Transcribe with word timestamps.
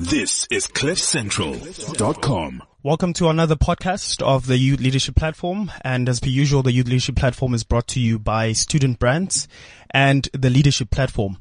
This 0.00 0.46
is 0.50 0.66
CliffCentral.com. 0.66 2.62
Welcome 2.82 3.12
to 3.12 3.28
another 3.28 3.54
podcast 3.54 4.22
of 4.22 4.46
the 4.46 4.56
Youth 4.56 4.80
Leadership 4.80 5.14
Platform. 5.14 5.70
And 5.82 6.08
as 6.08 6.20
per 6.20 6.30
usual, 6.30 6.62
the 6.62 6.72
Youth 6.72 6.86
Leadership 6.86 7.16
Platform 7.16 7.52
is 7.52 7.64
brought 7.64 7.86
to 7.88 8.00
you 8.00 8.18
by 8.18 8.52
Student 8.52 8.98
Brands 8.98 9.46
and 9.90 10.26
the 10.32 10.48
Leadership 10.48 10.90
Platform. 10.90 11.36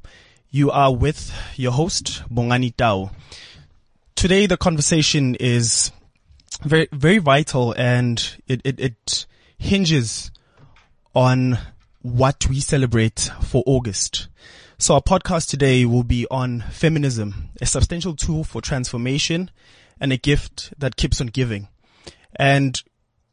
You 0.52 0.72
are 0.72 0.94
with 0.94 1.34
your 1.56 1.72
host, 1.72 2.22
Bongani 2.30 2.76
Tao. 2.76 3.12
Today, 4.16 4.46
the 4.46 4.58
conversation 4.58 5.36
is 5.36 5.94
very, 6.62 6.90
very 6.92 7.20
vital 7.20 7.72
and 7.78 8.36
it, 8.46 8.60
it, 8.66 8.78
it 8.82 9.26
hinges 9.58 10.32
on 11.16 11.58
what 12.02 12.46
we 12.50 12.60
celebrate 12.60 13.32
for 13.42 13.64
August. 13.66 14.28
So 14.82 14.94
our 14.94 15.02
podcast 15.02 15.50
today 15.50 15.84
will 15.84 16.06
be 16.06 16.26
on 16.32 16.62
feminism, 16.72 17.50
a 17.60 17.66
substantial 17.66 18.16
tool 18.16 18.46
for 18.46 18.62
transformation 18.62 19.52
and 20.00 20.14
a 20.14 20.18
gift 20.18 20.74
that 20.80 20.96
keeps 20.96 21.20
on 21.20 21.28
giving. 21.28 21.68
And 22.38 22.82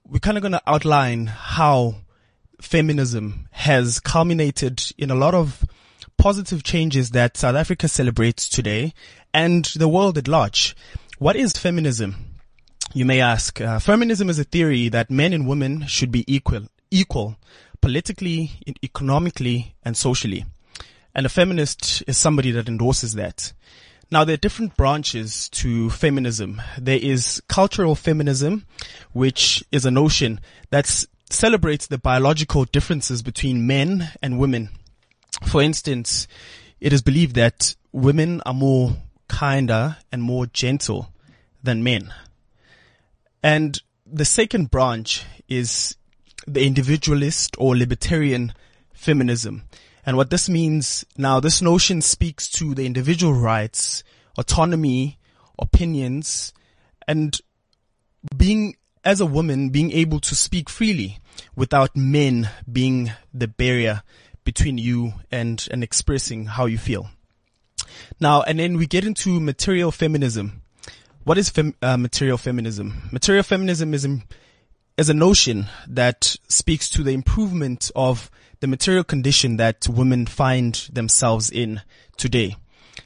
we're 0.04 0.18
kind 0.18 0.37
of 0.37 0.42
going 0.42 0.54
to 0.54 0.62
outline 0.66 1.28
how 1.28 1.98
feminism 2.60 3.46
has 3.52 4.01
culminated 4.01 4.82
in 4.98 5.12
a 5.12 5.14
lot 5.14 5.34
of 5.37 5.64
positive 6.16 6.64
changes 6.64 7.12
that 7.12 7.37
South 7.37 7.54
Africa 7.54 7.87
celebrates 7.87 8.48
today 8.48 8.92
and 9.32 9.66
the 9.76 9.87
world 9.87 10.18
at 10.18 10.26
large. 10.26 10.74
What 11.20 11.37
is 11.37 11.52
feminism? 11.52 12.16
You 12.92 13.04
may 13.04 13.20
ask. 13.20 13.60
Uh, 13.60 13.78
feminism 13.78 14.28
is 14.28 14.40
a 14.40 14.45
theory 14.45 14.88
that 14.88 15.12
men 15.12 15.32
and 15.32 15.46
women 15.46 15.87
should 15.87 16.10
be 16.10 16.24
equal, 16.26 16.66
equal 16.90 17.37
politically, 17.80 18.51
economically, 18.82 19.76
and 19.84 19.96
socially. 19.96 20.45
And 21.16 21.25
a 21.25 21.30
feminist 21.30 22.05
is 22.06 22.19
somebody 22.19 22.51
that 22.51 22.69
endorses 22.69 23.15
that. 23.15 23.55
Now 24.11 24.24
there 24.24 24.34
are 24.34 24.37
different 24.37 24.77
branches 24.77 25.48
to 25.48 25.88
feminism. 25.88 26.61
There 26.79 26.98
is 27.01 27.43
cultural 27.48 27.95
feminism, 27.95 28.66
which 29.15 29.65
is 29.73 29.87
a 29.87 29.90
notion 29.90 30.40
that 30.68 31.07
celebrates 31.30 31.87
the 31.87 31.96
biological 31.96 32.66
differences 32.66 33.23
between 33.23 33.66
men 33.66 34.10
and 34.23 34.38
women. 34.38 34.68
For 35.46 35.63
instance, 35.63 36.29
it 36.80 36.93
is 36.93 37.01
believed 37.01 37.35
that 37.37 37.74
women 37.93 38.43
are 38.45 38.52
more 38.52 38.99
kinder 39.27 39.96
and 40.12 40.23
more 40.23 40.45
gentle 40.45 41.15
than 41.62 41.83
men. 41.83 42.12
And 43.43 43.80
the 44.05 44.27
second 44.27 44.71
branch 44.71 45.24
is 45.49 45.96
the 46.46 46.66
individualist 46.66 47.57
or 47.59 47.74
libertarian 47.74 48.52
feminism. 48.93 49.62
And 50.07 50.16
what 50.16 50.30
this 50.30 50.49
means 50.49 51.04
now, 51.18 51.40
this 51.40 51.60
notion 51.60 52.01
speaks 52.01 52.49
to 52.51 52.74
the 52.74 52.87
individual 52.87 53.35
rights, 53.35 54.04
autonomy, 54.38 55.18
opinions, 55.59 56.54
and 57.09 57.37
being, 58.37 58.77
as 59.04 59.21
a 59.21 59.27
woman, 59.27 59.71
being 59.71 59.90
able 59.90 60.21
to 60.21 60.37
speak 60.37 60.71
freely 60.71 61.18
without 61.57 61.96
men 61.96 62.49
being 62.71 63.10
the 63.34 63.49
barrier 63.49 64.04
between 64.44 64.78
you 64.78 65.15
and, 65.32 65.66
and 65.72 65.82
expressing 65.82 66.47
how 66.47 66.66
you 66.66 66.78
feel. 66.78 67.10
Now, 68.21 68.43
and 68.43 68.60
then 68.60 68.77
we 68.77 68.87
get 68.87 69.04
into 69.04 69.41
material 69.41 69.91
feminism. 69.91 70.62
What 71.25 71.37
is 71.37 71.50
fem, 71.50 71.75
uh, 71.82 71.97
material 71.97 72.38
feminism? 72.38 73.09
Material 73.10 73.43
feminism 73.43 73.93
is, 73.93 74.06
is 74.97 75.11
a 75.11 75.15
notion 75.15 75.66
that 75.87 76.37
speaks 76.49 76.89
to 76.89 77.03
the 77.03 77.12
improvement 77.12 77.91
of 77.94 78.31
the 78.61 78.66
material 78.66 79.05
condition 79.05 79.59
that 79.59 79.87
women 79.89 80.25
find 80.25 80.89
themselves 80.91 81.50
in 81.50 81.83
today. 82.16 82.56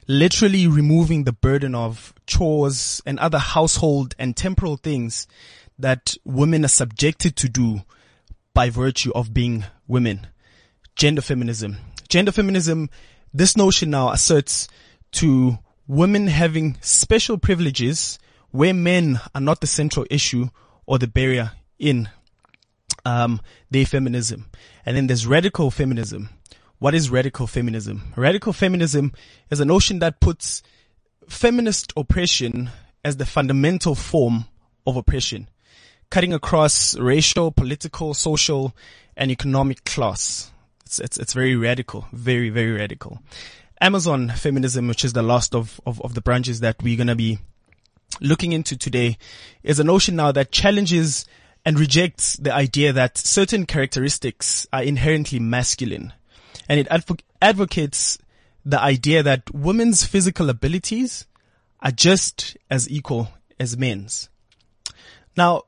Literally 0.07 0.67
removing 0.67 1.25
the 1.25 1.33
burden 1.33 1.75
of 1.75 2.13
chores 2.25 3.01
and 3.05 3.19
other 3.19 3.37
household 3.37 4.15
and 4.17 4.37
temporal 4.37 4.77
things 4.77 5.27
that 5.77 6.15
women 6.23 6.63
are 6.63 6.69
subjected 6.69 7.35
to 7.35 7.49
do 7.49 7.81
by 8.53 8.69
virtue 8.69 9.11
of 9.13 9.33
being 9.33 9.65
women. 9.87 10.27
Gender 10.95 11.21
feminism. 11.21 11.77
Gender 12.07 12.31
feminism, 12.31 12.89
this 13.33 13.57
notion 13.57 13.89
now 13.89 14.11
asserts 14.11 14.69
to 15.11 15.59
women 15.87 16.27
having 16.27 16.77
special 16.79 17.37
privileges 17.37 18.17
where 18.51 18.73
men 18.73 19.19
are 19.35 19.41
not 19.41 19.59
the 19.59 19.67
central 19.67 20.05
issue 20.09 20.47
or 20.85 20.97
the 20.97 21.07
barrier 21.07 21.51
in 21.81 22.09
um, 23.03 23.41
their 23.69 23.85
feminism. 23.85 24.45
And 24.85 24.95
then 24.95 25.07
there's 25.07 25.27
radical 25.27 25.71
feminism. 25.71 26.29
What 26.79 26.95
is 26.95 27.09
radical 27.09 27.47
feminism? 27.47 28.13
Radical 28.15 28.53
feminism 28.53 29.11
is 29.49 29.59
a 29.59 29.65
notion 29.65 29.99
that 29.99 30.19
puts 30.19 30.63
feminist 31.27 31.93
oppression 31.97 32.69
as 33.03 33.17
the 33.17 33.25
fundamental 33.25 33.95
form 33.95 34.45
of 34.85 34.95
oppression, 34.95 35.49
cutting 36.09 36.33
across 36.33 36.97
racial, 36.97 37.51
political, 37.51 38.13
social, 38.13 38.75
and 39.15 39.31
economic 39.31 39.83
class. 39.85 40.51
It's, 40.85 40.99
it's, 40.99 41.17
it's 41.17 41.33
very 41.33 41.55
radical, 41.55 42.07
very, 42.11 42.49
very 42.49 42.71
radical. 42.71 43.19
Amazon 43.79 44.29
feminism, 44.29 44.87
which 44.87 45.03
is 45.03 45.13
the 45.13 45.23
last 45.23 45.55
of, 45.55 45.79
of, 45.85 46.01
of 46.01 46.13
the 46.13 46.21
branches 46.21 46.59
that 46.59 46.81
we're 46.83 46.97
going 46.97 47.07
to 47.07 47.15
be 47.15 47.39
looking 48.19 48.51
into 48.51 48.77
today, 48.77 49.17
is 49.63 49.79
a 49.79 49.83
notion 49.83 50.15
now 50.15 50.31
that 50.31 50.51
challenges 50.51 51.25
and 51.65 51.79
rejects 51.79 52.35
the 52.37 52.53
idea 52.53 52.91
that 52.93 53.17
certain 53.17 53.65
characteristics 53.65 54.67
are 54.73 54.83
inherently 54.83 55.39
masculine. 55.39 56.13
And 56.67 56.79
it 56.79 56.89
advo- 56.89 57.21
advocates 57.41 58.17
the 58.65 58.79
idea 58.79 59.23
that 59.23 59.53
women's 59.53 60.05
physical 60.05 60.49
abilities 60.49 61.25
are 61.79 61.91
just 61.91 62.57
as 62.69 62.89
equal 62.89 63.29
as 63.59 63.77
men's. 63.77 64.29
Now, 65.35 65.63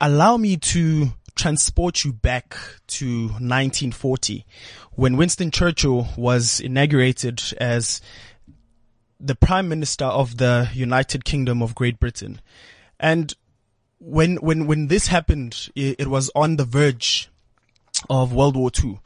allow 0.00 0.36
me 0.36 0.56
to 0.56 1.12
transport 1.34 2.04
you 2.04 2.12
back 2.12 2.56
to 2.86 3.24
1940 3.24 4.46
when 4.92 5.16
Winston 5.16 5.50
Churchill 5.50 6.08
was 6.16 6.60
inaugurated 6.60 7.42
as 7.58 8.00
the 9.18 9.34
prime 9.34 9.68
minister 9.68 10.04
of 10.04 10.36
the 10.36 10.68
United 10.74 11.24
Kingdom 11.24 11.62
of 11.62 11.74
Great 11.74 11.98
Britain. 11.98 12.40
And 13.00 13.34
when 13.98 14.36
when 14.36 14.66
when 14.66 14.88
this 14.88 15.08
happened, 15.08 15.70
it, 15.74 16.00
it 16.00 16.08
was 16.08 16.30
on 16.34 16.56
the 16.56 16.64
verge 16.64 17.30
of 18.10 18.32
World 18.32 18.56
War 18.56 18.70
II. 18.82 19.00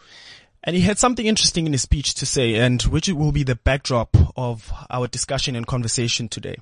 And 0.65 0.75
he 0.75 0.83
had 0.83 0.99
something 0.99 1.27
interesting 1.27 1.67
in 1.67 1.73
his 1.73 1.83
speech 1.83 2.15
to 2.15 2.27
say, 2.27 2.57
and 2.57 2.83
which 2.83 3.09
will 3.09 3.33
be 3.33 3.45
the 3.45 3.55
backdrop 3.55 4.17
of 4.37 4.73
our 4.91 5.07
discussion 5.07 5.55
and 5.55 5.67
conversation 5.67 6.29
today. 6.29 6.57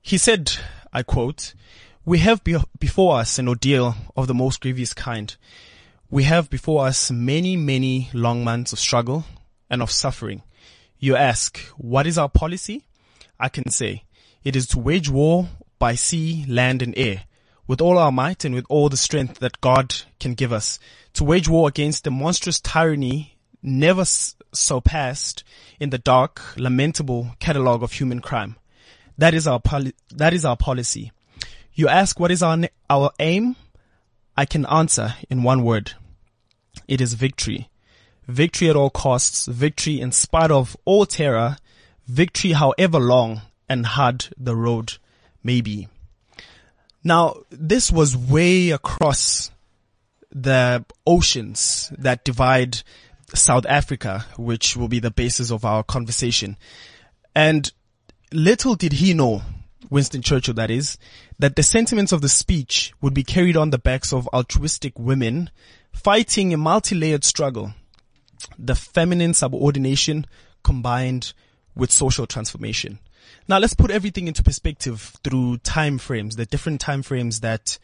He 0.00 0.18
said, 0.18 0.52
I 0.92 1.02
quote, 1.02 1.54
we 2.04 2.18
have 2.18 2.42
be- 2.42 2.56
before 2.80 3.18
us 3.18 3.38
an 3.38 3.48
ordeal 3.48 3.94
of 4.16 4.26
the 4.26 4.34
most 4.34 4.60
grievous 4.60 4.94
kind. 4.94 5.36
We 6.10 6.24
have 6.24 6.50
before 6.50 6.86
us 6.86 7.10
many, 7.10 7.56
many 7.56 8.10
long 8.12 8.44
months 8.44 8.72
of 8.72 8.78
struggle 8.78 9.24
and 9.70 9.82
of 9.82 9.90
suffering. 9.90 10.42
You 10.98 11.14
ask, 11.14 11.58
what 11.76 12.06
is 12.06 12.18
our 12.18 12.28
policy? 12.28 12.84
I 13.38 13.48
can 13.48 13.70
say, 13.70 14.04
it 14.42 14.56
is 14.56 14.66
to 14.68 14.78
wage 14.78 15.08
war 15.08 15.48
by 15.78 15.94
sea, 15.94 16.44
land 16.48 16.82
and 16.82 16.94
air 16.96 17.24
with 17.66 17.80
all 17.80 17.98
our 17.98 18.12
might 18.12 18.44
and 18.44 18.54
with 18.54 18.66
all 18.68 18.88
the 18.88 18.96
strength 18.96 19.38
that 19.38 19.60
God 19.60 19.94
can 20.18 20.34
give 20.34 20.52
us 20.52 20.78
to 21.14 21.24
wage 21.24 21.48
war 21.48 21.68
against 21.68 22.04
the 22.04 22.10
monstrous 22.10 22.60
tyranny 22.60 23.36
never 23.62 24.04
surpassed 24.04 25.44
in 25.78 25.90
the 25.90 25.98
dark, 25.98 26.40
lamentable 26.56 27.34
catalogue 27.38 27.82
of 27.82 27.92
human 27.92 28.20
crime. 28.20 28.56
That 29.18 29.34
is 29.34 29.46
our 29.46 29.60
poli- 29.60 29.94
that 30.10 30.32
is 30.32 30.44
our 30.44 30.56
policy. 30.56 31.12
You 31.74 31.88
ask 31.88 32.18
what 32.18 32.30
is 32.30 32.42
our 32.42 32.58
our 32.90 33.12
aim? 33.18 33.56
I 34.36 34.46
can 34.46 34.66
answer 34.66 35.14
in 35.30 35.42
one 35.42 35.62
word. 35.62 35.92
It 36.88 37.00
is 37.00 37.14
victory. 37.14 37.68
Victory 38.26 38.70
at 38.70 38.76
all 38.76 38.90
costs, 38.90 39.46
victory 39.46 40.00
in 40.00 40.12
spite 40.12 40.50
of 40.50 40.76
all 40.84 41.06
terror, 41.06 41.56
victory 42.06 42.52
however 42.52 42.98
long 42.98 43.42
and 43.68 43.84
hard 43.86 44.28
the 44.36 44.56
road 44.56 44.94
may 45.42 45.60
be. 45.60 45.88
Now, 47.04 47.36
this 47.50 47.90
was 47.90 48.16
way 48.16 48.70
across 48.70 49.50
the 50.30 50.84
oceans 51.06 51.92
that 51.98 52.24
divide 52.24 52.82
South 53.34 53.66
Africa, 53.66 54.24
which 54.36 54.76
will 54.76 54.88
be 54.88 55.00
the 55.00 55.10
basis 55.10 55.50
of 55.50 55.64
our 55.64 55.82
conversation. 55.82 56.56
And 57.34 57.70
little 58.32 58.74
did 58.74 58.94
he 58.94 59.14
know, 59.14 59.42
Winston 59.90 60.22
Churchill 60.22 60.54
that 60.54 60.70
is, 60.70 60.96
that 61.38 61.56
the 61.56 61.62
sentiments 61.62 62.12
of 62.12 62.20
the 62.20 62.28
speech 62.28 62.92
would 63.00 63.14
be 63.14 63.24
carried 63.24 63.56
on 63.56 63.70
the 63.70 63.78
backs 63.78 64.12
of 64.12 64.28
altruistic 64.28 64.98
women 64.98 65.50
fighting 65.92 66.54
a 66.54 66.56
multi-layered 66.56 67.24
struggle. 67.24 67.72
The 68.58 68.74
feminine 68.74 69.34
subordination 69.34 70.26
combined 70.62 71.32
with 71.74 71.90
social 71.90 72.26
transformation. 72.26 72.98
Now 73.48 73.58
let's 73.58 73.74
put 73.74 73.90
everything 73.90 74.28
into 74.28 74.42
perspective 74.42 75.16
through 75.24 75.58
time 75.58 75.98
frames, 75.98 76.36
the 76.36 76.46
different 76.46 76.80
time 76.80 77.02
frames 77.02 77.40
that 77.40 77.78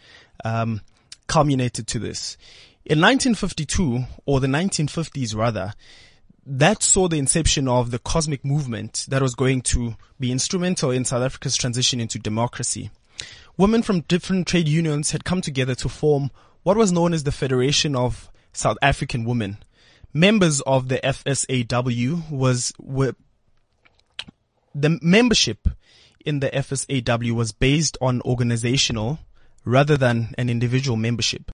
um, 0.45 0.81
culminated 1.27 1.87
to 1.89 1.99
this. 1.99 2.37
In 2.85 3.01
1952, 3.01 4.05
or 4.25 4.41
the 4.41 4.47
1950s 4.47 5.37
rather, 5.37 5.75
that 6.47 6.83
saw 6.83 7.09
the 7.09 7.19
inception 7.19 7.69
of 7.69 7.91
the 7.91 7.99
cosmic 7.99 8.45
movement 8.45 9.05
that 9.09 9.21
was 9.21 9.35
going 9.35 9.61
to 9.61 9.97
be 10.19 10.33
instrumental 10.33 10.91
in 10.91 11.05
South 11.05 11.23
Africa's 11.23 11.57
transition 11.57 12.01
into 12.01 12.19
democracy. 12.19 12.91
Women 13.59 13.83
from 13.83 14.01
different 14.03 14.47
trade 14.47 14.69
unions 14.69 15.11
had 15.11 15.25
come 15.25 15.43
together 15.43 15.75
to 15.75 15.89
form 15.89 16.31
what 16.63 16.77
was 16.77 16.93
known 16.93 17.13
as 17.13 17.25
the 17.25 17.33
Federation 17.33 17.95
of 17.95 18.31
South 18.53 18.79
African 18.81 19.25
Women. 19.25 19.59
Members 20.15 20.63
of 20.63 20.89
the 20.89 20.99
FSAW 20.99 22.31
was 22.31 22.73
were 22.79 23.15
the 24.75 24.99
membership 25.03 25.69
in 26.25 26.41
the 26.41 26.51
FSAW 26.51 27.33
was 27.33 27.53
based 27.53 27.97
on 28.01 28.21
organizational 28.23 29.19
rather 29.65 29.97
than 29.97 30.35
an 30.39 30.51
individual 30.51 30.97
membership. 30.97 31.51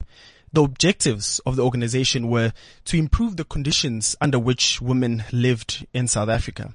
The 0.52 0.62
objectives 0.62 1.40
of 1.44 1.56
the 1.56 1.64
organization 1.64 2.28
were 2.28 2.52
to 2.84 2.96
improve 2.96 3.37
the 3.37 3.44
conditions 3.44 4.14
under 4.20 4.38
which 4.38 4.81
women 4.81 5.25
lived 5.32 5.87
in 5.93 6.06
South 6.06 6.28
Africa. 6.28 6.75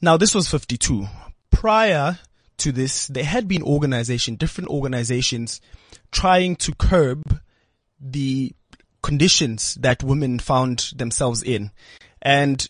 Now 0.00 0.16
this 0.16 0.34
was 0.34 0.48
52. 0.48 1.06
Prior 1.50 2.18
to 2.58 2.72
this, 2.72 3.06
there 3.06 3.24
had 3.24 3.48
been 3.48 3.62
organization, 3.62 4.36
different 4.36 4.68
organizations 4.68 5.60
trying 6.12 6.56
to 6.56 6.74
curb 6.74 7.40
the 7.98 8.52
conditions 9.02 9.74
that 9.76 10.02
women 10.02 10.38
found 10.38 10.92
themselves 10.94 11.42
in. 11.42 11.70
And 12.20 12.68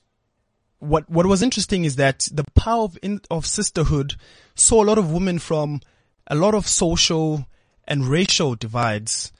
what, 0.80 1.08
what 1.08 1.26
was 1.26 1.42
interesting 1.42 1.84
is 1.84 1.96
that 1.96 2.28
the 2.32 2.44
power 2.54 2.84
of, 2.84 2.98
in, 3.02 3.20
of 3.30 3.46
sisterhood 3.46 4.16
saw 4.54 4.82
a 4.82 4.86
lot 4.86 4.98
of 4.98 5.12
women 5.12 5.38
from 5.38 5.80
a 6.26 6.34
lot 6.34 6.54
of 6.54 6.66
social 6.66 7.46
and 7.86 8.06
racial 8.06 8.54
divides 8.54 9.32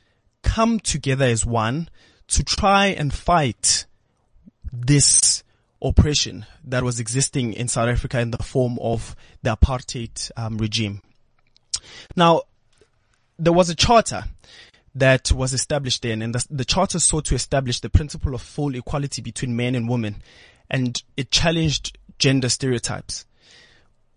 come 0.43 0.81
together 0.81 1.25
as 1.25 1.45
one 1.45 1.89
to 2.29 2.45
try 2.45 2.87
and 2.87 3.13
fight 3.13 3.87
this 4.73 5.43
oppression 5.83 6.47
that 6.65 6.83
was 6.83 7.01
existing 7.01 7.53
in 7.55 7.69
South 7.69 7.89
Africa 7.89 8.21
in 8.21 8.31
the 8.31 8.39
form 8.39 8.79
of 8.81 9.17
the 9.43 9.57
apartheid 9.57 10.31
um, 10.37 10.59
regime. 10.59 11.01
Now, 12.17 12.43
there 13.39 13.53
was 13.53 13.71
a 13.71 13.75
charter 13.75 14.25
that 14.95 15.33
was 15.33 15.53
established 15.53 16.03
then, 16.03 16.21
and 16.21 16.35
the, 16.35 16.47
the 16.51 16.65
charter 16.65 16.99
sought 16.99 17.25
to 17.27 17.35
establish 17.35 17.81
the 17.81 17.89
principle 17.89 18.35
of 18.35 18.43
full 18.43 18.75
equality 18.75 19.23
between 19.23 19.57
men 19.57 19.75
and 19.75 19.89
women, 19.89 20.17
and 20.71 21.03
it 21.17 21.31
challenged 21.31 21.99
gender 22.19 22.49
stereotypes. 22.49 23.27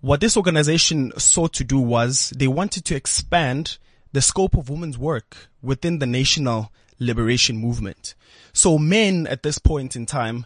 What 0.02 0.20
this 0.20 0.36
organization 0.36 1.12
sought 1.18 1.54
to 1.54 1.64
do 1.64 1.80
was 1.80 2.34
they 2.36 2.48
wanted 2.48 2.86
to 2.86 2.96
expand 2.96 3.78
the 4.12 4.22
scope 4.22 4.56
of 4.56 4.70
women's 4.70 4.98
work 4.98 5.50
within 5.62 6.00
the 6.00 6.06
national 6.06 6.72
liberation 7.00 7.58
movement. 7.58 8.14
So 8.52 8.78
men 8.78 9.26
at 9.28 9.44
this 9.44 9.58
point 9.58 9.96
in 9.96 10.06
time, 10.06 10.46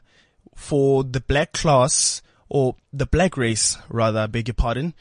for 0.56 1.04
the 1.04 1.20
black 1.20 1.54
class 1.54 2.22
or 2.50 2.76
the 2.94 3.06
black 3.06 3.36
race, 3.36 3.78
rather, 3.90 4.20
I 4.22 4.28
beg 4.28 4.48
your 4.48 4.56
pardon, 4.56 4.94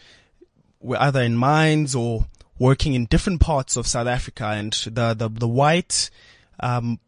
were 0.80 1.00
either 1.00 1.22
in 1.22 1.36
mines 1.36 1.94
or 1.94 2.26
working 2.58 2.94
in 2.94 3.06
different 3.06 3.40
parts 3.40 3.76
of 3.76 3.86
South 3.86 4.06
Africa 4.06 4.46
and 4.46 4.72
the, 4.72 5.14
the, 5.14 5.28
the 5.28 5.48
white, 5.48 6.10
um, 6.60 6.98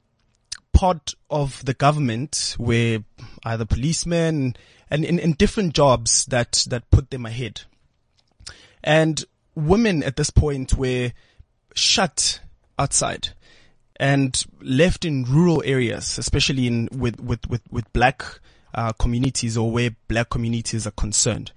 part 0.73 1.15
of 1.31 1.65
the 1.65 1.75
government 1.75 2.56
were 2.59 3.00
either 3.44 3.65
policemen 3.65 4.56
and 4.91 5.05
in, 5.05 5.32
different 5.32 5.75
jobs 5.75 6.25
that, 6.26 6.65
that 6.69 6.91
put 6.91 7.11
them 7.11 7.26
ahead. 7.26 7.62
And 8.82 9.25
women 9.55 10.03
at 10.03 10.17
this 10.17 10.31
point 10.31 10.75
were 10.75 11.12
shut 11.75 12.41
outside 12.79 13.31
and 13.97 14.44
left 14.61 15.05
in 15.05 15.25
rural 15.25 15.62
areas, 15.65 16.19
especially 16.19 16.67
in 16.67 16.88
with 16.93 17.21
with 17.21 17.49
with, 17.49 17.62
with 17.71 17.93
black 17.93 18.25
uh, 18.75 18.93
communities 18.93 19.56
or 19.56 19.71
where 19.71 19.91
black 20.06 20.31
communities 20.31 20.87
are 20.87 20.93
concerned. 20.93 21.53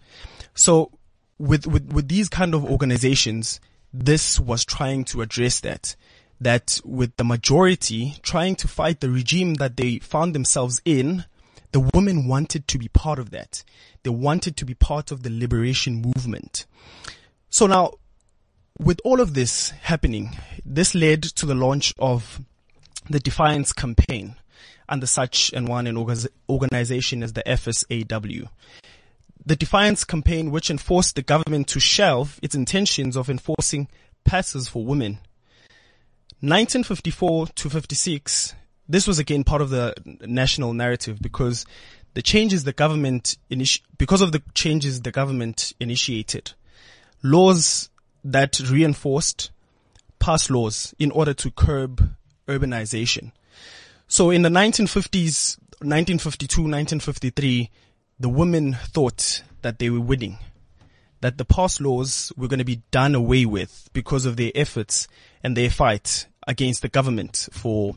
So 0.56 0.92
with 1.38 1.68
with 1.68 1.94
with 1.94 2.08
these 2.08 2.30
kind 2.30 2.56
of 2.56 2.66
organizations, 2.66 3.60
this 3.94 4.40
was 4.40 4.66
trying 4.66 5.04
to 5.06 5.22
address 5.22 5.60
that. 5.62 5.96
That 6.42 6.82
with 6.84 7.16
the 7.18 7.24
majority 7.24 8.16
trying 8.24 8.56
to 8.58 8.68
fight 8.68 9.00
the 9.00 9.12
regime 9.12 9.54
that 9.56 9.78
they 9.78 10.00
found 10.00 10.36
themselves 10.36 10.82
in, 10.84 11.26
the 11.72 11.88
women 11.94 12.28
wanted 12.28 12.68
to 12.68 12.78
be 12.78 12.88
part 12.90 13.20
of 13.20 13.30
that. 13.30 13.64
They 14.04 14.10
wanted 14.10 14.58
to 14.58 14.66
be 14.66 14.74
part 14.74 15.12
of 15.12 15.22
the 15.22 15.30
liberation 15.30 16.02
movement. 16.02 16.66
So 17.50 17.68
now 17.68 17.94
with 18.80 19.00
all 19.04 19.22
of 19.22 19.36
this 19.36 19.70
happening, 19.70 20.36
this 20.66 20.96
led 20.96 21.22
to 21.22 21.46
the 21.46 21.56
launch 21.56 21.94
of 22.00 22.42
the 23.10 23.20
Defiance 23.20 23.72
campaign 23.74 24.36
under 24.90 25.06
such 25.06 25.52
and 25.54 25.68
one 25.68 25.88
an 25.88 25.98
organization 26.50 27.24
as 27.24 27.34
the 27.34 27.44
FSAW. 27.44 28.50
The 29.46 29.56
Defiance 29.56 30.04
campaign, 30.04 30.52
which 30.52 30.70
enforced 30.70 31.16
the 31.16 31.22
government 31.22 31.68
to 31.70 31.80
shelve 31.80 32.40
its 32.42 32.56
intentions 32.56 33.16
of 33.16 33.30
enforcing 33.30 33.88
passes 34.24 34.68
for 34.68 34.86
women. 34.86 35.20
1954 36.42 37.48
to 37.48 37.70
56, 37.70 38.56
this 38.90 39.06
was 39.06 39.20
again 39.20 39.44
part 39.44 39.62
of 39.62 39.70
the 39.70 39.94
national 40.26 40.74
narrative 40.74 41.22
because 41.22 41.68
the 42.16 42.24
changes 42.24 42.64
the 42.64 42.74
government 42.74 43.38
because 44.00 44.22
of 44.22 44.32
the 44.32 44.42
changes 44.56 45.04
the 45.04 45.12
government 45.12 45.74
initiated, 45.80 46.54
laws 47.22 47.90
that 48.24 48.60
reinforced 48.60 49.52
past 50.18 50.50
laws 50.50 50.96
in 50.98 51.12
order 51.12 51.36
to 51.36 51.52
curb 51.52 52.12
urbanization. 52.48 53.32
So 54.08 54.32
in 54.32 54.42
the 54.42 54.50
1950s, 54.50 55.60
1952, 55.84 56.62
1953, 56.62 57.70
the 58.20 58.30
women 58.30 58.74
thought 58.74 59.44
that 59.62 59.78
they 59.78 59.92
were 59.92 60.02
winning, 60.02 60.40
that 61.22 61.38
the 61.38 61.46
past 61.46 61.80
laws 61.80 62.34
were 62.36 62.48
going 62.48 62.58
to 62.58 62.66
be 62.66 62.82
done 62.90 63.14
away 63.14 63.46
with 63.46 63.92
because 63.94 64.26
of 64.26 64.38
their 64.38 64.52
efforts 64.56 65.08
and 65.44 65.56
their 65.56 65.70
fight 65.70 66.26
against 66.48 66.82
the 66.82 66.90
government 66.90 67.50
for 67.52 67.96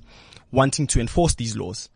wanting 0.51 0.87
to 0.89 1.01
enforce 1.01 1.35
these 1.35 1.57
laws. 1.57 1.89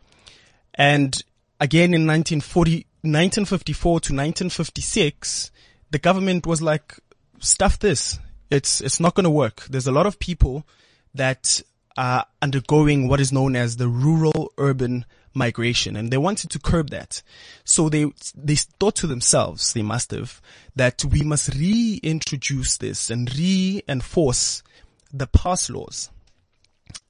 And 0.75 1.21
again 1.59 1.93
in 1.93 2.07
1940, 2.07 2.85
1954 3.01 3.91
to 3.91 4.13
1956, 4.13 5.51
the 5.91 5.99
government 5.99 6.45
was 6.45 6.61
like, 6.61 6.95
stuff 7.39 7.79
this. 7.79 8.19
It's, 8.49 8.81
it's 8.81 8.99
not 8.99 9.15
going 9.15 9.25
to 9.25 9.29
work. 9.29 9.65
There's 9.69 9.87
a 9.87 9.91
lot 9.91 10.05
of 10.05 10.19
people 10.19 10.65
that 11.13 11.61
are 11.97 12.25
undergoing 12.41 13.07
what 13.07 13.19
is 13.19 13.31
known 13.31 13.55
as 13.55 13.77
the 13.77 13.87
rural 13.87 14.51
urban 14.57 15.05
migration 15.33 15.95
and 15.95 16.11
they 16.11 16.17
wanted 16.17 16.49
to 16.51 16.59
curb 16.59 16.89
that. 16.89 17.21
So 17.63 17.89
they, 17.89 18.11
they 18.35 18.55
thought 18.55 18.95
to 18.97 19.07
themselves, 19.07 19.73
they 19.73 19.81
must 19.81 20.11
have, 20.11 20.41
that 20.75 21.03
we 21.05 21.21
must 21.21 21.53
reintroduce 21.55 22.77
this 22.77 23.09
and 23.09 23.33
reinforce 23.37 24.63
the 25.11 25.27
past 25.27 25.69
laws. 25.69 26.09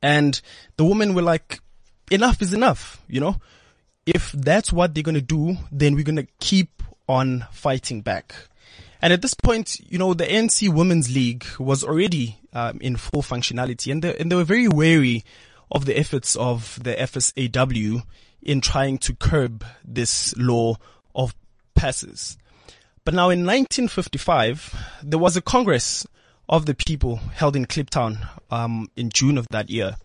And 0.02 0.40
the 0.78 0.86
women 0.86 1.14
were 1.14 1.22
like, 1.22 1.60
enough 2.10 2.42
is 2.42 2.54
enough, 2.54 3.02
you 3.08 3.20
know? 3.20 3.38
If 4.06 4.32
that's 4.32 4.74
what 4.74 4.94
they're 4.94 5.04
going 5.04 5.16
to 5.16 5.22
do, 5.22 5.58
then 5.72 5.96
we're 5.96 6.04
going 6.04 6.16
to 6.16 6.28
keep 6.40 6.82
on 7.08 7.46
fighting 7.52 8.02
back. 8.02 8.34
And 9.02 9.14
at 9.14 9.22
this 9.22 9.34
point, 9.34 9.80
you 9.80 9.98
know, 9.98 10.14
the 10.14 10.26
ANC 10.26 10.68
Women's 10.74 11.14
League 11.14 11.46
was 11.58 11.84
already 11.84 12.38
um, 12.54 12.80
in 12.82 12.98
full 12.98 13.22
functionality, 13.22 13.92
and 13.92 14.02
they, 14.02 14.16
and 14.18 14.32
they 14.32 14.36
were 14.36 14.44
very 14.44 14.68
wary 14.68 15.24
of 15.72 15.86
the 15.86 15.98
efforts 15.98 16.36
of 16.36 16.80
the 16.84 16.96
FSAW 16.96 18.04
in 18.42 18.62
trying 18.62 18.98
to 18.98 19.16
curb 19.16 19.66
this 19.86 20.36
law 20.38 20.76
of 21.16 21.36
passes. 21.76 22.38
But 23.06 23.14
now 23.14 23.30
in 23.30 23.46
1955, 23.46 24.76
there 25.04 25.20
was 25.20 25.38
a 25.38 25.42
Congress 25.42 26.06
of 26.50 26.66
the 26.66 26.74
People 26.74 27.18
held 27.18 27.56
in 27.56 27.66
Kliptown 27.66 28.28
um, 28.50 28.90
in 28.96 29.10
June 29.12 29.38
of 29.38 29.48
that 29.50 29.70
year. 29.70 29.98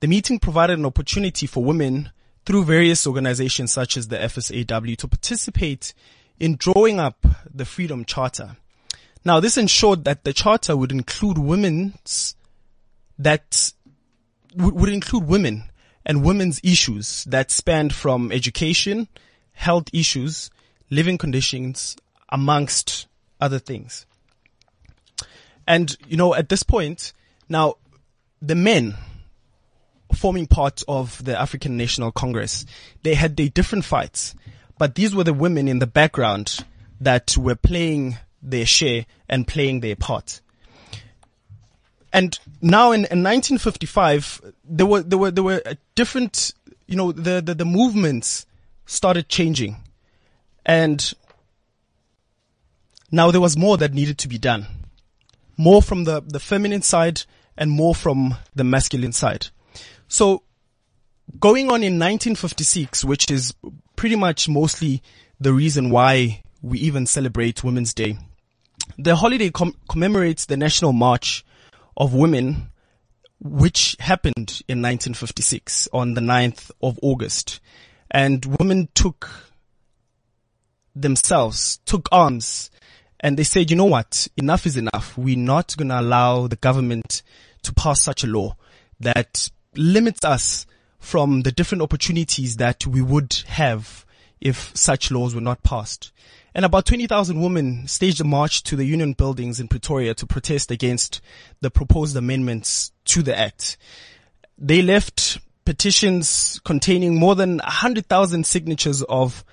The 0.00 0.08
meeting 0.08 0.38
provided 0.38 0.78
an 0.78 0.86
opportunity 0.86 1.46
for 1.46 1.62
women 1.62 2.10
through 2.46 2.64
various 2.64 3.06
organizations 3.06 3.72
such 3.72 3.96
as 3.96 4.08
the 4.08 4.16
FSAW 4.16 4.96
to 4.96 5.08
participate 5.08 5.92
in 6.40 6.56
drawing 6.56 6.98
up 6.98 7.26
the 7.52 7.64
Freedom 7.64 8.04
Charter. 8.04 8.56
Now, 9.24 9.40
this 9.40 9.56
ensured 9.56 10.04
that 10.04 10.24
the 10.24 10.32
charter 10.32 10.76
would 10.76 10.90
include 10.90 11.38
women's 11.38 12.34
that 13.18 13.72
would 14.56 14.88
include 14.88 15.26
women 15.26 15.70
and 16.04 16.24
women's 16.24 16.60
issues 16.64 17.24
that 17.24 17.50
spanned 17.50 17.94
from 17.94 18.32
education, 18.32 19.08
health 19.52 19.88
issues, 19.92 20.50
living 20.90 21.16
conditions, 21.16 21.96
amongst 22.28 23.06
other 23.40 23.58
things. 23.58 24.06
And, 25.66 25.96
you 26.06 26.16
know, 26.16 26.34
at 26.34 26.48
this 26.48 26.62
point, 26.62 27.12
now, 27.48 27.76
the 28.40 28.54
men 28.54 28.96
forming 30.14 30.46
part 30.46 30.82
of 30.86 31.24
the 31.24 31.38
African 31.38 31.76
National 31.76 32.12
Congress, 32.12 32.66
they 33.02 33.14
had 33.14 33.36
their 33.36 33.48
different 33.48 33.84
fights. 33.84 34.34
But 34.78 34.94
these 34.94 35.14
were 35.14 35.24
the 35.24 35.32
women 35.32 35.68
in 35.68 35.78
the 35.78 35.86
background 35.86 36.64
that 37.00 37.36
were 37.36 37.54
playing 37.54 38.18
their 38.42 38.66
share 38.66 39.06
and 39.28 39.46
playing 39.46 39.80
their 39.80 39.96
part. 39.96 40.40
And 42.12 42.38
now 42.62 42.92
in, 42.92 43.00
in 43.00 43.22
1955, 43.22 44.52
there 44.64 44.86
were, 44.86 45.02
there 45.02 45.18
were, 45.18 45.30
there 45.30 45.42
were 45.42 45.62
different, 45.94 46.54
you 46.86 46.96
know, 46.96 47.10
the, 47.12 47.40
the, 47.40 47.54
the 47.54 47.64
movements 47.64 48.46
started 48.86 49.28
changing. 49.28 49.76
And 50.64 51.12
now 53.10 53.30
there 53.30 53.40
was 53.40 53.56
more 53.56 53.76
that 53.78 53.94
needed 53.94 54.18
to 54.18 54.28
be 54.28 54.38
done. 54.38 54.66
More 55.56 55.82
from 55.82 56.04
the, 56.04 56.22
the 56.22 56.40
feminine 56.40 56.82
side 56.82 57.22
and 57.56 57.70
more 57.70 57.94
from 57.94 58.36
the 58.54 58.64
masculine 58.64 59.12
side. 59.12 59.48
So 60.08 60.42
going 61.38 61.66
on 61.66 61.82
in 61.82 61.98
1956, 61.98 63.04
which 63.04 63.30
is 63.30 63.54
pretty 63.96 64.16
much 64.16 64.48
mostly 64.48 65.02
the 65.40 65.52
reason 65.52 65.90
why 65.90 66.42
we 66.62 66.78
even 66.78 67.06
celebrate 67.06 67.64
Women's 67.64 67.94
Day. 67.94 68.18
The 68.98 69.16
holiday 69.16 69.50
com- 69.50 69.76
commemorates 69.88 70.46
the 70.46 70.56
National 70.56 70.92
March 70.92 71.44
of 71.96 72.14
Women, 72.14 72.70
which 73.40 73.96
happened 74.00 74.62
in 74.68 74.82
1956 74.82 75.88
on 75.92 76.14
the 76.14 76.20
9th 76.20 76.70
of 76.80 76.98
August. 77.02 77.60
And 78.10 78.44
women 78.58 78.88
took 78.94 79.28
themselves, 80.94 81.78
took 81.84 82.08
arms, 82.12 82.70
and 83.24 83.38
they 83.38 83.42
said, 83.42 83.70
you 83.70 83.76
know 83.76 83.86
what? 83.86 84.28
Enough 84.36 84.66
is 84.66 84.76
enough. 84.76 85.16
We're 85.16 85.38
not 85.38 85.74
going 85.78 85.88
to 85.88 85.98
allow 85.98 86.46
the 86.46 86.56
government 86.56 87.22
to 87.62 87.72
pass 87.72 88.02
such 88.02 88.22
a 88.22 88.26
law 88.26 88.54
that 89.00 89.50
limits 89.74 90.26
us 90.26 90.66
from 90.98 91.40
the 91.40 91.50
different 91.50 91.80
opportunities 91.80 92.58
that 92.58 92.86
we 92.86 93.00
would 93.00 93.32
have 93.46 94.04
if 94.42 94.76
such 94.76 95.10
laws 95.10 95.34
were 95.34 95.40
not 95.40 95.62
passed. 95.62 96.12
And 96.54 96.66
about 96.66 96.84
20,000 96.84 97.40
women 97.40 97.88
staged 97.88 98.20
a 98.20 98.24
march 98.24 98.62
to 98.64 98.76
the 98.76 98.84
union 98.84 99.14
buildings 99.14 99.58
in 99.58 99.68
Pretoria 99.68 100.12
to 100.16 100.26
protest 100.26 100.70
against 100.70 101.22
the 101.62 101.70
proposed 101.70 102.14
amendments 102.18 102.92
to 103.06 103.22
the 103.22 103.36
act. 103.36 103.78
They 104.58 104.82
left 104.82 105.38
petitions 105.64 106.60
containing 106.62 107.18
more 107.18 107.34
than 107.34 107.56
100,000 107.56 108.44
signatures 108.44 109.02
of 109.04 109.46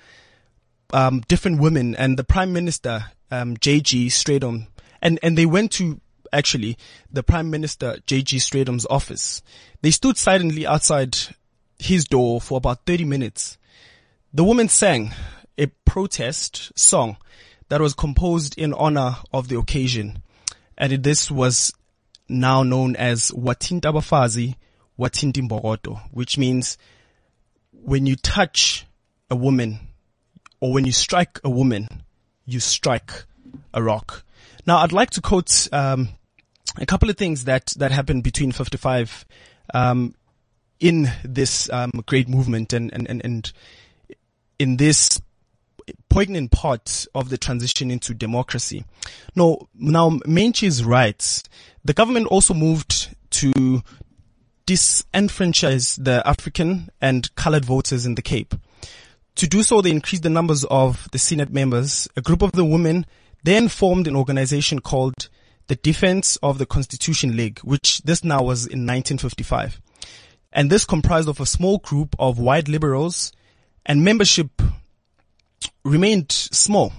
um, 0.92 1.20
different 1.28 1.60
women 1.60 1.94
and 1.94 2.18
the 2.18 2.24
prime 2.24 2.52
minister, 2.52 3.06
um, 3.30 3.56
J.G. 3.56 4.08
Strijdom, 4.08 4.66
and, 5.00 5.18
and 5.22 5.36
they 5.36 5.46
went 5.46 5.72
to 5.72 6.00
actually 6.32 6.78
the 7.10 7.22
prime 7.22 7.50
minister, 7.50 7.98
J.G. 8.06 8.38
Strijdom's 8.38 8.86
office. 8.88 9.42
They 9.82 9.90
stood 9.90 10.16
silently 10.16 10.66
outside 10.66 11.16
his 11.78 12.04
door 12.04 12.40
for 12.40 12.58
about 12.58 12.86
30 12.86 13.04
minutes. 13.04 13.58
The 14.32 14.44
woman 14.44 14.68
sang 14.68 15.12
a 15.58 15.66
protest 15.84 16.72
song 16.78 17.16
that 17.68 17.80
was 17.80 17.94
composed 17.94 18.58
in 18.58 18.72
honor 18.72 19.16
of 19.32 19.48
the 19.48 19.58
occasion. 19.58 20.22
And 20.78 21.02
this 21.02 21.30
was 21.30 21.72
now 22.28 22.62
known 22.62 22.96
as 22.96 23.30
Watinta 23.30 23.92
Bafazi, 23.92 24.56
Watinti 24.98 25.46
Mboroto, 25.46 26.00
which 26.10 26.38
means 26.38 26.78
when 27.72 28.06
you 28.06 28.16
touch 28.16 28.86
a 29.30 29.36
woman 29.36 29.80
or 30.62 30.72
when 30.72 30.84
you 30.84 30.92
strike 30.92 31.40
a 31.42 31.50
woman, 31.50 31.88
you 32.46 32.60
strike 32.60 33.24
a 33.74 33.82
rock. 33.82 34.22
Now 34.64 34.78
I'd 34.78 34.92
like 34.92 35.10
to 35.10 35.20
quote, 35.20 35.68
um, 35.72 36.10
a 36.78 36.86
couple 36.86 37.10
of 37.10 37.16
things 37.16 37.44
that, 37.44 37.74
that 37.78 37.90
happened 37.90 38.22
between 38.22 38.52
55, 38.52 39.26
um, 39.74 40.14
in 40.78 41.10
this, 41.24 41.68
um, 41.70 41.90
great 42.06 42.28
movement 42.28 42.72
and, 42.72 42.92
and, 42.92 43.10
and, 43.10 43.20
and 43.24 43.52
in 44.60 44.76
this 44.76 45.20
poignant 46.08 46.52
part 46.52 47.06
of 47.12 47.28
the 47.28 47.38
transition 47.38 47.90
into 47.90 48.14
democracy. 48.14 48.84
No, 49.34 49.68
now 49.74 50.10
Menchi 50.10 50.68
is 50.68 50.84
right. 50.84 51.42
The 51.84 51.92
government 51.92 52.28
also 52.28 52.54
moved 52.54 53.16
to 53.30 53.82
disenfranchise 54.64 56.04
the 56.04 56.22
African 56.24 56.88
and 57.00 57.34
colored 57.34 57.64
voters 57.64 58.06
in 58.06 58.14
the 58.14 58.22
Cape. 58.22 58.54
To 59.36 59.46
do 59.46 59.62
so, 59.62 59.80
they 59.80 59.90
increased 59.90 60.22
the 60.22 60.30
numbers 60.30 60.64
of 60.64 61.08
the 61.12 61.18
Senate 61.18 61.50
members. 61.50 62.08
A 62.16 62.20
group 62.20 62.42
of 62.42 62.52
the 62.52 62.64
women 62.64 63.06
then 63.44 63.68
formed 63.68 64.06
an 64.06 64.16
organization 64.16 64.80
called 64.80 65.28
the 65.68 65.76
Defense 65.76 66.36
of 66.42 66.58
the 66.58 66.66
Constitution 66.66 67.36
League, 67.36 67.58
which 67.60 68.02
this 68.02 68.22
now 68.24 68.42
was 68.42 68.66
in 68.66 68.86
1955. 68.86 69.80
And 70.52 70.70
this 70.70 70.84
comprised 70.84 71.28
of 71.28 71.40
a 71.40 71.46
small 71.46 71.78
group 71.78 72.14
of 72.18 72.38
white 72.38 72.68
liberals 72.68 73.32
and 73.86 74.04
membership 74.04 74.50
remained 75.84 76.30
small 76.30 76.92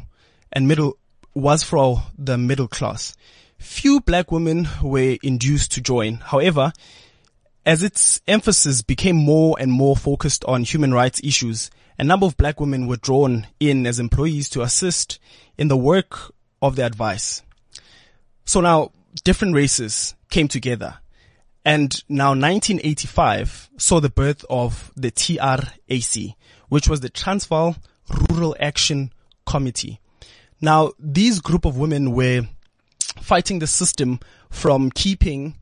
and 0.52 0.68
middle 0.68 0.98
was 1.34 1.64
for 1.64 2.04
the 2.18 2.38
middle 2.38 2.68
class. 2.68 3.16
Few 3.58 4.02
black 4.02 4.32
women 4.32 4.68
were 4.82 5.18
induced 5.24 5.72
to 5.74 5.82
join. 5.82 6.16
However, 6.16 6.74
as 7.66 7.84
its 7.84 8.22
emphasis 8.28 8.82
became 8.82 9.16
more 9.16 9.56
and 9.60 9.72
more 9.72 9.96
focused 9.96 10.44
on 10.46 10.64
human 10.64 10.94
rights 10.94 11.22
issues, 11.24 11.70
a 11.98 12.04
number 12.04 12.26
of 12.26 12.38
black 12.38 12.60
women 12.60 12.88
were 12.88 12.98
drawn 12.98 13.48
in 13.60 13.86
as 13.86 14.00
employees 14.00 14.50
to 14.50 14.62
assist 14.62 15.20
in 15.58 15.68
the 15.68 15.78
work 15.78 16.34
of 16.62 16.76
the 16.76 16.86
advice. 16.86 17.42
So 18.46 18.62
now 18.62 18.92
different 19.24 19.56
races 19.56 20.16
came 20.30 20.48
together 20.48 20.96
and 21.66 22.04
now 22.10 22.30
1985 22.30 23.70
saw 23.78 24.00
the 24.00 24.10
birth 24.10 24.44
of 24.50 24.92
the 24.96 25.12
TRAC, 25.12 26.36
which 26.68 26.90
was 26.90 27.00
the 27.00 27.10
Transvaal 27.10 27.78
Rural 28.30 28.56
Action 28.60 29.14
Committee. 29.46 30.00
Now, 30.60 30.92
these 31.00 31.40
group 31.40 31.66
of 31.66 31.78
women 31.78 32.12
were 32.14 32.42
fighting 33.22 33.60
the 33.60 33.68
system 33.68 34.20
from 34.50 34.92
keeping 34.92 35.56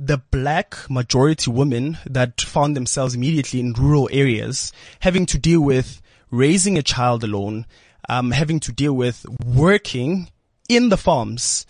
the 0.00 0.18
black 0.30 0.88
majority 0.88 1.50
women 1.50 1.98
that 2.06 2.40
found 2.40 2.76
themselves 2.76 3.16
immediately 3.16 3.58
in 3.58 3.72
rural 3.72 4.08
areas 4.12 4.72
having 5.00 5.26
to 5.26 5.36
deal 5.36 5.60
with 5.60 6.00
raising 6.30 6.78
a 6.78 6.82
child 6.82 7.24
alone, 7.24 7.66
um, 8.08 8.30
having 8.30 8.60
to 8.60 8.70
deal 8.70 8.92
with 8.92 9.26
working 9.44 10.30
in 10.68 10.88
the 10.88 10.96
farms, 10.96 11.66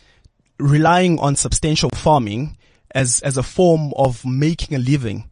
relying 0.58 1.18
on 1.18 1.36
substantial 1.36 1.88
farming 1.94 2.58
as, 2.94 3.20
as 3.20 3.38
a 3.38 3.42
form 3.42 3.94
of 3.96 4.26
making 4.26 4.76
a 4.76 4.80
living 4.80 5.30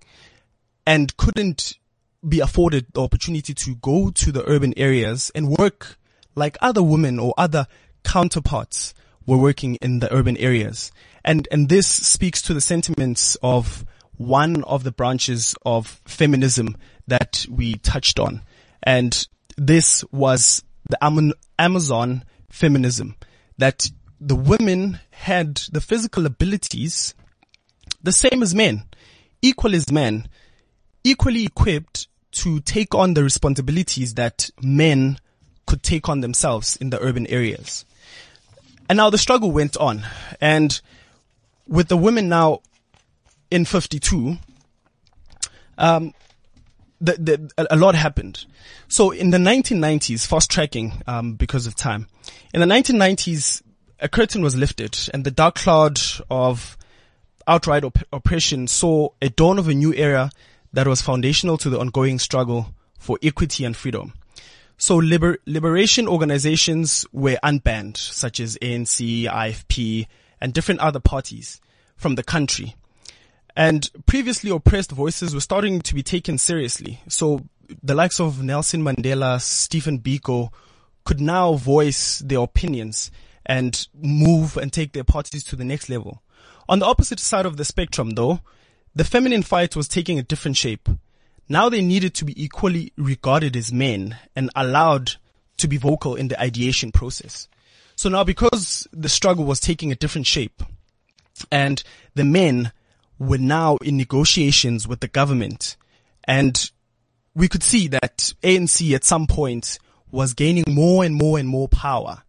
and 0.87 1.17
couldn't 1.19 1.75
be 2.27 2.41
afforded 2.41 2.87
the 2.95 3.03
opportunity 3.03 3.53
to 3.53 3.75
go 3.75 4.11
to 4.11 4.33
the 4.33 4.49
urban 4.49 4.73
areas 4.77 5.31
and 5.35 5.51
work 5.51 5.99
like 6.35 6.57
other 6.63 6.83
women 6.83 7.19
or 7.19 7.35
other 7.37 7.67
counterparts 8.05 8.95
were 9.27 9.37
working 9.37 9.75
in 9.77 9.99
the 9.99 10.13
urban 10.15 10.37
areas. 10.37 10.93
And, 11.27 11.49
and 11.51 11.69
this 11.69 11.89
speaks 11.89 12.41
to 12.43 12.55
the 12.55 12.61
sentiments 12.61 13.37
of 13.43 13.85
one 14.17 14.63
of 14.63 14.85
the 14.85 14.93
branches 14.93 15.57
of 15.67 16.01
feminism 16.07 16.77
that 17.09 17.45
we 17.51 17.75
touched 17.75 18.21
on. 18.21 18.43
And 18.83 19.27
this 19.57 20.05
was 20.13 20.63
the 20.89 21.33
Amazon 21.59 22.25
feminism 22.49 23.17
that 23.59 23.91
the 24.21 24.37
women 24.37 25.01
had 25.11 25.57
the 25.73 25.81
physical 25.81 26.25
abilities 26.25 27.15
the 28.03 28.13
same 28.13 28.43
as 28.43 28.55
men, 28.55 28.85
equal 29.43 29.75
as 29.75 29.91
men, 29.91 30.29
equally 31.03 31.45
equipped 31.45 32.07
to 32.31 32.61
take 32.61 32.95
on 32.95 33.15
the 33.15 33.25
responsibilities 33.25 34.15
that 34.15 34.49
men 34.63 35.19
could 35.67 35.83
take 35.83 36.09
on 36.09 36.21
themselves 36.21 36.77
in 36.77 36.91
the 36.91 37.01
urban 37.01 37.27
areas. 37.27 37.85
And 38.89 38.99
now 38.99 39.11
the 39.11 39.19
struggle 39.19 39.51
went 39.51 39.77
on. 39.77 40.07
And 40.41 40.81
with 41.67 41.89
the 41.89 41.97
women 41.97 42.29
now 42.29 42.61
in 43.51 43.65
52, 43.65 44.37
um, 45.79 46.15
the, 47.01 47.13
the, 47.13 47.67
a 47.71 47.77
lot 47.77 47.95
happened. 47.95 48.47
So 48.89 49.11
in 49.11 49.31
the 49.31 49.39
1990s, 49.39 50.27
fast 50.27 50.51
tracking, 50.51 51.03
um, 51.07 51.35
because 51.35 51.67
of 51.67 51.75
time, 51.75 52.09
in 52.55 52.61
the 52.61 52.67
1990s, 52.67 53.63
a 54.01 54.09
curtain 54.09 54.43
was 54.43 54.57
lifted 54.57 54.97
and 55.13 55.25
the 55.25 55.31
dark 55.31 55.57
cloud 55.57 56.01
of 56.31 56.77
outright 57.47 57.85
op- 57.85 57.99
oppression 58.13 58.67
saw 58.67 59.09
a 59.23 59.29
dawn 59.29 59.59
of 59.59 59.69
a 59.69 59.75
new 59.75 59.93
era 59.95 60.31
that 60.73 60.87
was 60.87 61.01
foundational 61.01 61.57
to 61.59 61.71
the 61.71 61.79
ongoing 61.79 62.19
struggle 62.19 62.75
for 62.99 63.19
equity 63.23 63.65
and 63.65 63.77
freedom. 63.77 64.13
So 64.79 64.97
liber- 64.97 65.39
liberation 65.47 66.07
organizations 66.07 67.07
were 67.13 67.39
unbanned, 67.43 67.97
such 67.97 68.41
as 68.41 68.59
ANC, 68.61 69.25
IFP, 69.25 70.07
and 70.41 70.53
different 70.53 70.81
other 70.81 71.01
parties 71.01 71.61
from 71.97 72.15
the 72.15 72.23
country. 72.23 72.77
And 73.57 73.89
previously 74.05 74.51
oppressed 74.51 74.93
voices 74.93 75.35
were 75.35 75.41
starting 75.41 75.81
to 75.81 75.95
be 75.95 76.03
taken 76.03 76.37
seriously. 76.37 77.01
So 77.09 77.47
the 77.83 77.95
likes 77.95 78.21
of 78.21 78.43
Nelson 78.43 78.83
Mandela, 78.83 79.41
Stephen 79.41 79.99
Biko 79.99 80.51
could 81.05 81.21
now 81.21 81.55
voice 81.55 82.19
their 82.19 82.41
opinions 82.41 83.11
and 83.47 83.87
move 83.95 84.57
and 84.57 84.73
take 84.73 84.93
their 84.93 85.05
parties 85.05 85.45
to 85.45 85.57
the 85.57 85.65
next 85.65 85.89
level. 85.89 86.23
On 86.69 86.81
the 86.81 86.87
opposite 86.87 87.21
side 87.21 87.47
of 87.47 87.57
the 87.57 87.65
spectrum 87.65 88.11
though, 88.11 88.41
the 88.95 89.05
feminine 89.05 89.43
fight 89.43 89.77
was 89.77 89.89
taking 89.89 90.19
a 90.19 90.23
different 90.23 90.57
shape. 90.57 90.89
Now 91.49 91.69
they 91.69 91.81
needed 91.81 92.15
to 92.15 92.25
be 92.25 92.43
equally 92.43 92.93
regarded 92.97 93.57
as 93.57 93.73
men 93.73 94.17
and 94.35 94.51
allowed 94.57 95.13
to 95.59 95.69
be 95.69 95.77
vocal 95.77 96.17
in 96.17 96.29
the 96.29 96.41
ideation 96.41 96.93
process. 96.93 97.49
So 97.97 98.11
now 98.11 98.25
because 98.25 98.87
the 98.93 99.09
struggle 99.09 99.45
was 99.45 99.59
taking 99.59 99.91
a 99.91 99.97
different 99.97 100.27
shape 100.27 100.63
and 101.51 101.83
the 102.15 102.25
men 102.25 102.73
were 103.19 103.39
now 103.39 103.77
in 103.79 103.97
negotiations 103.97 104.87
with 104.87 105.01
the 105.01 105.09
government 105.09 105.77
and 106.25 106.71
we 107.35 107.49
could 107.49 107.63
see 107.63 107.89
that 107.89 108.35
ANC 108.43 108.95
at 108.95 109.05
some 109.05 109.27
point 109.27 109.79
was 110.11 110.35
gaining 110.35 110.65
more 110.69 111.05
and 111.05 111.15
more 111.15 111.39
and 111.39 111.49
more 111.49 111.69
power. 111.69 112.23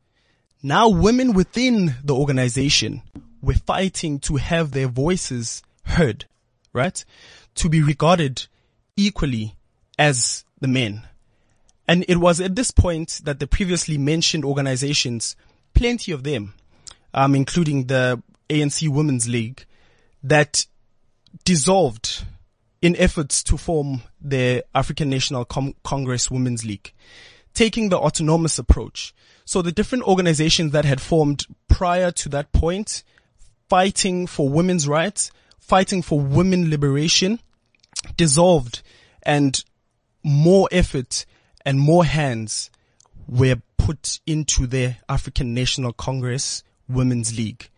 Now 0.64 0.88
women 0.88 1.34
within 1.34 1.96
the 2.04 2.16
organization 2.16 3.02
were 3.42 3.54
fighting 3.54 4.20
to 4.20 4.38
have 4.38 4.72
their 4.72 4.88
voices 4.88 5.64
heard, 5.84 6.26
right? 6.72 7.04
To 7.56 7.70
be 7.70 7.82
regarded 7.82 8.48
equally 8.96 9.56
as 10.00 10.46
the 10.60 10.68
men. 10.68 11.08
And 11.88 12.04
it 12.08 12.18
was 12.18 12.42
at 12.42 12.56
this 12.56 12.72
point 12.72 13.22
that 13.24 13.40
the 13.40 13.48
previously 13.48 13.98
mentioned 13.98 14.44
organizations, 14.44 15.36
plenty 15.78 16.12
of 16.12 16.24
them, 16.24 16.54
um, 17.14 17.36
including 17.36 17.86
the 17.86 18.22
ANC 18.50 18.88
Women's 18.90 19.28
League, 19.28 19.66
that 20.24 20.66
dissolved 21.46 22.26
in 22.82 22.96
efforts 22.96 23.44
to 23.44 23.58
form 23.58 24.02
the 24.22 24.64
African 24.74 25.10
National 25.10 25.46
Com- 25.46 25.76
Congress 25.84 26.30
Women's 26.30 26.66
League, 26.66 26.94
taking 27.54 27.90
the 27.90 27.98
autonomous 27.98 28.60
approach. 28.60 29.14
So 29.46 29.62
the 29.62 29.72
different 29.72 30.04
organizations 30.04 30.72
that 30.74 30.86
had 30.86 31.02
formed 31.02 31.46
prior 31.68 32.12
to 32.12 32.30
that 32.30 32.52
point, 32.52 33.04
fighting 33.70 34.28
for 34.28 34.50
women's 34.50 34.88
rights, 34.88 35.32
fighting 35.60 36.02
for 36.02 36.20
women 36.20 36.70
liberation, 36.70 37.40
dissolved 38.16 38.82
and 39.24 39.64
more 40.24 40.68
effort 40.72 41.26
and 41.66 41.80
more 41.80 42.06
hands 42.06 42.70
were 43.28 43.58
put 43.88 44.20
into 44.28 44.68
the 44.68 44.98
African 45.08 45.54
National 45.54 45.94
Congress 45.94 46.62
Women's 46.90 47.38
League. 47.38 47.70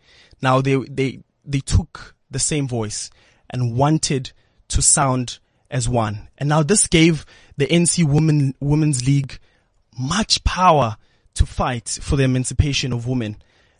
Now 0.42 0.60
they, 0.60 0.74
they, 0.74 1.20
they 1.44 1.60
took 1.60 2.16
the 2.28 2.40
same 2.40 2.66
voice 2.66 3.10
and 3.48 3.76
wanted 3.76 4.32
to 4.70 4.82
sound 4.82 5.38
as 5.70 5.88
one. 5.88 6.26
And 6.36 6.48
now 6.48 6.64
this 6.64 6.88
gave 6.88 7.24
the 7.58 7.68
NC 7.68 8.02
Women, 8.12 8.56
Women's 8.58 9.06
League 9.06 9.38
much 9.96 10.42
power 10.42 10.96
to 11.34 11.46
fight 11.46 12.00
for 12.02 12.16
the 12.16 12.24
emancipation 12.24 12.92
of 12.92 13.06
women 13.06 13.36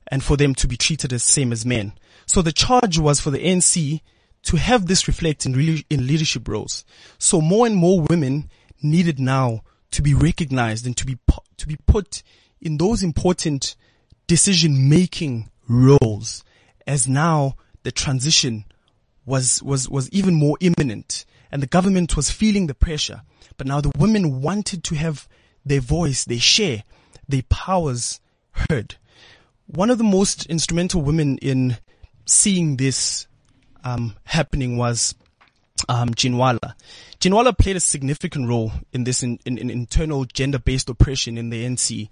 and 0.07 0.23
for 0.23 0.37
them 0.37 0.55
to 0.55 0.69
be 0.69 0.77
treated 0.77 1.13
as 1.13 1.25
same 1.25 1.51
as 1.51 1.67
men. 1.67 1.95
So 2.27 2.43
the 2.43 2.53
charge 2.53 2.97
was 2.97 3.21
for 3.21 3.33
the 3.33 3.45
NC 3.45 4.03
to 4.45 4.57
have 4.57 4.87
this 4.87 5.09
reflect 5.09 5.47
in, 5.47 5.83
in 5.91 6.07
leadership 6.07 6.47
roles. 6.47 6.85
So 7.19 7.41
more 7.41 7.67
and 7.67 7.75
more 7.75 8.03
women 8.03 8.49
needed 8.81 9.19
now 9.19 9.63
to 9.93 10.03
be 10.03 10.15
recognized 10.15 10.87
and 10.87 10.97
to 10.97 11.07
be, 11.07 11.19
to 11.57 11.67
be 11.67 11.77
put 11.87 12.23
in 12.61 12.77
those 12.77 13.03
important 13.03 13.75
decision 14.27 14.89
making 14.89 15.51
roles 15.69 16.45
as 16.87 17.09
now 17.09 17.57
the 17.83 17.93
transition 17.93 18.65
was, 19.25 19.63
was, 19.63 19.89
was 19.89 20.11
even 20.11 20.35
more 20.35 20.57
imminent 20.61 21.25
and 21.51 21.63
the 21.63 21.67
government 21.67 22.17
was 22.17 22.31
feeling 22.31 22.67
the 22.67 22.75
pressure. 22.75 23.23
But 23.57 23.67
now 23.67 23.81
the 23.81 23.93
women 23.99 24.41
wanted 24.41 24.85
to 24.85 24.95
have 24.95 25.29
their 25.65 25.81
voice, 25.81 26.25
their 26.25 26.39
share, 26.39 26.85
their 27.29 27.43
powers 27.43 28.21
heard. 28.53 28.97
One 29.67 29.91
of 29.91 29.99
the 29.99 30.05
most 30.05 30.47
instrumental 30.47 31.03
women 31.03 31.39
in 31.39 31.77
seeing 32.27 32.77
this 32.77 33.27
um, 33.85 34.17
happening 34.25 34.77
was 34.77 35.15
um, 35.91 36.11
Ginwala. 36.11 36.75
Ginwala 37.21 37.59
played 37.59 37.77
a 37.77 37.81
significant 37.81 38.49
role 38.49 38.73
in 38.93 39.05
this 39.05 39.23
in, 39.23 39.39
in, 39.45 39.59
in 39.59 39.71
internal 39.71 40.25
gender-based 40.25 40.89
oppression 40.89 41.37
in 41.37 41.51
the 41.51 41.65
NC 41.67 42.09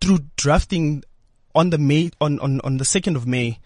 through 0.00 0.18
drafting 0.36 1.02
on 1.54 1.70
the 1.70 1.78
May 1.78 2.10
on, 2.20 2.38
on, 2.40 2.60
on 2.60 2.76
the 2.76 2.84
second 2.84 3.16
of 3.16 3.26
May 3.26 3.58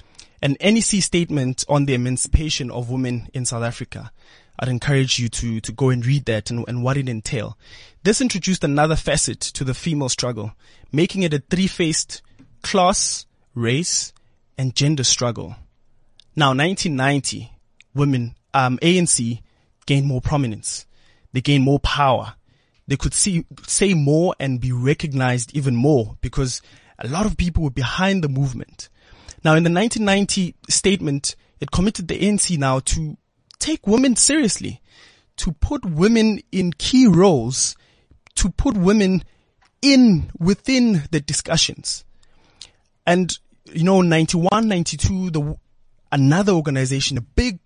an 0.42 0.56
NEC 0.60 1.02
statement 1.02 1.64
on 1.68 1.86
the 1.86 1.94
emancipation 1.94 2.70
of 2.70 2.90
women 2.90 3.28
in 3.34 3.44
South 3.44 3.62
Africa. 3.62 4.10
I'd 4.58 4.68
encourage 4.68 5.18
you 5.18 5.28
to, 5.28 5.60
to 5.60 5.72
go 5.72 5.90
and 5.90 6.04
read 6.04 6.24
that 6.26 6.50
and, 6.50 6.64
and 6.68 6.82
what 6.82 6.96
it 6.96 7.08
entailed. 7.08 7.54
This 8.02 8.20
introduced 8.20 8.64
another 8.64 8.96
facet 8.96 9.40
to 9.40 9.64
the 9.64 9.74
female 9.74 10.08
struggle, 10.08 10.52
making 10.92 11.22
it 11.22 11.32
a 11.32 11.38
three-faced 11.38 12.22
class, 12.62 13.24
race, 13.54 14.12
and 14.58 14.74
gender 14.74 15.04
struggle. 15.04 15.56
Now, 16.34 16.48
1990, 16.48 17.52
women, 17.94 18.34
um, 18.54 18.78
ANC 18.82 19.40
gained 19.86 20.06
more 20.06 20.20
prominence. 20.20 20.86
They 21.32 21.40
gained 21.40 21.64
more 21.64 21.80
power. 21.80 22.34
They 22.86 22.96
could 22.96 23.14
see, 23.14 23.46
say 23.66 23.94
more 23.94 24.34
and 24.38 24.60
be 24.60 24.72
recognized 24.72 25.56
even 25.56 25.76
more 25.76 26.16
because 26.20 26.60
a 26.98 27.08
lot 27.08 27.26
of 27.26 27.36
people 27.36 27.62
were 27.62 27.70
behind 27.70 28.22
the 28.22 28.28
movement. 28.28 28.88
Now, 29.44 29.54
in 29.54 29.64
the 29.64 29.70
1990 29.70 30.54
statement, 30.68 31.36
it 31.60 31.70
committed 31.70 32.08
the 32.08 32.18
ANC 32.18 32.56
now 32.58 32.80
to 32.80 33.16
take 33.58 33.86
women 33.86 34.16
seriously, 34.16 34.80
to 35.36 35.52
put 35.52 35.84
women 35.84 36.40
in 36.50 36.72
key 36.72 37.06
roles, 37.06 37.76
to 38.36 38.50
put 38.50 38.76
women 38.76 39.24
in 39.80 40.30
within 40.38 41.04
the 41.10 41.20
discussions. 41.20 42.04
And, 43.06 43.36
you 43.72 43.84
know, 43.84 44.00
91, 44.00 44.68
92, 44.68 45.30
the, 45.30 45.56
another 46.10 46.52
organization, 46.52 47.18
a 47.18 47.22
big 47.22 47.58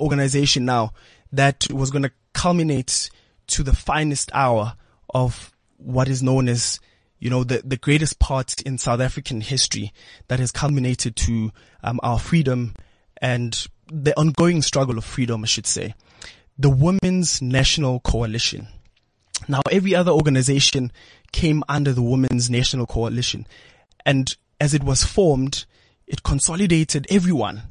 organization 0.00 0.64
now 0.64 0.92
that 1.32 1.66
was 1.70 1.90
going 1.90 2.02
to 2.02 2.12
culminate 2.32 3.10
to 3.48 3.62
the 3.62 3.74
finest 3.74 4.30
hour 4.34 4.76
of 5.14 5.52
what 5.76 6.08
is 6.08 6.22
known 6.22 6.48
as 6.48 6.80
you 7.22 7.30
know, 7.30 7.44
the, 7.44 7.62
the 7.64 7.76
greatest 7.76 8.18
part 8.18 8.60
in 8.62 8.78
South 8.78 8.98
African 8.98 9.42
history 9.42 9.92
that 10.26 10.40
has 10.40 10.50
culminated 10.50 11.14
to 11.14 11.52
um, 11.84 12.00
our 12.02 12.18
freedom 12.18 12.74
and 13.20 13.68
the 13.86 14.12
ongoing 14.18 14.60
struggle 14.60 14.98
of 14.98 15.04
freedom, 15.04 15.44
I 15.44 15.46
should 15.46 15.68
say. 15.68 15.94
The 16.58 16.68
Women's 16.68 17.40
National 17.40 18.00
Coalition. 18.00 18.66
Now, 19.46 19.60
every 19.70 19.94
other 19.94 20.10
organization 20.10 20.90
came 21.30 21.62
under 21.68 21.92
the 21.92 22.02
Women's 22.02 22.50
National 22.50 22.86
Coalition. 22.86 23.46
And 24.04 24.34
as 24.60 24.74
it 24.74 24.82
was 24.82 25.04
formed, 25.04 25.64
it 26.08 26.24
consolidated 26.24 27.06
everyone 27.08 27.62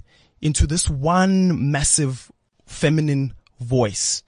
into 0.41 0.65
this 0.67 0.89
one 0.89 1.71
massive 1.71 2.32
feminine 2.65 3.34
voice. 3.60 4.23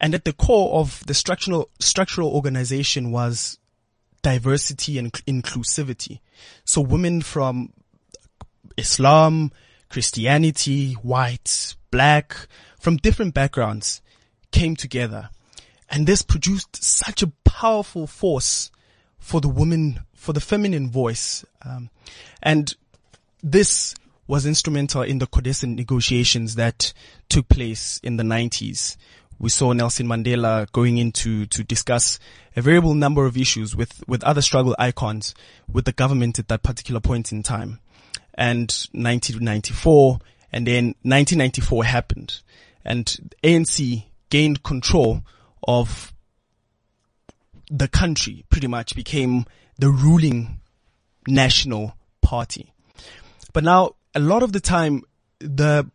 And 0.00 0.14
at 0.14 0.24
the 0.24 0.32
core 0.32 0.80
of 0.80 1.04
the 1.06 1.14
structural, 1.14 1.70
structural 1.78 2.30
organization 2.30 3.10
was 3.10 3.58
diversity 4.22 4.98
and 4.98 5.12
inclusivity. 5.12 6.20
So 6.64 6.80
women 6.80 7.22
from 7.22 7.72
Islam, 8.76 9.52
Christianity, 9.88 10.94
white, 10.94 11.74
black, 11.90 12.48
from 12.78 12.96
different 12.96 13.34
backgrounds 13.34 14.00
came 14.52 14.76
together. 14.76 15.30
And 15.90 16.06
this 16.06 16.22
produced 16.22 16.82
such 16.82 17.22
a 17.22 17.32
powerful 17.44 18.06
force 18.06 18.70
for 19.18 19.40
the 19.40 19.48
woman, 19.48 20.00
for 20.14 20.32
the 20.32 20.40
feminine 20.40 20.90
voice. 20.90 21.44
Um, 21.64 21.90
and 22.42 22.74
this 23.42 23.94
was 24.30 24.46
instrumental 24.46 25.02
in 25.02 25.18
the 25.18 25.26
CODESA 25.26 25.74
negotiations 25.74 26.54
that 26.54 26.92
took 27.28 27.48
place 27.48 28.00
in 28.02 28.16
the 28.16 28.22
90s 28.22 28.96
we 29.40 29.48
saw 29.48 29.72
Nelson 29.72 30.06
Mandela 30.06 30.70
going 30.70 30.98
in 30.98 31.12
to, 31.12 31.46
to 31.46 31.64
discuss 31.64 32.18
a 32.54 32.60
variable 32.60 32.94
number 32.94 33.24
of 33.24 33.38
issues 33.38 33.74
with, 33.74 34.06
with 34.06 34.22
other 34.22 34.42
struggle 34.42 34.76
icons 34.78 35.34
with 35.72 35.86
the 35.86 35.92
government 35.92 36.38
at 36.38 36.48
that 36.48 36.62
particular 36.62 37.00
point 37.00 37.32
in 37.32 37.42
time. 37.42 37.80
And 38.34 38.70
1994 38.92 40.18
and 40.52 40.66
then 40.66 40.84
1994 41.02 41.84
happened 41.84 42.40
and 42.84 43.34
ANC 43.42 44.04
gained 44.28 44.62
control 44.62 45.22
of 45.66 46.12
the 47.70 47.88
country 47.88 48.44
pretty 48.50 48.66
much 48.66 48.94
became 48.94 49.46
the 49.78 49.88
ruling 49.88 50.60
national 51.26 51.94
party. 52.20 52.74
But 53.54 53.64
now 53.64 53.94
a 54.14 54.20
lot 54.20 54.42
of 54.42 54.52
the 54.52 54.60
time 54.60 55.02
the 55.38 55.88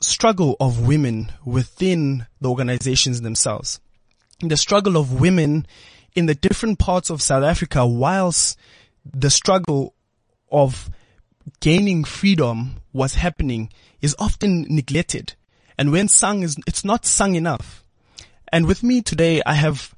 struggle 0.00 0.56
of 0.60 0.86
women 0.86 1.32
within 1.44 2.26
the 2.40 2.48
organizations 2.48 3.20
themselves. 3.22 3.80
The 4.40 4.56
struggle 4.56 4.96
of 4.96 5.20
women 5.20 5.66
in 6.14 6.26
the 6.26 6.34
different 6.34 6.78
parts 6.78 7.10
of 7.10 7.22
South 7.22 7.44
Africa 7.44 7.86
whilst 7.86 8.58
the 9.04 9.30
struggle 9.30 9.94
of 10.50 10.90
gaining 11.60 12.04
freedom 12.04 12.80
was 12.92 13.14
happening 13.14 13.70
is 14.00 14.16
often 14.18 14.66
neglected. 14.68 15.34
And 15.78 15.92
when 15.92 16.08
sung 16.08 16.42
is, 16.42 16.56
it's 16.66 16.84
not 16.84 17.06
sung 17.06 17.34
enough. 17.34 17.84
And 18.52 18.66
with 18.66 18.82
me 18.82 19.00
today, 19.00 19.40
I 19.46 19.54
have 19.54 19.94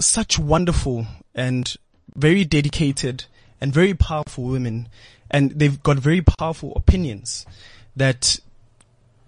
such 0.00 0.38
wonderful 0.38 1.06
and 1.34 1.74
very 2.14 2.44
dedicated 2.44 3.24
and 3.60 3.72
very 3.72 3.94
powerful 3.94 4.44
women 4.44 4.88
and 5.30 5.50
they've 5.52 5.82
got 5.82 5.98
very 5.98 6.20
powerful 6.20 6.72
opinions 6.74 7.46
that 7.96 8.38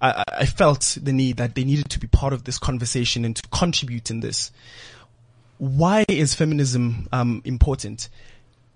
I, 0.00 0.24
I 0.26 0.46
felt 0.46 0.98
the 1.00 1.12
need 1.12 1.36
that 1.36 1.54
they 1.54 1.64
needed 1.64 1.88
to 1.90 2.00
be 2.00 2.08
part 2.08 2.32
of 2.32 2.44
this 2.44 2.58
conversation 2.58 3.24
and 3.24 3.36
to 3.36 3.42
contribute 3.48 4.10
in 4.10 4.20
this. 4.20 4.50
Why 5.58 6.04
is 6.08 6.34
feminism 6.34 7.08
um, 7.12 7.40
important? 7.44 8.08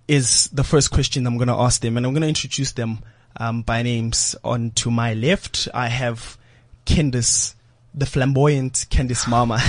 Is 0.07 0.49
the 0.53 0.63
first 0.63 0.93
question 0.93 1.27
I'm 1.27 1.37
going 1.37 1.49
to 1.49 1.55
ask 1.55 1.81
them, 1.81 1.97
and 1.97 2.07
I'm 2.07 2.13
going 2.13 2.23
to 2.23 2.29
introduce 2.29 2.71
them 2.73 3.01
um, 3.39 3.63
by 3.63 3.83
names. 3.83 4.37
On 4.45 4.71
to 4.73 4.91
my 4.91 5.15
left, 5.15 5.67
I 5.75 5.89
have 5.89 6.39
Candice, 6.85 7.55
the 7.93 8.07
flamboyant 8.07 8.87
Candice 8.89 9.27
Mama. 9.29 9.61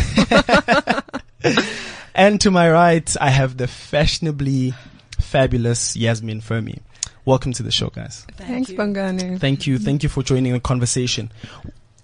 and 2.15 2.39
to 2.41 2.51
my 2.51 2.69
right, 2.69 3.15
I 3.19 3.31
have 3.31 3.57
the 3.57 3.67
fashionably 3.67 4.75
fabulous 5.17 5.95
Yasmin 5.95 6.41
Furmie. 6.41 6.81
Welcome 7.27 7.51
to 7.55 7.63
the 7.63 7.73
show, 7.73 7.89
guys. 7.89 8.25
Thanks, 8.37 8.71
Bongani. 8.71 9.37
Thank 9.37 9.67
you. 9.67 9.79
Thank 9.79 10.01
you 10.01 10.07
for 10.07 10.23
joining 10.23 10.53
the 10.53 10.61
conversation. 10.61 11.29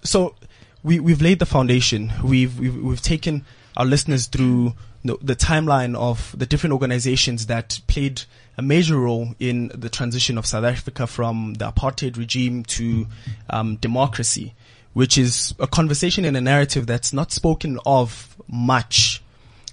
So 0.02 0.34
we, 0.82 1.00
we've 1.00 1.22
laid 1.22 1.38
the 1.38 1.46
foundation. 1.46 2.12
We've, 2.22 2.60
we've, 2.60 2.76
we've 2.76 3.00
taken 3.00 3.46
our 3.74 3.86
listeners 3.86 4.26
through 4.26 4.74
the, 5.02 5.16
the 5.22 5.34
timeline 5.34 5.96
of 5.96 6.34
the 6.38 6.44
different 6.44 6.74
organizations 6.74 7.46
that 7.46 7.80
played 7.86 8.24
a 8.58 8.62
major 8.62 8.98
role 8.98 9.34
in 9.40 9.68
the 9.74 9.88
transition 9.88 10.36
of 10.36 10.44
South 10.44 10.64
Africa 10.64 11.06
from 11.06 11.54
the 11.54 11.72
apartheid 11.72 12.18
regime 12.18 12.62
to 12.64 13.06
um, 13.48 13.76
democracy, 13.76 14.52
which 14.92 15.16
is 15.16 15.54
a 15.58 15.66
conversation 15.66 16.26
and 16.26 16.36
a 16.36 16.42
narrative 16.42 16.86
that's 16.86 17.14
not 17.14 17.32
spoken 17.32 17.78
of 17.86 18.36
much 18.46 19.22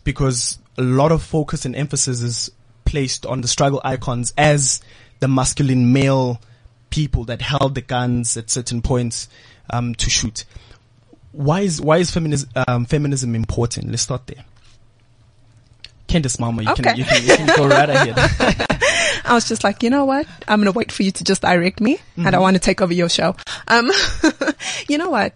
because 0.05 0.59
a 0.77 0.81
lot 0.81 1.11
of 1.11 1.21
focus 1.21 1.65
and 1.65 1.75
emphasis 1.75 2.21
is 2.21 2.51
placed 2.85 3.25
on 3.25 3.41
the 3.41 3.49
struggle 3.49 3.81
icons 3.83 4.33
as 4.37 4.81
the 5.21 5.27
masculine 5.29 5.93
male 5.93 6.41
people 6.89 7.23
that 7.25 7.41
held 7.41 7.73
the 7.75 7.81
guns 7.81 8.35
at 8.35 8.49
certain 8.49 8.81
points 8.81 9.29
um, 9.69 9.95
to 9.95 10.09
shoot. 10.09 10.43
Why 11.31 11.61
is 11.61 11.79
why 11.79 11.97
is 11.99 12.11
feminism 12.11 12.49
um, 12.67 12.85
feminism 12.85 13.33
important? 13.33 13.89
Let's 13.89 14.01
start 14.03 14.27
there. 14.27 14.43
Candice 16.09 16.39
Mama, 16.41 16.63
you, 16.63 16.69
Okay. 16.71 16.83
can, 16.83 16.97
you, 16.97 17.05
can, 17.05 17.23
you 17.23 17.35
can 17.37 17.55
go 17.55 17.67
right 17.69 17.89
ahead. 17.89 18.15
I 19.23 19.33
was 19.33 19.47
just 19.47 19.63
like, 19.63 19.81
you 19.81 19.89
know 19.89 20.03
what? 20.03 20.27
I'm 20.45 20.59
going 20.59 20.65
to 20.71 20.77
wait 20.77 20.91
for 20.91 21.03
you 21.03 21.11
to 21.11 21.23
just 21.23 21.41
direct 21.41 21.79
me. 21.79 21.99
I 22.17 22.31
don't 22.31 22.41
want 22.41 22.55
to 22.57 22.59
take 22.59 22.81
over 22.81 22.91
your 22.93 23.07
show. 23.07 23.33
Um, 23.69 23.89
you 24.89 24.97
know 24.97 25.09
what? 25.09 25.33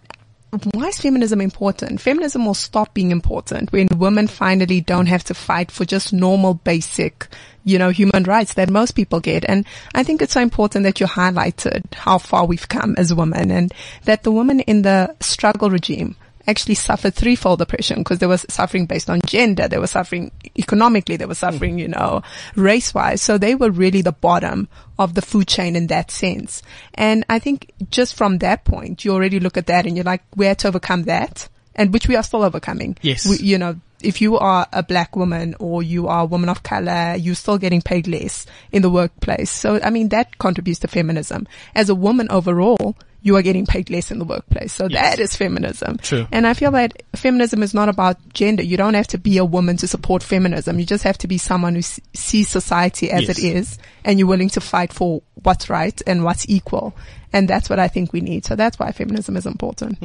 Why 0.71 0.87
is 0.87 0.99
feminism 0.99 1.41
important? 1.41 1.99
Feminism 1.99 2.45
will 2.45 2.53
stop 2.53 2.93
being 2.93 3.11
important 3.11 3.71
when 3.71 3.87
women 3.95 4.27
finally 4.27 4.79
don't 4.79 5.07
have 5.07 5.23
to 5.25 5.33
fight 5.33 5.69
for 5.69 5.83
just 5.83 6.13
normal 6.13 6.53
basic, 6.53 7.27
you 7.65 7.77
know, 7.77 7.89
human 7.89 8.23
rights 8.23 8.53
that 8.53 8.69
most 8.69 8.91
people 8.91 9.19
get. 9.19 9.43
And 9.47 9.65
I 9.93 10.03
think 10.03 10.21
it's 10.21 10.33
so 10.33 10.41
important 10.41 10.83
that 10.83 10.99
you 10.99 11.07
highlighted 11.07 11.93
how 11.93 12.19
far 12.19 12.45
we've 12.45 12.69
come 12.69 12.95
as 12.97 13.13
women 13.13 13.51
and 13.51 13.73
that 14.03 14.23
the 14.23 14.31
women 14.31 14.61
in 14.61 14.83
the 14.83 15.15
struggle 15.19 15.69
regime 15.69 16.15
actually 16.47 16.75
suffered 16.75 17.13
threefold 17.13 17.61
oppression 17.61 17.99
because 17.99 18.19
they 18.19 18.27
were 18.27 18.37
suffering 18.37 18.85
based 18.85 19.09
on 19.09 19.21
gender, 19.25 19.67
they 19.67 19.77
were 19.77 19.87
suffering 19.87 20.31
economically, 20.57 21.17
they 21.17 21.25
were 21.25 21.35
suffering, 21.35 21.79
you 21.79 21.87
know, 21.87 22.21
race 22.55 22.93
wise. 22.93 23.21
So 23.21 23.37
they 23.37 23.55
were 23.55 23.71
really 23.71 24.01
the 24.01 24.11
bottom 24.11 24.67
of 24.97 25.13
the 25.13 25.21
food 25.21 25.47
chain 25.47 25.75
in 25.75 25.87
that 25.87 26.11
sense. 26.11 26.61
And 26.93 27.25
I 27.29 27.39
think 27.39 27.71
just 27.89 28.15
from 28.15 28.39
that 28.39 28.63
point, 28.63 29.05
you 29.05 29.13
already 29.13 29.39
look 29.39 29.57
at 29.57 29.67
that 29.67 29.85
and 29.85 29.95
you're 29.95 30.03
like, 30.03 30.23
we 30.35 30.45
had 30.45 30.59
to 30.59 30.69
overcome 30.69 31.03
that 31.03 31.49
and 31.75 31.91
which 31.91 32.07
we 32.07 32.15
are 32.15 32.23
still 32.23 32.43
overcoming. 32.43 32.97
Yes. 33.01 33.27
We, 33.27 33.37
you 33.37 33.57
know, 33.57 33.79
if 34.01 34.21
you 34.21 34.37
are 34.37 34.67
a 34.71 34.83
black 34.83 35.15
woman 35.15 35.55
or 35.59 35.81
you 35.81 36.07
are 36.07 36.21
a 36.21 36.25
woman 36.25 36.49
of 36.49 36.63
color, 36.63 37.15
you're 37.15 37.35
still 37.35 37.57
getting 37.57 37.81
paid 37.81 38.07
less 38.07 38.45
in 38.71 38.81
the 38.81 38.89
workplace. 38.89 39.49
So, 39.49 39.79
I 39.83 39.89
mean, 39.89 40.09
that 40.09 40.37
contributes 40.37 40.79
to 40.81 40.87
feminism. 40.87 41.47
As 41.73 41.89
a 41.89 41.95
woman 41.95 42.27
overall, 42.29 42.95
you 43.25 43.35
are 43.35 43.41
getting 43.41 43.65
paid 43.65 43.89
less 43.89 44.11
in 44.11 44.19
the 44.19 44.23
workplace. 44.25 44.71
So 44.71 44.87
Yes. 44.87 45.15
that 45.15 45.19
is 45.21 45.35
feminism. 45.35 45.97
True. 45.97 46.27
And 46.31 46.45
I 46.45 46.53
feel 46.53 46.69
that 46.71 46.93
feminism 47.15 47.63
is 47.63 47.73
not 47.73 47.89
about 47.89 48.17
gender. 48.33 48.61
You 48.63 48.77
don't 48.77 48.93
have 48.93 49.07
to 49.07 49.17
be 49.17 49.39
a 49.39 49.43
woman 49.45 49.77
to 49.77 49.87
support 49.87 50.21
feminism. 50.21 50.77
You 50.79 50.85
just 50.85 51.03
have 51.03 51.17
to 51.17 51.27
be 51.27 51.39
someone 51.39 51.73
who 51.73 51.79
s- 51.79 51.99
sees 52.13 52.49
society 52.49 53.09
as 53.09 53.23
Yes. 53.23 53.39
it 53.39 53.43
is 53.43 53.77
and 54.03 54.19
you're 54.19 54.27
willing 54.27 54.49
to 54.49 54.61
fight 54.61 54.93
for 54.93 55.23
what's 55.41 55.71
right 55.71 55.99
and 56.05 56.23
what's 56.23 56.47
equal. 56.47 56.95
And 57.33 57.47
that's 57.49 57.67
what 57.67 57.79
I 57.79 57.87
think 57.87 58.13
we 58.13 58.21
need. 58.21 58.45
So 58.45 58.55
that's 58.55 58.77
why 58.77 58.91
feminism 58.91 59.35
is 59.37 59.47
important. 59.47 59.97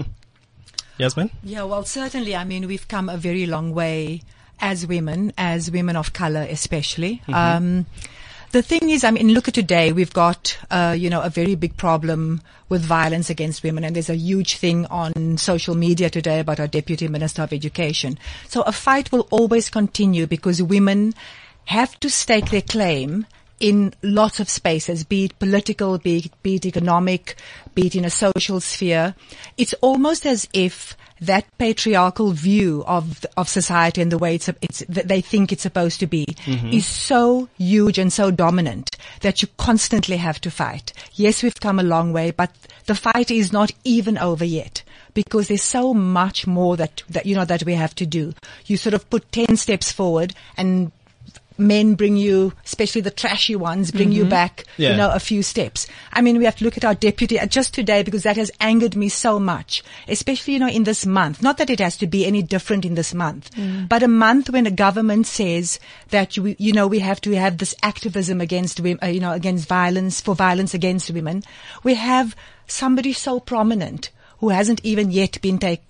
Yasmin? 0.99 1.31
Yeah, 1.43 1.65
well, 1.65 1.85
certainly. 1.85 2.35
I 2.35 2.45
mean, 2.45 2.67
we've 2.67 2.89
come 2.89 3.09
a 3.11 3.17
very 3.19 3.47
long 3.47 3.73
way 3.75 4.23
as 4.61 4.87
women, 4.87 5.33
as 5.39 5.71
women 5.71 5.97
of 5.97 6.13
color, 6.13 6.47
especially. 6.49 7.23
Um, 7.29 7.85
the 8.53 8.63
thing 8.63 8.91
is, 8.91 9.05
I 9.05 9.11
mean, 9.11 9.33
look 9.33 9.49
at 9.49 9.55
today. 9.55 9.93
We've 9.93 10.13
got, 10.13 10.59
uh, 10.71 10.95
you 10.99 11.09
know, 11.09 11.23
a 11.23 11.31
very 11.31 11.55
big 11.55 11.77
problem 11.77 12.41
with 12.69 12.83
violence 12.83 13.31
against 13.31 13.63
women, 13.63 13.85
and 13.85 13.95
there's 13.95 14.11
a 14.11 14.17
huge 14.17 14.57
thing 14.57 14.87
on 14.87 15.39
social 15.39 15.75
media 15.75 16.11
today 16.11 16.41
about 16.41 16.61
our 16.61 16.67
deputy 16.67 17.09
minister 17.09 17.43
of 17.43 17.53
education. 17.53 18.19
So 18.49 18.63
a 18.63 18.73
fight 18.73 19.13
will 19.13 19.27
always 19.31 19.71
continue 19.71 20.27
because 20.27 20.63
women 20.63 21.15
have 21.67 21.99
to 22.01 22.11
stake 22.11 22.51
their 22.51 22.63
claim 22.63 23.27
in 23.61 23.95
lots 24.03 24.41
of 24.41 24.49
spaces, 24.49 25.05
be 25.05 25.27
it 25.27 25.39
political, 25.39 25.99
be 25.99 26.19
it, 26.19 26.43
be 26.43 26.57
it 26.57 26.67
economic, 26.67 27.37
be 27.75 27.87
it 27.87 27.95
in 27.95 28.05
a 28.05 28.11
social 28.11 28.61
sphere. 28.61 29.15
It's 29.57 29.75
almost 29.75 30.27
as 30.27 30.49
if 30.53 30.97
that 31.21 31.45
patriarchal 31.59 32.33
view 32.33 32.83
of 32.87 33.27
of 33.37 33.47
society 33.47 34.01
and 34.01 34.11
the 34.11 34.17
way 34.17 34.35
it's, 34.35 34.49
it's 34.63 34.83
that 34.89 35.07
they 35.07 35.21
think 35.21 35.53
it's 35.53 35.63
supposed 35.63 36.01
to 36.01 36.07
be 36.07 36.25
mm-hmm. 36.25 36.69
is 36.69 36.87
so 36.87 37.47
huge 37.59 37.99
and 37.99 38.11
so 38.11 38.31
dominant 38.31 38.97
that 39.21 39.43
you 39.43 39.49
constantly 39.59 40.17
have 40.17 40.41
to 40.41 40.51
fight. 40.51 40.95
Yes, 41.13 41.43
we've 41.43 41.61
come 41.61 41.79
a 41.79 41.83
long 41.85 42.15
way, 42.15 42.31
but 42.31 42.51
the 42.87 42.95
fight 42.95 43.31
is 43.31 43.53
not 43.53 43.71
even 43.85 44.17
over 44.17 44.45
yet 44.45 44.83
because 45.13 45.49
there's 45.49 45.63
so 45.63 45.93
much 45.93 46.47
more 46.47 46.77
that, 46.77 47.03
that, 47.11 47.27
you 47.27 47.35
know, 47.35 47.45
that 47.45 47.65
we 47.65 47.75
have 47.75 47.95
to 47.97 48.07
do. 48.07 48.33
You 48.67 48.77
sort 48.77 48.95
of 48.95 49.09
put 49.11 49.31
10 49.33 49.57
steps 49.57 49.93
forward 49.93 50.35
and 50.57 50.93
men 51.61 51.95
bring 51.95 52.17
you, 52.17 52.53
especially 52.65 53.01
the 53.03 53.11
trashy 53.11 53.55
ones, 53.55 53.91
bring 53.91 54.11
you 54.11 54.25
back, 54.25 54.65
Yeah. 54.77 54.91
you 54.93 54.97
know, 54.97 55.11
a 55.13 55.21
few 55.21 55.43
steps. 55.43 55.87
I 56.13 56.23
mean, 56.23 56.39
we 56.39 56.45
have 56.47 56.57
to 56.57 56.65
look 56.65 56.77
at 56.77 56.85
our 56.85 56.95
deputy 56.95 57.39
uh, 57.39 57.47
just 57.47 57.75
today 57.75 58.03
because 58.03 58.23
that 58.25 58.37
has 58.37 58.51
angered 58.61 58.97
me 58.97 59.09
so 59.09 59.39
much, 59.39 59.83
especially, 60.09 60.55
you 60.55 60.59
know, 60.61 60.69
in 60.69 60.85
this 60.85 61.05
month. 61.07 61.43
Not 61.43 61.59
that 61.59 61.71
it 61.71 61.79
has 61.81 61.97
to 61.99 62.07
be 62.07 62.25
any 62.27 62.43
different 62.43 62.85
in 62.85 62.95
this 62.95 63.15
month, 63.15 63.51
but 63.89 64.03
a 64.03 64.09
month 64.09 64.51
when 64.51 64.67
a 64.67 64.71
government 64.71 65.27
says 65.27 65.79
that, 66.09 66.37
you, 66.37 66.57
you 66.59 66.73
know, 66.73 66.87
we 66.87 66.99
have 67.01 67.21
to 67.23 67.33
have 67.37 67.59
this 67.59 67.75
activism 67.83 68.41
against 68.41 68.81
women, 68.81 68.99
uh, 69.03 69.07
you 69.09 69.21
know, 69.21 69.33
against 69.33 69.69
violence, 69.69 70.21
for 70.21 70.35
violence 70.35 70.75
against 70.75 71.11
women. 71.11 71.43
We 71.85 71.95
have 71.95 72.35
somebody 72.67 73.13
so 73.13 73.41
prominent 73.41 74.11
who 74.39 74.49
hasn't 74.49 74.81
even 74.85 75.11
yet 75.11 75.41
been 75.43 75.59
taken 75.59 75.85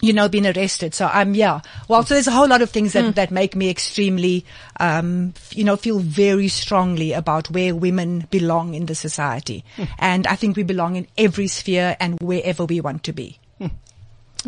you 0.00 0.12
know, 0.12 0.28
been 0.28 0.46
arrested. 0.46 0.94
So 0.94 1.06
I'm, 1.06 1.34
yeah. 1.34 1.60
Well, 1.88 2.04
so 2.04 2.14
there's 2.14 2.26
a 2.26 2.32
whole 2.32 2.48
lot 2.48 2.62
of 2.62 2.70
things 2.70 2.92
that, 2.92 3.04
hmm. 3.04 3.10
that 3.12 3.30
make 3.30 3.56
me 3.56 3.70
extremely, 3.70 4.44
um, 4.78 5.32
f- 5.36 5.56
you 5.56 5.64
know, 5.64 5.76
feel 5.76 5.98
very 5.98 6.48
strongly 6.48 7.12
about 7.12 7.50
where 7.50 7.74
women 7.74 8.26
belong 8.30 8.74
in 8.74 8.86
the 8.86 8.94
society. 8.94 9.64
Hmm. 9.76 9.84
And 9.98 10.26
I 10.26 10.36
think 10.36 10.56
we 10.56 10.62
belong 10.62 10.96
in 10.96 11.06
every 11.16 11.48
sphere 11.48 11.96
and 11.98 12.20
wherever 12.20 12.64
we 12.64 12.80
want 12.80 13.04
to 13.04 13.12
be. 13.12 13.38
Hmm. 13.58 13.68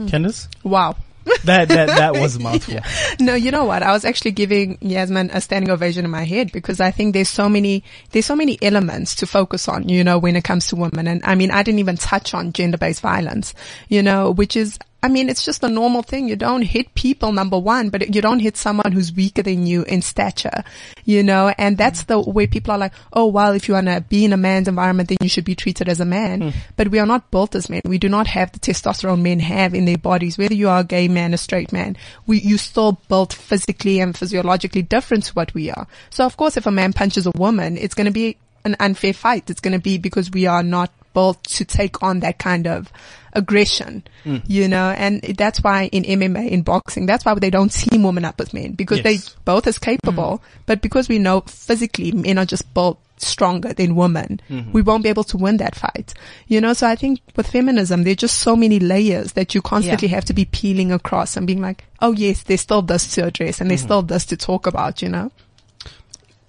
Candice, 0.07 0.49
Wow. 0.63 0.97
That, 1.45 1.69
that, 1.69 1.89
that 1.89 2.15
was 2.15 2.37
a 2.37 2.41
mouthful. 2.41 2.81
No, 3.21 3.35
you 3.35 3.51
know 3.51 3.65
what? 3.65 3.83
I 3.83 3.93
was 3.93 4.05
actually 4.05 4.31
giving 4.31 4.79
Yasmin 4.81 5.31
a 5.33 5.41
standing 5.41 5.71
ovation 5.71 6.05
in 6.05 6.11
my 6.11 6.25
head 6.25 6.53
because 6.53 6.81
I 6.81 6.91
think 6.91 7.13
there's 7.13 7.29
so 7.29 7.49
many, 7.49 7.85
there's 8.13 8.27
so 8.27 8.37
many 8.37 8.59
elements 8.63 9.15
to 9.17 9.27
focus 9.27 9.69
on, 9.69 9.89
you 9.89 10.05
know, 10.05 10.19
when 10.19 10.37
it 10.37 10.45
comes 10.45 10.69
to 10.69 10.77
women. 10.77 11.07
And 11.07 11.23
I 11.25 11.35
mean, 11.35 11.51
I 11.51 11.63
didn't 11.63 11.81
even 11.81 11.97
touch 11.97 12.33
on 12.35 12.53
gender-based 12.53 13.01
violence, 13.01 13.55
you 13.89 14.03
know, 14.03 14.31
which 14.31 14.57
is, 14.57 14.79
I 15.01 15.09
mean, 15.09 15.29
it's 15.29 15.45
just 15.45 15.63
a 15.63 15.69
normal 15.69 16.03
thing. 16.03 16.29
You 16.29 16.35
don't 16.35 16.63
hit 16.63 16.95
people, 16.95 17.31
number 17.31 17.57
one, 17.57 17.89
but 17.91 18.13
you 18.13 18.21
don't 18.21 18.41
hit 18.41 18.57
someone 18.57 18.91
who's 18.91 19.13
weaker 19.13 19.43
than 19.45 19.65
you 19.65 19.85
in 19.85 20.03
stature, 20.03 20.65
you 21.05 21.23
know, 21.23 21.55
and 21.57 21.79
that's 21.79 22.05
the 22.05 22.19
way 22.19 22.49
people 22.49 22.73
are 22.73 22.79
like, 22.79 22.93
oh, 23.13 23.27
well, 23.27 23.53
if 23.53 23.69
you 23.69 23.75
want 23.75 23.87
to 23.87 24.01
be 24.01 24.25
in 24.25 24.33
a 24.33 24.37
man's 24.37 24.67
environment, 24.67 25.09
then 25.09 25.19
you 25.21 25.29
should 25.29 25.45
be 25.45 25.55
treated 25.55 25.89
as 25.89 26.01
a 26.01 26.05
man. 26.05 26.41
Hmm. 26.41 26.59
But 26.77 26.89
we 26.89 26.99
are 26.99 27.07
not 27.07 27.31
built 27.31 27.55
as 27.55 27.71
men. 27.71 27.83
We 27.85 27.99
do 27.99 28.09
not 28.09 28.27
have 28.27 28.51
the 28.51 28.59
testosterone 28.59 29.23
men 29.23 29.39
have 29.39 29.73
in 29.73 29.85
their 29.85 29.99
bodies, 29.99 30.37
whether 30.37 30.55
you 30.55 30.69
are 30.69 30.81
a 30.81 30.85
gay 30.85 31.07
man, 31.07 31.33
a 31.33 31.39
straight 31.39 31.73
man. 31.73 31.97
We, 32.27 32.41
you 32.41 32.59
still 32.59 33.01
built 33.09 33.33
physically 33.33 34.01
and 34.01 34.19
physiologically 34.19 34.83
different 34.83 35.25
to 35.27 35.35
what 35.35 35.55
we 35.55 35.71
are. 35.71 35.87
So 36.11 36.27
of 36.27 36.37
course, 36.37 36.57
if 36.57 36.67
a 36.67 36.73
man 36.73 36.93
punches 36.93 37.27
a 37.27 37.33
woman, 37.37 37.77
it's 37.79 37.95
going 37.95 38.07
to 38.07 38.11
be 38.11 38.37
an 38.65 38.75
unfair 38.81 39.13
fight. 39.13 39.49
It's 39.49 39.61
going 39.61 39.75
to 39.75 39.83
be 39.83 39.99
because 39.99 40.31
we 40.33 40.47
are 40.47 40.65
not 40.65 40.91
built 41.15 41.43
to 41.45 41.65
take 41.65 42.03
on 42.03 42.21
that 42.21 42.39
kind 42.39 42.67
of 42.67 42.93
aggression, 43.33 44.05
mm. 44.25 44.43
you 44.47 44.69
know, 44.69 44.91
and 44.91 45.21
that's 45.23 45.63
why 45.63 45.85
in 45.87 46.05
MMA, 46.05 46.49
in 46.49 46.63
boxing, 46.63 47.07
that's 47.07 47.25
why 47.25 47.35
they 47.35 47.51
don't 47.51 47.73
team 47.73 48.03
women 48.03 48.25
up 48.25 48.39
with 48.39 48.55
men 48.55 48.73
because 48.73 49.01
Yes. 49.05 49.05
they 49.05 49.35
both 49.45 49.67
as 49.67 49.79
capable, 49.79 50.39
mm. 50.39 50.61
but 50.67 50.81
because 50.81 51.09
we 51.09 51.19
know 51.19 51.43
physically 51.43 52.13
men 52.13 52.39
are 52.39 52.45
just 52.45 52.73
built 52.75 52.99
stronger 53.17 53.73
than 53.73 53.97
women, 53.97 54.41
mm-hmm. 54.49 54.73
we 54.73 54.81
won't 54.81 55.03
be 55.03 55.09
able 55.09 55.25
to 55.25 55.37
win 55.37 55.57
that 55.57 55.75
fight, 55.75 56.15
you 56.47 56.61
know, 56.61 56.73
so 56.73 56.87
I 56.87 56.95
think 56.95 57.21
with 57.37 57.49
feminism, 57.49 58.05
there 58.05 58.13
are 58.13 58.17
just 58.17 58.39
so 58.39 58.55
many 58.55 58.79
layers 58.79 59.33
that 59.33 59.55
you 59.55 59.63
constantly 59.63 60.09
have 60.09 60.25
to 60.27 60.33
be 60.33 60.45
peeling 60.45 60.93
across 60.93 61.37
and 61.37 61.47
being 61.47 61.61
like, 61.61 61.85
oh 62.01 62.13
yes, 62.13 62.43
there's 62.45 62.61
still 62.61 62.83
this 62.83 63.15
to 63.15 63.25
address 63.25 63.61
and 63.61 63.71
there's 63.71 63.81
mm-hmm. 63.81 63.89
still 63.89 64.03
this 64.03 64.27
to 64.27 64.37
talk 64.37 64.67
about, 64.67 65.03
you 65.03 65.09
know? 65.09 65.31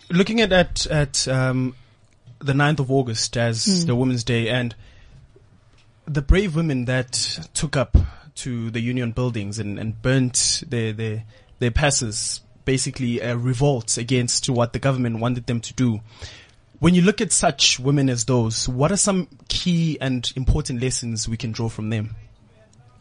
looking 0.10 0.42
at 0.42 0.52
at, 0.52 0.86
at 0.88 1.28
um, 1.28 1.76
the 2.40 2.54
9th 2.54 2.80
of 2.80 2.92
August 2.92 3.38
as 3.38 3.66
mm. 3.66 3.86
the 3.86 3.96
Women's 3.96 4.24
Day 4.24 4.50
and 4.50 4.76
the 6.10 6.22
brave 6.24 6.56
women 6.56 6.86
that 6.86 7.12
took 7.54 7.78
up 7.78 7.96
to 8.36 8.72
the 8.72 8.80
union 8.80 9.12
buildings 9.12 9.60
and, 9.60 9.78
and 9.78 10.02
burnt 10.02 10.64
their, 10.68 10.92
their, 10.92 11.24
their 11.60 11.72
passes, 11.72 12.42
basically 12.66 13.20
a 13.20 13.38
revolt 13.38 13.98
against 13.98 14.50
what 14.50 14.74
the 14.74 14.80
government 14.80 15.20
wanted 15.20 15.46
them 15.46 15.62
to 15.62 15.74
do. 15.74 16.00
When 16.80 16.96
you 16.96 17.02
look 17.02 17.22
at 17.22 17.32
such 17.32 17.80
women 17.80 18.10
as 18.10 18.26
those, 18.26 18.68
what 18.68 18.92
are 18.92 18.98
some 18.98 19.28
key 19.50 19.98
and 20.02 20.32
important 20.36 20.82
lessons 20.82 21.28
we 21.28 21.38
can 21.38 21.52
draw 21.52 21.70
from 21.70 21.90
them? 21.90 22.16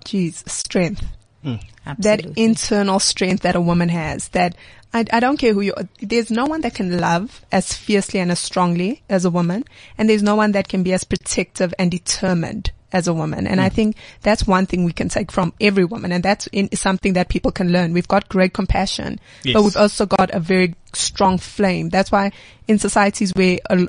Geez, 0.04 0.44
strength. 0.46 1.04
Hmm. 1.44 1.54
that 1.98 2.36
internal 2.36 2.98
strength 2.98 3.44
that 3.44 3.54
a 3.54 3.60
woman 3.60 3.88
has 3.90 4.26
that 4.30 4.56
I, 4.92 5.04
I 5.12 5.20
don't 5.20 5.36
care 5.36 5.54
who 5.54 5.60
you 5.60 5.72
are. 5.76 5.88
There's 6.00 6.32
no 6.32 6.46
one 6.46 6.62
that 6.62 6.74
can 6.74 6.98
love 6.98 7.44
as 7.52 7.72
fiercely 7.72 8.18
and 8.18 8.32
as 8.32 8.40
strongly 8.40 9.02
as 9.08 9.24
a 9.24 9.30
woman. 9.30 9.62
And 9.96 10.08
there's 10.08 10.22
no 10.22 10.34
one 10.34 10.50
that 10.52 10.68
can 10.68 10.82
be 10.82 10.92
as 10.92 11.04
protective 11.04 11.72
and 11.78 11.92
determined 11.92 12.72
as 12.92 13.06
a 13.06 13.14
woman. 13.14 13.46
And 13.46 13.60
I 13.60 13.68
hmm. 13.68 13.74
think 13.74 13.96
that's 14.22 14.46
one 14.46 14.66
thing 14.66 14.84
we 14.84 14.92
can 14.92 15.08
take 15.08 15.30
from 15.30 15.52
every 15.60 15.84
woman. 15.84 16.12
And 16.12 16.22
that's 16.22 16.46
in, 16.48 16.74
something 16.74 17.12
that 17.14 17.28
people 17.28 17.52
can 17.52 17.70
learn. 17.72 17.92
We've 17.92 18.08
got 18.08 18.28
great 18.28 18.52
compassion, 18.52 19.20
Yes. 19.42 19.54
but 19.54 19.62
we've 19.62 19.76
also 19.76 20.06
got 20.06 20.30
a 20.30 20.40
very 20.40 20.74
strong 20.94 21.38
flame. 21.38 21.90
That's 21.90 22.10
why 22.10 22.32
in 22.66 22.78
societies 22.78 23.32
where 23.34 23.58
a, 23.68 23.86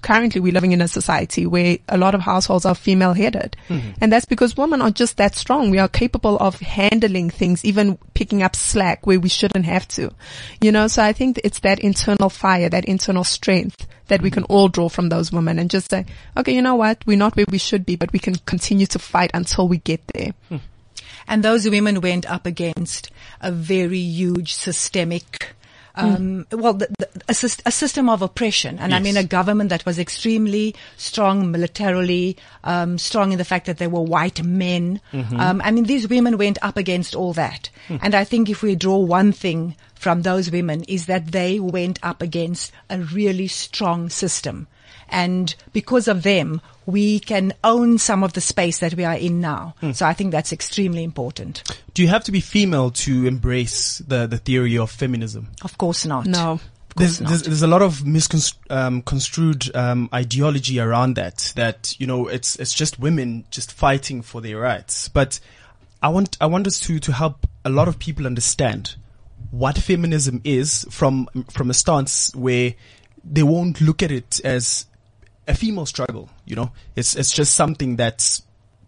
currently 0.00 0.40
we're 0.40 0.52
living 0.52 0.72
in 0.72 0.80
a 0.80 0.88
society 0.88 1.46
where 1.46 1.78
a 1.88 1.98
lot 1.98 2.14
of 2.14 2.20
households 2.20 2.64
are 2.64 2.74
female 2.74 3.12
headed. 3.12 3.56
Mm-hmm. 3.68 3.90
And 4.00 4.12
that's 4.12 4.24
because 4.24 4.56
women 4.56 4.80
are 4.80 4.90
just 4.90 5.16
that 5.18 5.34
strong. 5.34 5.70
We 5.70 5.78
are 5.78 5.88
capable 5.88 6.36
of 6.38 6.60
handling 6.60 7.30
things, 7.30 7.64
even 7.64 7.98
picking 8.14 8.42
up 8.42 8.56
slack 8.56 9.06
where 9.06 9.20
we 9.20 9.28
shouldn't 9.28 9.66
have 9.66 9.86
to. 9.88 10.12
You 10.60 10.72
know, 10.72 10.88
so 10.88 11.02
I 11.02 11.12
think 11.12 11.40
it's 11.44 11.60
that 11.60 11.80
internal 11.80 12.30
fire, 12.30 12.68
that 12.68 12.84
internal 12.84 13.24
strength 13.24 13.86
that 14.08 14.22
we 14.22 14.30
can 14.30 14.44
all 14.44 14.68
draw 14.68 14.88
from 14.88 15.08
those 15.08 15.32
women 15.32 15.58
and 15.58 15.70
just 15.70 15.90
say, 15.90 16.06
okay, 16.36 16.52
you 16.52 16.62
know 16.62 16.74
what? 16.74 17.04
We're 17.06 17.16
not 17.16 17.36
where 17.36 17.46
we 17.48 17.58
should 17.58 17.86
be, 17.86 17.96
but 17.96 18.12
we 18.12 18.18
can 18.18 18.34
continue 18.46 18.86
to 18.86 18.98
fight 18.98 19.30
until 19.34 19.68
we 19.68 19.78
get 19.78 20.06
there. 20.08 20.32
Hmm. 20.48 20.56
And 21.26 21.42
those 21.42 21.68
women 21.68 22.00
went 22.00 22.30
up 22.30 22.46
against 22.46 23.10
a 23.40 23.52
very 23.52 23.98
huge 23.98 24.54
systemic, 24.54 25.54
um, 25.94 26.46
well, 26.50 26.74
the, 26.74 26.88
the, 26.98 27.08
a, 27.28 27.68
a 27.68 27.70
system 27.70 28.08
of 28.08 28.22
oppression. 28.22 28.78
And 28.78 28.94
I 28.94 28.98
mean 29.00 29.16
a 29.16 29.24
government 29.24 29.70
that 29.70 29.84
was 29.84 29.98
extremely 29.98 30.74
strong 30.96 31.50
militarily, 31.50 32.36
um, 32.64 32.98
strong 32.98 33.32
in 33.32 33.38
the 33.38 33.44
fact 33.44 33.66
that 33.66 33.78
they 33.78 33.86
were 33.86 34.00
white 34.02 34.42
men. 34.42 35.00
Um, 35.12 35.60
I 35.64 35.70
mean, 35.70 35.84
these 35.84 36.08
women 36.08 36.38
went 36.38 36.58
up 36.62 36.76
against 36.76 37.14
all 37.14 37.32
that. 37.34 37.70
And 37.88 38.14
I 38.14 38.24
think 38.24 38.48
if 38.48 38.62
we 38.62 38.74
draw 38.74 38.98
one 38.98 39.32
thing 39.32 39.76
from 39.94 40.22
those 40.22 40.50
women 40.50 40.82
is 40.84 41.06
that 41.06 41.30
they 41.32 41.60
went 41.60 41.98
up 42.02 42.22
against 42.22 42.72
a 42.90 42.98
really 42.98 43.46
strong 43.48 44.08
system. 44.08 44.66
And 45.12 45.54
because 45.72 46.08
of 46.08 46.22
them, 46.22 46.60
we 46.86 47.20
can 47.20 47.52
own 47.62 47.98
some 47.98 48.24
of 48.24 48.32
the 48.32 48.40
space 48.40 48.78
that 48.80 48.94
we 48.94 49.04
are 49.04 49.14
in 49.14 49.40
now. 49.40 49.74
So 49.92 50.06
I 50.06 50.14
think 50.14 50.32
that's 50.32 50.52
extremely 50.52 51.04
important. 51.04 51.62
Do 51.94 52.02
you 52.02 52.08
have 52.08 52.24
to 52.24 52.32
be 52.32 52.40
female 52.40 52.90
to 52.90 53.26
embrace 53.26 53.98
the, 53.98 54.26
the 54.26 54.38
theory 54.38 54.78
of 54.78 54.90
feminism? 54.90 55.48
Of 55.62 55.78
course 55.78 56.06
not. 56.06 56.26
No. 56.26 56.60
There's, 56.96 57.20
not. 57.20 57.28
there's, 57.28 57.42
there's 57.42 57.62
a 57.62 57.66
lot 57.66 57.82
of 57.82 58.04
misconstrued 58.04 59.74
um, 59.74 59.90
um, 59.90 60.08
ideology 60.12 60.80
around 60.80 61.16
that. 61.16 61.52
That 61.56 61.98
you 61.98 62.06
know, 62.06 62.28
it's 62.28 62.56
it's 62.56 62.74
just 62.74 62.98
women 62.98 63.44
just 63.50 63.72
fighting 63.72 64.22
for 64.22 64.40
their 64.40 64.58
rights. 64.58 65.08
But 65.08 65.40
I 66.02 66.08
want 66.08 66.36
I 66.40 66.46
want 66.46 66.66
us 66.66 66.80
to 66.80 66.98
to 66.98 67.12
help 67.12 67.46
a 67.64 67.70
lot 67.70 67.88
of 67.88 67.98
people 67.98 68.26
understand 68.26 68.96
what 69.50 69.78
feminism 69.78 70.40
is 70.44 70.86
from 70.90 71.28
from 71.50 71.70
a 71.70 71.74
stance 71.74 72.34
where 72.34 72.74
they 73.24 73.42
won't 73.42 73.80
look 73.80 74.02
at 74.02 74.10
it 74.10 74.40
as 74.44 74.86
a 75.46 75.54
female 75.54 75.86
struggle. 75.86 76.30
You 76.44 76.56
know, 76.56 76.72
it's 76.96 77.16
it's 77.16 77.32
just 77.32 77.54
something 77.54 77.96
that's 77.96 78.42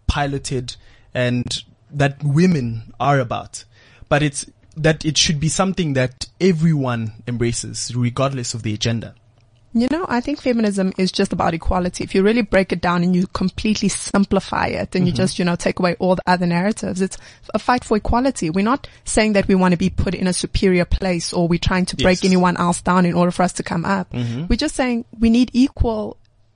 piloted 0.07 0.75
and 1.13 1.63
that 1.91 2.23
women 2.23 2.93
are 2.99 3.19
about. 3.19 3.65
But 4.09 4.23
it's 4.23 4.45
that 4.77 5.05
it 5.05 5.17
should 5.17 5.39
be 5.39 5.49
something 5.49 5.93
that 5.93 6.27
everyone 6.39 7.13
embraces, 7.27 7.95
regardless 7.95 8.53
of 8.53 8.63
the 8.63 8.73
agenda. 8.73 9.15
You 9.77 9.89
know, 9.91 10.05
I 10.07 10.21
think 10.21 10.39
feminism 10.39 10.93
is 10.97 11.11
just 11.11 11.33
about 11.33 11.53
equality. 11.53 12.05
If 12.05 12.15
you 12.15 12.23
really 12.23 12.43
break 12.43 12.71
it 12.71 12.79
down 12.79 13.03
and 13.03 13.13
you 13.13 13.27
completely 13.27 13.89
simplify 13.89 14.67
it 14.67 14.95
and 14.95 15.05
you 15.05 15.11
mm-hmm. 15.11 15.17
just, 15.17 15.37
you 15.37 15.43
know, 15.43 15.57
take 15.57 15.79
away 15.79 15.97
all 15.99 16.15
the 16.15 16.23
other 16.25 16.45
narratives, 16.45 17.01
it's 17.01 17.17
a 17.53 17.59
fight 17.59 17.83
for 17.83 17.97
equality. 17.97 18.49
We're 18.49 18.63
not 18.63 18.87
saying 19.03 19.33
that 19.33 19.49
we 19.49 19.55
want 19.55 19.73
to 19.73 19.77
be 19.77 19.89
put 19.89 20.15
in 20.15 20.27
a 20.27 20.33
superior 20.33 20.85
place 20.85 21.33
or 21.33 21.49
we're 21.49 21.59
trying 21.59 21.87
to 21.87 21.97
break 21.97 22.23
Yes. 22.23 22.31
anyone 22.31 22.55
else 22.55 22.81
down 22.81 23.05
in 23.05 23.15
order 23.15 23.31
for 23.31 23.43
us 23.43 23.51
to 23.53 23.63
come 23.63 23.83
up. 23.83 24.13
Mm-hmm. 24.13 24.45
We're 24.47 24.55
just 24.55 24.75
saying 24.75 25.03
we 25.19 25.29
need 25.29 25.51
equal 25.51 26.15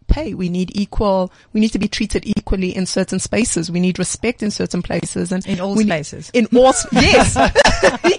pay. 0.09 0.33
We 0.33 0.49
need 0.49 0.71
equal, 0.75 1.31
we 1.53 1.61
need 1.61 1.69
to 1.69 1.79
be 1.79 1.87
treated 1.87 2.25
equally 2.25 2.75
in 2.75 2.85
certain 2.85 3.19
spaces. 3.19 3.71
We 3.71 3.79
need 3.79 3.99
respect 3.99 4.43
in 4.43 4.51
certain 4.51 4.81
places 4.81 5.31
and 5.31 5.45
In 5.47 5.59
all 5.59 5.75
need- 5.75 5.85
spaces. 5.87 6.29
in 6.33 6.47
all, 6.55 6.73
yes, 6.91 7.35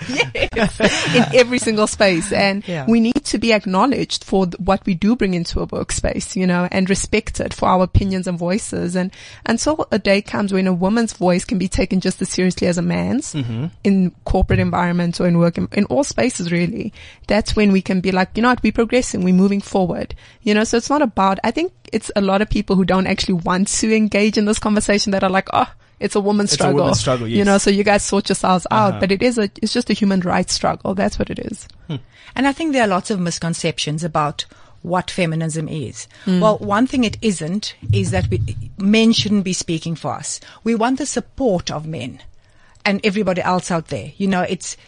yes, 0.54 0.80
in 1.14 1.24
every 1.38 1.58
single 1.58 1.86
space. 1.86 2.32
And 2.32 2.66
Yeah. 2.66 2.86
we 2.88 3.00
need 3.00 3.24
to 3.24 3.38
be 3.38 3.52
acknowledged 3.52 4.24
for 4.24 4.46
th- 4.46 4.58
what 4.60 4.84
we 4.86 4.94
do 4.94 5.16
bring 5.16 5.34
into 5.34 5.60
a 5.60 5.66
workspace, 5.66 6.36
you 6.36 6.46
know, 6.46 6.68
and 6.70 6.88
respected 6.88 7.52
for 7.54 7.68
our 7.68 7.82
opinions 7.82 8.26
and 8.26 8.38
voices. 8.38 8.96
And 8.96 9.10
until 9.46 9.86
a 9.90 9.98
day 9.98 10.22
comes 10.22 10.52
when 10.52 10.66
a 10.66 10.72
woman's 10.72 11.12
voice 11.12 11.44
can 11.44 11.58
be 11.58 11.68
taken 11.68 12.00
just 12.00 12.20
as 12.22 12.28
seriously 12.28 12.66
as 12.66 12.78
a 12.78 12.82
man's 12.82 13.34
mm-hmm. 13.34 13.66
in 13.84 14.12
corporate 14.24 14.58
environments 14.60 15.20
or 15.20 15.26
in 15.26 15.38
work, 15.38 15.58
in, 15.58 15.68
in 15.72 15.84
all 15.86 16.04
spaces 16.04 16.52
really, 16.52 16.92
that's 17.26 17.56
when 17.56 17.72
we 17.72 17.82
can 17.82 18.00
be 18.00 18.12
like, 18.12 18.30
you 18.36 18.42
know 18.42 18.48
what, 18.50 18.62
we're 18.62 18.72
progressing, 18.72 19.22
we're 19.24 19.34
moving 19.34 19.60
forward, 19.60 20.14
you 20.42 20.54
know, 20.54 20.64
so 20.64 20.76
it's 20.76 20.90
not 20.90 21.02
about, 21.02 21.38
I 21.44 21.50
think 21.50 21.72
it's 21.92 22.10
a 22.16 22.20
lot 22.20 22.42
of 22.42 22.48
people 22.50 22.76
who 22.76 22.84
don't 22.84 23.06
actually 23.06 23.34
want 23.34 23.68
to 23.68 23.94
engage 23.94 24.36
in 24.38 24.44
this 24.44 24.58
conversation 24.58 25.12
that 25.12 25.22
are 25.24 25.30
like, 25.30 25.48
oh, 25.52 25.70
it's 25.98 26.14
a 26.14 26.20
woman's 26.20 26.52
It's 26.52 26.60
a 26.60 26.64
struggle. 26.64 26.80
woman's 26.80 27.00
struggle, 27.00 27.28
yes. 27.28 27.36
You 27.38 27.44
know, 27.44 27.58
so 27.58 27.70
you 27.70 27.84
guys 27.84 28.02
sort 28.02 28.28
yourselves 28.28 28.66
out, 28.70 28.90
Uh-huh. 28.90 29.00
but 29.00 29.12
it 29.12 29.22
is 29.22 29.36
a, 29.38 29.50
it's 29.62 29.72
just 29.72 29.90
a 29.90 29.92
human 29.92 30.20
rights 30.20 30.54
struggle. 30.54 30.94
That's 30.94 31.18
what 31.18 31.28
it 31.30 31.38
is. 31.38 31.68
And 32.36 32.46
I 32.46 32.52
think 32.52 32.72
there 32.72 32.84
are 32.84 32.88
lots 32.88 33.10
of 33.10 33.18
misconceptions 33.20 34.02
about 34.04 34.44
what 34.82 35.10
feminism 35.10 35.68
is. 35.68 36.08
Well, 36.26 36.56
one 36.58 36.86
thing 36.86 37.04
it 37.04 37.18
isn't 37.20 37.74
is 37.92 38.12
that 38.12 38.28
we, 38.30 38.40
men 38.78 39.12
shouldn't 39.12 39.44
be 39.44 39.52
speaking 39.52 39.94
for 39.94 40.12
us. 40.14 40.40
We 40.64 40.74
want 40.74 40.98
the 40.98 41.06
support 41.06 41.70
of 41.70 41.86
men 41.86 42.22
and 42.84 43.04
everybody 43.04 43.42
else 43.42 43.70
out 43.70 43.88
there. 43.88 44.12
You 44.16 44.28
know, 44.28 44.40
it's, 44.42 44.78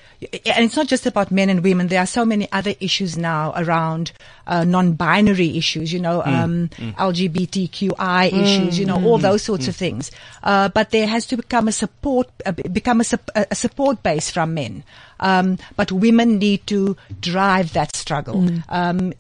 and 0.46 0.64
it's 0.64 0.76
not 0.76 0.86
just 0.88 1.06
about 1.06 1.30
men 1.30 1.48
and 1.50 1.62
women. 1.62 1.88
There 1.88 2.00
are 2.00 2.06
so 2.06 2.24
many 2.24 2.50
other 2.52 2.74
issues 2.80 3.16
now 3.18 3.52
around 3.56 4.12
uh, 4.46 4.64
non-binary 4.64 5.56
issues, 5.56 5.92
you 5.92 6.00
know, 6.00 6.22
um, 6.24 6.68
LGBTQI 6.78 8.32
issues, 8.32 8.78
you 8.78 8.86
know, 8.86 9.02
all 9.04 9.18
those 9.18 9.42
sorts 9.42 9.68
of 9.68 9.76
things. 9.76 10.10
Uh, 10.42 10.68
but 10.68 10.90
there 10.90 11.06
has 11.06 11.26
to 11.26 11.36
become 11.36 11.68
a 11.68 11.72
support, 11.72 12.28
uh, 12.46 12.52
become 12.52 13.00
a, 13.00 13.04
a 13.50 13.54
support 13.54 14.02
base 14.02 14.30
from 14.30 14.54
men. 14.54 14.84
Um, 15.20 15.58
but 15.76 15.92
women 15.92 16.38
need 16.38 16.66
to 16.66 16.96
drive 17.20 17.72
that 17.74 17.94
struggle. 17.94 18.48
Um, 18.68 19.12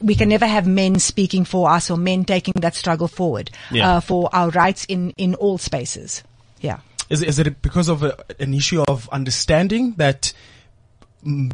we 0.00 0.14
can 0.14 0.28
never 0.30 0.46
have 0.46 0.66
men 0.66 0.98
speaking 0.98 1.44
for 1.44 1.68
us 1.70 1.90
or 1.90 1.96
men 1.98 2.24
taking 2.24 2.54
that 2.60 2.74
struggle 2.74 3.08
forward 3.08 3.50
Yeah. 3.70 3.96
uh, 3.96 4.00
for 4.00 4.30
our 4.32 4.48
rights 4.50 4.86
in, 4.86 5.10
in 5.18 5.34
all 5.34 5.58
spaces. 5.58 6.22
Yeah. 6.60 6.78
Is, 7.10 7.22
is 7.22 7.38
it 7.38 7.60
because 7.60 7.88
of 7.88 8.02
a, 8.02 8.16
an 8.38 8.54
issue 8.54 8.82
of 8.82 9.08
understanding 9.10 9.94
that 9.96 10.32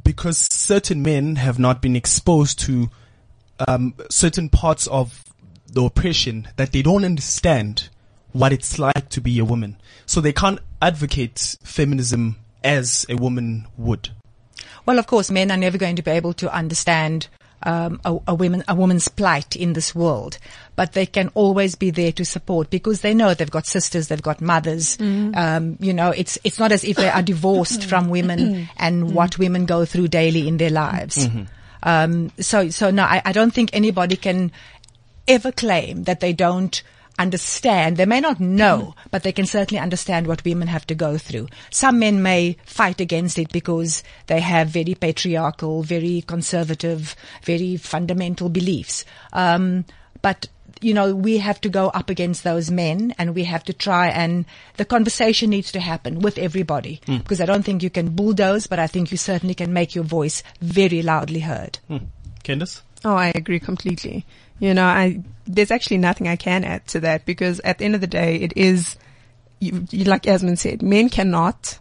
because 0.05 0.39
certain 0.39 1.03
men 1.03 1.37
have 1.37 1.59
not 1.59 1.83
been 1.83 1.97
exposed 1.97 2.59
to 2.61 2.89
um, 3.67 3.95
certain 4.11 4.49
parts 4.49 4.87
of 4.87 5.25
the 5.67 5.83
oppression 5.83 6.49
that 6.57 6.73
they 6.73 6.83
don't 6.83 7.05
understand 7.05 7.89
what 8.33 8.53
it's 8.53 8.79
like 8.79 9.09
to 9.09 9.21
be 9.21 9.39
a 9.39 9.45
woman, 9.45 9.77
so 10.05 10.21
they 10.21 10.33
can't 10.33 10.61
advocate 10.83 11.57
feminism 11.65 12.37
as 12.63 13.07
a 13.09 13.17
woman 13.17 13.67
would. 13.79 14.11
Well, 14.85 14.99
of 14.99 15.07
course, 15.07 15.31
men 15.31 15.51
are 15.51 15.57
never 15.57 15.79
going 15.79 15.97
to 15.97 16.03
be 16.03 16.11
able 16.11 16.35
to 16.35 16.55
understand 16.55 17.29
um, 17.63 18.01
a, 18.05 18.17
a 18.29 18.35
woman, 18.35 18.63
a 18.69 18.75
woman's 18.75 19.09
plight 19.09 19.57
in 19.57 19.73
this 19.73 19.95
world, 19.95 20.39
but 20.77 20.93
they 20.93 21.07
can 21.07 21.31
always 21.35 21.75
be 21.75 21.91
there 21.91 22.13
to 22.13 22.25
support 22.25 22.71
because 22.71 23.01
they 23.01 23.15
know 23.15 23.35
they've 23.35 23.51
got 23.51 23.67
sisters, 23.67 24.09
they've 24.09 24.23
got 24.23 24.41
mothers. 24.41 24.97
Um, 25.01 25.77
you 25.81 25.93
know, 25.93 26.11
it's 26.11 26.39
it's 26.45 26.59
not 26.59 26.71
as 26.73 26.85
if 26.85 26.97
they 26.97 27.09
are 27.09 27.23
divorced 27.23 27.85
from 27.85 28.09
women 28.09 28.69
and 28.77 29.15
what 29.15 29.39
women 29.39 29.67
go 29.67 29.85
through 29.85 30.09
daily 30.09 30.47
in 30.47 30.59
their 30.59 30.71
lives. 30.71 31.27
Um, 31.83 32.31
so, 32.41 32.69
so 32.71 32.91
no, 32.91 33.05
I, 33.05 33.23
I 33.25 33.33
don't 33.33 33.53
think 33.55 33.71
anybody 33.73 34.17
can 34.17 34.51
ever 35.29 35.53
claim 35.53 36.05
that 36.05 36.21
they 36.21 36.33
don't 36.33 36.83
understand. 37.19 37.97
They 37.97 38.07
may 38.07 38.21
not 38.21 38.41
know, 38.41 38.79
mm-hmm. 38.79 39.09
but 39.11 39.23
they 39.23 39.33
can 39.33 39.47
certainly 39.47 39.81
understand 39.81 40.27
what 40.27 40.45
women 40.45 40.69
have 40.69 40.87
to 40.89 40.95
go 40.95 41.19
through. 41.19 41.49
Some 41.71 41.99
men 41.99 42.23
may 42.23 42.57
fight 42.65 43.01
against 43.01 43.39
it 43.39 43.53
because 43.53 44.03
they 44.27 44.41
have 44.41 44.69
very 44.69 44.95
patriarchal, 44.95 45.83
very 45.83 46.23
conservative, 46.23 47.17
very 47.43 47.77
fundamental 47.77 48.49
beliefs. 48.49 49.05
Um, 49.33 49.85
but 50.23 50.49
you 50.81 50.93
know, 50.93 51.15
we 51.15 51.39
have 51.39 51.61
to 51.63 51.69
go 51.69 51.89
up 51.89 52.11
against 52.11 52.45
those 52.45 52.71
men 52.71 53.15
and 53.19 53.35
we 53.35 53.45
have 53.45 53.65
to 53.65 53.73
try 53.73 54.09
and 54.09 54.45
the 54.77 54.85
conversation 54.85 55.51
needs 55.51 55.73
to 55.73 55.81
happen 55.81 56.21
with 56.21 56.37
everybody 56.39 57.01
hmm. 57.07 57.19
because 57.19 57.41
I 57.41 57.47
don't 57.47 57.63
think 57.63 57.83
you 57.83 57.91
can 57.91 58.11
bulldoze, 58.11 58.67
but 58.67 58.79
I 58.79 58.87
think 58.87 59.11
you 59.11 59.17
certainly 59.17 59.55
can 59.55 59.73
make 59.73 59.95
your 59.95 60.05
voice 60.05 60.43
very 60.61 61.03
loudly 61.03 61.41
heard. 61.41 61.79
Hmm. 61.89 61.99
Candice? 62.45 62.83
Oh, 63.05 63.15
I 63.15 63.33
agree 63.35 63.61
completely. 63.61 64.27
You 64.59 64.75
know, 64.75 64.85
I, 64.85 65.23
there's 65.47 65.71
actually 65.71 65.99
nothing 65.99 66.29
I 66.29 66.37
can 66.37 66.65
add 66.65 66.87
to 66.89 67.01
that 67.01 67.25
because 67.27 67.61
at 67.61 67.79
the 67.79 67.85
end 67.85 67.95
of 67.95 68.01
the 68.01 68.07
day, 68.07 68.37
it 68.37 68.53
is, 68.57 68.97
you, 69.61 69.87
you, 69.91 70.05
like 70.05 70.27
Yasmin 70.27 70.57
said, 70.57 70.83
men 70.83 71.09
cannot, 71.09 71.79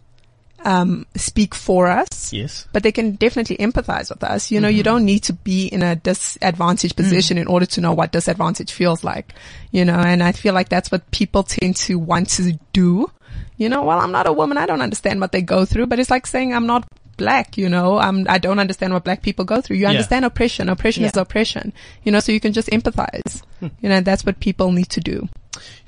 um, 0.64 1.06
speak 1.14 1.54
for 1.54 1.86
us. 1.86 2.32
Yes. 2.32 2.66
But 2.72 2.82
they 2.82 2.92
can 2.92 3.12
definitely 3.12 3.56
empathize 3.58 4.10
with 4.10 4.24
us. 4.24 4.50
You 4.50 4.60
know, 4.60 4.68
you 4.68 4.82
don't 4.82 5.04
need 5.04 5.20
to 5.24 5.32
be 5.32 5.66
in 5.68 5.82
a 5.82 5.96
disadvantaged 5.96 6.96
position 6.96 7.38
in 7.38 7.46
order 7.46 7.66
to 7.66 7.80
know 7.80 7.92
what 7.92 8.12
disadvantage 8.12 8.72
feels 8.72 9.04
like. 9.04 9.32
You 9.70 9.84
know, 9.84 9.94
and 9.94 10.22
I 10.22 10.32
feel 10.32 10.54
like 10.54 10.68
that's 10.68 10.90
what 10.90 11.10
people 11.12 11.44
tend 11.44 11.76
to 11.76 11.98
want 11.98 12.30
to 12.30 12.58
do 12.72 13.10
You 13.58 13.68
know, 13.68 13.84
well, 13.84 13.98
I'm 13.98 14.12
not 14.12 14.26
a 14.26 14.32
woman. 14.32 14.58
I 14.58 14.66
don't 14.66 14.82
understand 14.82 15.20
what 15.20 15.32
they 15.32 15.42
go 15.42 15.64
through, 15.64 15.86
but 15.86 15.98
it's 15.98 16.10
like 16.10 16.26
saying 16.26 16.52
I'm 16.52 16.66
not 16.66 16.86
black, 17.16 17.56
you 17.56 17.68
know, 17.68 17.98
I'm, 17.98 18.26
I 18.28 18.38
don't 18.38 18.58
understand 18.58 18.92
what 18.92 19.04
black 19.04 19.22
people 19.22 19.44
go 19.44 19.60
through. 19.60 19.76
You 19.76 19.84
Yeah. 19.84 19.90
understand 19.90 20.24
oppression. 20.24 20.68
Oppression 20.68 21.04
is 21.04 21.16
oppression, 21.16 21.72
you 22.04 22.12
know, 22.12 22.20
so 22.20 22.32
you 22.32 22.40
can 22.40 22.52
just 22.52 22.68
empathize. 22.68 23.42
You 23.60 23.88
know, 23.88 24.00
that's 24.00 24.24
what 24.24 24.38
people 24.40 24.70
need 24.72 24.90
to 24.90 25.00
do. 25.00 25.28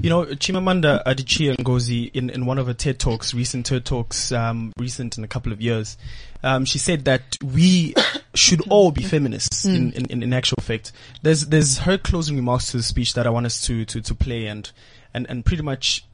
You 0.00 0.08
know, 0.08 0.24
Chimamanda 0.24 1.04
Adichie 1.04 1.54
Ngozi, 1.56 2.10
in, 2.14 2.30
in 2.30 2.46
one 2.46 2.58
of 2.58 2.66
her 2.66 2.72
TED 2.74 2.98
Talks, 2.98 3.34
recent 3.34 3.66
TED 3.66 3.84
Talks, 3.84 4.32
um, 4.32 4.72
recent 4.78 5.18
in 5.18 5.24
a 5.24 5.28
couple 5.28 5.52
of 5.52 5.60
years, 5.60 5.98
um, 6.42 6.64
she 6.64 6.78
said 6.78 7.04
that 7.04 7.36
we 7.44 7.94
should 8.34 8.66
all 8.70 8.90
be 8.90 9.02
feminists 9.02 9.66
in, 9.66 9.92
in, 9.92 10.06
in, 10.06 10.22
in 10.22 10.32
actual 10.32 10.56
fact. 10.62 10.92
There's, 11.20 11.46
there's 11.46 11.78
her 11.78 11.98
closing 11.98 12.36
remarks 12.36 12.70
to 12.70 12.78
the 12.78 12.82
speech 12.82 13.12
that 13.14 13.26
I 13.26 13.30
want 13.30 13.44
us 13.44 13.60
to, 13.66 13.84
to, 13.84 14.00
to 14.00 14.14
play 14.14 14.46
and, 14.46 14.70
and, 15.12 15.26
and 15.28 15.44
pretty 15.44 15.62
much 15.62 16.04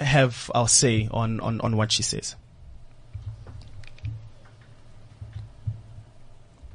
have 0.00 0.50
our 0.52 0.66
say 0.66 1.08
on, 1.12 1.38
on, 1.38 1.60
on 1.60 1.76
what 1.76 1.92
she 1.92 2.02
says. 2.02 2.34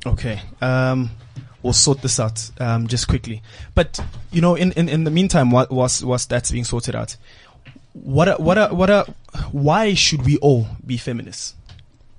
Okay. 0.06 0.42
Um, 0.62 1.10
we'll 1.62 1.74
sort 1.74 2.02
this 2.02 2.20
out 2.20 2.50
um, 2.60 2.88
just 2.88 3.08
quickly. 3.08 3.42
But 3.76 4.00
you 4.32 4.42
know, 4.42 4.56
in, 4.56 4.72
in, 4.74 4.90
in 4.90 5.04
the 5.04 5.12
meantime, 5.12 5.52
what 5.52 5.72
was 5.72 6.04
was 6.04 6.26
that's 6.26 6.52
being 6.52 6.64
sorted 6.64 6.96
out? 6.96 7.18
What 7.94 8.40
what 8.40 8.74
what 8.76 8.90
are, 8.90 9.06
why 9.52 9.94
should 9.94 10.26
we 10.26 10.38
all 10.38 10.68
be 10.86 10.98
feminists, 10.98 11.56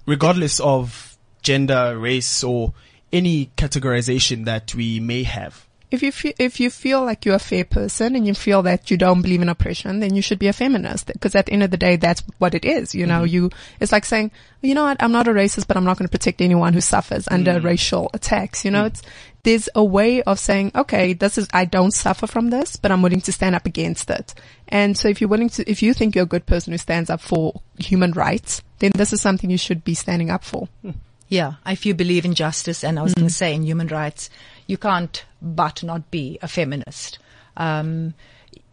regardless 0.07 0.61
of 0.61 1.17
gender, 1.43 1.99
race, 1.99 2.45
or 2.45 2.75
any 3.13 3.51
categorization 3.57 4.45
that 4.45 4.75
we 4.75 5.01
may 5.01 5.23
have? 5.23 5.67
If 5.91 6.03
you 6.03 6.13
feel, 6.13 6.33
if 6.39 6.61
you 6.61 6.71
feel 6.71 7.05
like 7.05 7.25
you're 7.25 7.35
a 7.35 7.41
fair 7.41 7.65
person 7.65 8.15
and 8.15 8.27
you 8.27 8.35
feel 8.35 8.63
that 8.63 8.91
you 8.91 8.97
don't 8.97 9.23
believe 9.23 9.43
in 9.43 9.49
oppression, 9.49 10.01
then 10.01 10.15
you 10.15 10.23
should 10.23 10.39
be 10.39 10.47
a 10.47 10.53
feminist. 10.53 11.07
Because 11.07 11.35
at 11.35 11.47
the 11.47 11.53
end 11.53 11.63
of 11.63 11.71
the 11.71 11.77
day, 11.77 11.97
that's 11.97 12.23
what 12.39 12.55
it 12.55 12.65
is. 12.65 12.95
You 12.95 13.07
know, 13.07 13.23
mm-hmm. 13.23 13.35
you, 13.35 13.51
it's 13.81 13.93
like 13.93 14.05
saying, 14.05 14.31
you 14.63 14.75
know 14.75 14.85
what, 14.85 15.03
I'm 15.03 15.13
not 15.13 15.27
a 15.27 15.33
racist, 15.33 15.67
but 15.67 15.77
I'm 15.77 15.85
not 15.85 15.99
going 15.99 16.07
to 16.07 16.11
protect 16.11 16.41
anyone 16.41 16.75
who 16.75 16.81
suffers 16.81 17.27
under 17.29 17.55
mm. 17.55 17.65
racial 17.65 18.11
attacks. 18.15 18.65
You 18.65 18.71
know, 18.71 18.85
mm. 18.85 18.87
it's, 18.87 19.03
there's 19.43 19.69
a 19.75 19.83
way 19.83 20.23
of 20.23 20.39
saying, 20.39 20.73
okay, 20.75 21.13
this 21.13 21.39
is, 21.39 21.49
I 21.53 21.65
don't 21.65 21.93
suffer 21.93 22.27
from 22.27 22.51
this, 22.51 22.77
but 22.77 22.93
I'm 22.93 23.03
willing 23.03 23.23
to 23.23 23.33
stand 23.33 23.55
up 23.55 23.67
against 23.67 24.11
it. 24.11 24.35
And 24.69 24.97
so 24.97 25.09
if 25.09 25.21
you're 25.21 25.31
willing 25.31 25.49
to, 25.51 25.69
if 25.69 25.83
you 25.83 25.95
think 25.95 26.15
you're 26.15 26.25
a 26.25 26.29
good 26.29 26.47
person 26.47 26.73
who 26.73 26.79
stands 26.79 27.11
up 27.11 27.21
for 27.21 27.61
human 27.79 28.13
rights, 28.13 28.63
then 28.79 28.93
this 28.95 29.13
is 29.13 29.21
something 29.21 29.51
you 29.51 29.59
should 29.59 29.83
be 29.83 29.95
standing 29.95 30.31
up 30.31 30.45
for. 30.45 30.69
Hmm. 30.83 30.91
Yeah, 31.29 31.55
if 31.65 31.87
you 31.87 31.95
believe 31.95 32.25
in 32.25 32.35
justice, 32.35 32.83
and 32.83 32.99
I 32.99 33.03
was 33.03 33.15
going 33.15 33.29
to 33.29 33.33
mm. 33.33 33.37
say 33.37 33.55
in 33.55 33.63
human 33.63 33.87
rights, 33.87 34.31
you 34.71 34.79
can't 34.79 35.25
but 35.43 35.83
not 35.83 36.11
be 36.11 36.39
a 36.43 36.49
feminist. 36.49 37.19
Um, 37.57 38.15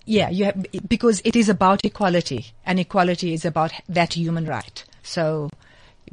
yeah, 0.05 0.29
you 0.29 0.45
have, 0.45 0.65
because 0.87 1.21
it 1.25 1.35
is 1.35 1.49
about 1.49 1.83
equality, 1.83 2.53
and 2.65 2.79
equality 2.79 3.33
is 3.33 3.43
about 3.43 3.73
that 3.89 4.13
human 4.13 4.45
right. 4.45 4.83
So 5.03 5.49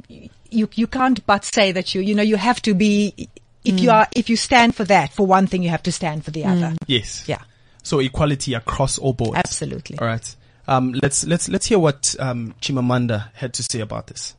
you 0.09 0.67
you 0.73 0.87
can't 0.87 1.25
but 1.25 1.45
say 1.45 1.71
that 1.71 1.95
you 1.95 2.01
you 2.01 2.13
know 2.15 2.23
you 2.23 2.35
have 2.35 2.61
to 2.63 2.73
be 2.73 3.29
if 3.63 3.79
you 3.79 3.91
are 3.91 4.07
if 4.15 4.29
you 4.29 4.35
stand 4.35 4.75
for 4.75 4.83
that 4.85 5.13
for 5.13 5.25
one 5.25 5.47
thing, 5.47 5.63
you 5.63 5.69
have 5.69 5.83
to 5.83 5.91
stand 5.91 6.25
for 6.25 6.31
the 6.31 6.45
other. 6.45 6.73
Yes. 6.87 7.27
Yeah, 7.27 7.41
So 7.83 7.99
equality 7.99 8.53
across 8.53 8.97
all 8.97 9.13
boards. 9.13 9.37
absolutely. 9.37 9.97
All 9.99 10.07
right. 10.07 10.35
Um, 10.67 10.93
let's 11.01 11.25
let's 11.25 11.47
let's 11.47 11.67
hear 11.67 11.79
what 11.79 12.15
um, 12.19 12.53
Chimamanda 12.61 13.29
had 13.33 13.53
to 13.53 13.63
say 13.63 13.79
about 13.81 14.07
this. 14.07 14.35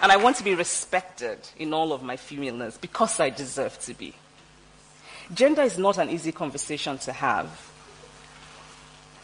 And 0.00 0.12
I 0.12 0.16
want 0.16 0.36
to 0.36 0.44
be 0.44 0.54
respected 0.54 1.38
in 1.58 1.74
all 1.74 1.92
of 1.92 2.02
my 2.02 2.16
femaleness 2.16 2.78
because 2.78 3.18
I 3.18 3.30
deserve 3.30 3.78
to 3.80 3.94
be. 3.94 4.14
Gender 5.34 5.62
is 5.62 5.76
not 5.76 5.98
an 5.98 6.08
easy 6.08 6.32
conversation 6.32 6.98
to 6.98 7.12
have. 7.12 7.48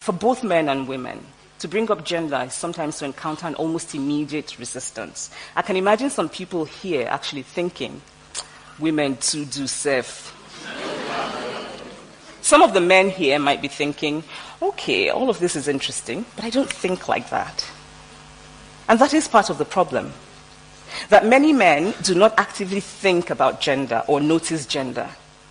For 0.01 0.13
both 0.13 0.43
men 0.43 0.69
and 0.69 0.89
women, 0.89 1.25
to 1.61 1.69
bring 1.69 1.91
up 1.91 2.05
gender 2.05 2.43
is 2.47 2.55
sometimes 2.55 2.99
to 2.99 3.07
encounter 3.07 3.47
an 3.47 3.55
almost 3.55 3.95
immediate 3.95 4.59
resistance. 4.59 5.31
I 5.57 5.63
can 5.63 5.77
imagine 5.77 6.11
some 6.11 6.29
people 6.29 6.65
here 6.65 7.07
actually 7.09 7.43
thinking, 7.43 8.03
women 8.79 9.17
too 9.17 9.45
do 9.47 9.67
serve. 9.67 10.33
Some 12.43 12.61
of 12.61 12.75
the 12.75 12.81
men 12.81 13.09
here 13.09 13.39
might 13.39 13.63
be 13.63 13.69
thinking, 13.69 14.25
okay, 14.61 15.09
all 15.09 15.31
of 15.31 15.39
this 15.39 15.57
is 15.57 15.69
interesting, 15.69 16.27
but 16.37 16.45
I 16.45 16.51
don't 16.51 16.71
think 16.71 17.09
like 17.09 17.31
that. 17.31 17.65
And 18.89 18.99
that 18.99 19.15
is 19.15 19.29
part 19.29 19.49
of 19.49 19.57
the 19.57 19.65
problem 19.65 20.13
that 21.09 21.27
many 21.27 21.53
men 21.53 21.95
do 22.03 22.15
not 22.15 22.39
actively 22.39 22.81
think 22.81 23.31
about 23.31 23.61
gender 23.61 24.03
or 24.07 24.21
notice 24.21 24.67
gender 24.67 25.09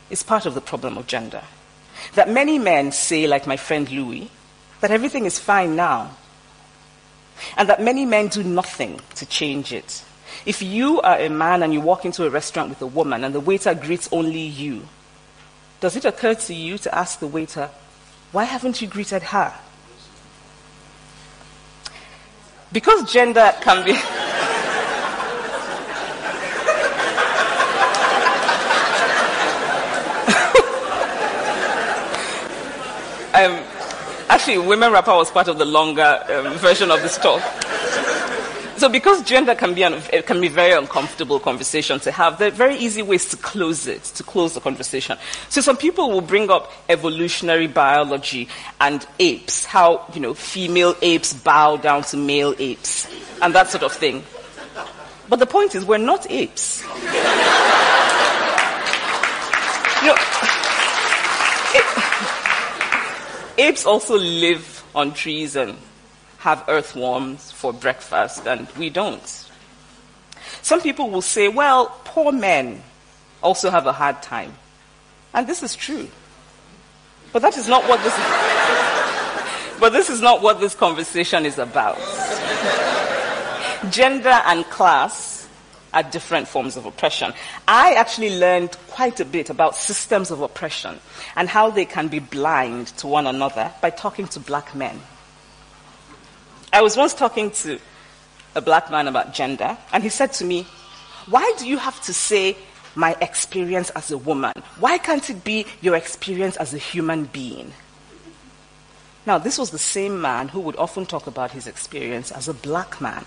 is 0.10 0.24
part 0.24 0.46
of 0.46 0.54
the 0.54 0.62
problem 0.62 0.98
of 0.98 1.08
gender. 1.08 1.42
That 2.16 2.30
many 2.30 2.60
men 2.60 2.92
say, 2.92 3.28
like 3.28 3.48
my 3.48 3.58
friend 3.58 3.90
Louis, 3.90 4.30
that 4.82 4.92
everything 4.92 5.26
is 5.26 5.40
fine 5.40 5.76
now. 5.76 6.16
And 7.58 7.68
that 7.70 7.82
many 7.82 8.06
men 8.06 8.28
do 8.28 8.44
nothing 8.44 9.00
to 9.16 9.26
change 9.26 9.74
it. 9.74 10.04
If 10.46 10.62
you 10.62 11.02
are 11.02 11.18
a 11.18 11.30
man 11.30 11.64
and 11.64 11.74
you 11.74 11.82
walk 11.82 12.06
into 12.06 12.26
a 12.26 12.30
restaurant 12.30 12.70
with 12.70 12.82
a 12.82 12.88
woman 12.88 13.24
and 13.24 13.34
the 13.34 13.40
waiter 13.40 13.74
greets 13.74 14.10
only 14.12 14.42
you, 14.42 14.88
does 15.80 15.96
it 15.96 16.06
occur 16.06 16.34
to 16.36 16.54
you 16.54 16.78
to 16.78 16.96
ask 16.96 17.20
the 17.20 17.28
waiter, 17.28 17.70
why 18.32 18.44
haven't 18.46 18.82
you 18.82 18.88
greeted 18.88 19.24
her? 19.24 19.54
Because 22.72 23.12
gender 23.12 23.54
can 23.62 23.86
be. 23.86 23.94
um, 33.34 33.64
actually, 34.30 34.60
Women 34.60 34.92
Rapper 34.92 35.16
was 35.16 35.32
part 35.32 35.48
of 35.48 35.58
the 35.58 35.66
longer 35.66 36.24
um, 36.30 36.54
version 36.56 36.92
of 36.92 37.02
this 37.02 37.18
talk. 37.18 37.42
So, 38.78 38.90
because 38.90 39.24
gender 39.24 39.56
can 39.56 39.74
be, 39.74 39.84
an, 39.84 40.02
it 40.12 40.26
can 40.26 40.42
be 40.42 40.48
a 40.48 40.52
very 40.52 40.74
uncomfortable 40.74 41.40
conversation 41.40 42.00
to 42.02 42.12
have, 42.12 42.38
there 42.38 42.50
are 42.50 42.52
very 42.52 42.76
easy 42.76 43.02
ways 43.02 43.30
to 43.30 43.38
close 43.38 43.88
it, 43.88 44.04
to 44.04 44.24
close 44.24 44.54
the 44.54 44.60
conversation. 44.60 45.18
So, 45.50 45.62
some 45.62 45.78
people 45.78 46.12
will 46.12 46.22
bring 46.22 46.52
up 46.52 46.72
evolutionary 46.90 47.68
biology 47.68 48.50
and 48.82 49.06
apes, 49.20 49.66
how, 49.66 50.06
you 50.14 50.20
know, 50.20 50.34
female 50.34 50.96
apes 51.02 51.34
bow 51.34 51.78
down 51.78 52.04
to 52.04 52.18
male 52.18 52.54
apes, 52.60 53.08
and 53.42 53.56
that 53.56 53.70
sort 53.70 53.84
of 53.84 53.94
thing. 53.94 54.24
But 55.30 55.40
the 55.40 55.48
point 55.48 55.76
is, 55.76 55.86
we're 55.86 55.98
not 55.98 56.30
apes. 56.30 56.84
you 60.04 60.10
know, 60.10 60.16
apes 63.58 63.86
also 63.86 64.18
live 64.18 64.84
on 64.96 65.14
trees 65.14 65.56
and 65.56 65.78
have 66.40 66.64
earthworms 66.68 67.52
for 67.52 67.72
breakfast, 67.72 68.46
and 68.48 68.68
we 68.78 68.90
don't. 68.90 69.50
Some 70.62 70.82
people 70.82 71.10
will 71.10 71.22
say, 71.22 71.48
well, 71.48 71.98
poor 72.04 72.32
men 72.32 72.84
also 73.42 73.70
have 73.70 73.86
a 73.86 73.94
hard 73.94 74.22
time. 74.22 74.54
And 75.34 75.48
this 75.48 75.64
is 75.64 75.76
true. 75.76 76.08
But 77.32 77.42
that 77.42 77.58
is 77.58 77.68
not 77.68 77.84
what 77.90 78.04
this 78.04 78.14
But 79.80 79.92
this 79.92 80.10
is 80.10 80.22
not 80.22 80.42
what 80.42 80.60
this 80.62 80.76
conversation 80.76 81.46
is 81.46 81.58
about. 81.60 81.98
Gender 83.90 84.40
and 84.46 84.64
class 84.70 85.43
are 85.94 86.04
different 86.04 86.48
forms 86.48 86.78
of 86.78 86.86
oppression. 86.86 87.34
I 87.68 87.94
actually 87.94 88.38
learned 88.38 88.78
quite 88.90 89.20
a 89.20 89.26
bit 89.26 89.50
about 89.50 89.76
systems 89.76 90.32
of 90.32 90.42
oppression 90.42 91.00
and 91.36 91.48
how 91.48 91.70
they 91.70 91.86
can 91.86 92.08
be 92.08 92.20
blind 92.20 92.88
to 92.98 93.08
one 93.08 93.28
another 93.28 93.72
by 93.82 93.90
talking 93.90 94.28
to 94.30 94.40
black 94.40 94.76
men. 94.76 95.00
I 96.72 96.82
was 96.82 96.98
once 96.98 97.14
talking 97.14 97.52
to 97.52 97.80
a 98.56 98.62
black 98.62 98.90
man 98.90 99.08
about 99.08 99.34
gender, 99.34 99.78
and 99.92 100.04
he 100.04 100.10
said 100.10 100.34
to 100.34 100.46
me, 100.46 100.66
Why 101.28 101.54
do 101.58 101.68
you 101.68 101.78
have 101.78 102.02
to 102.04 102.14
say 102.14 102.58
my 102.96 103.16
experience 103.22 103.90
as 103.92 104.12
a 104.12 104.18
woman? 104.18 104.54
Why 104.80 104.98
can't 104.98 105.28
it 105.30 105.44
be 105.44 105.66
your 105.82 105.96
experience 105.96 106.56
as 106.58 106.74
a 106.74 106.78
human 106.78 107.26
being? 107.26 107.74
Now, 109.26 109.38
this 109.38 109.58
was 109.58 109.70
the 109.70 109.78
same 109.78 110.20
man 110.20 110.50
who 110.50 110.60
would 110.60 110.76
often 110.76 111.06
talk 111.06 111.28
about 111.28 111.52
his 111.52 111.66
experience 111.66 112.32
as 112.32 112.48
a 112.48 112.54
black 112.54 113.00
man. 113.00 113.26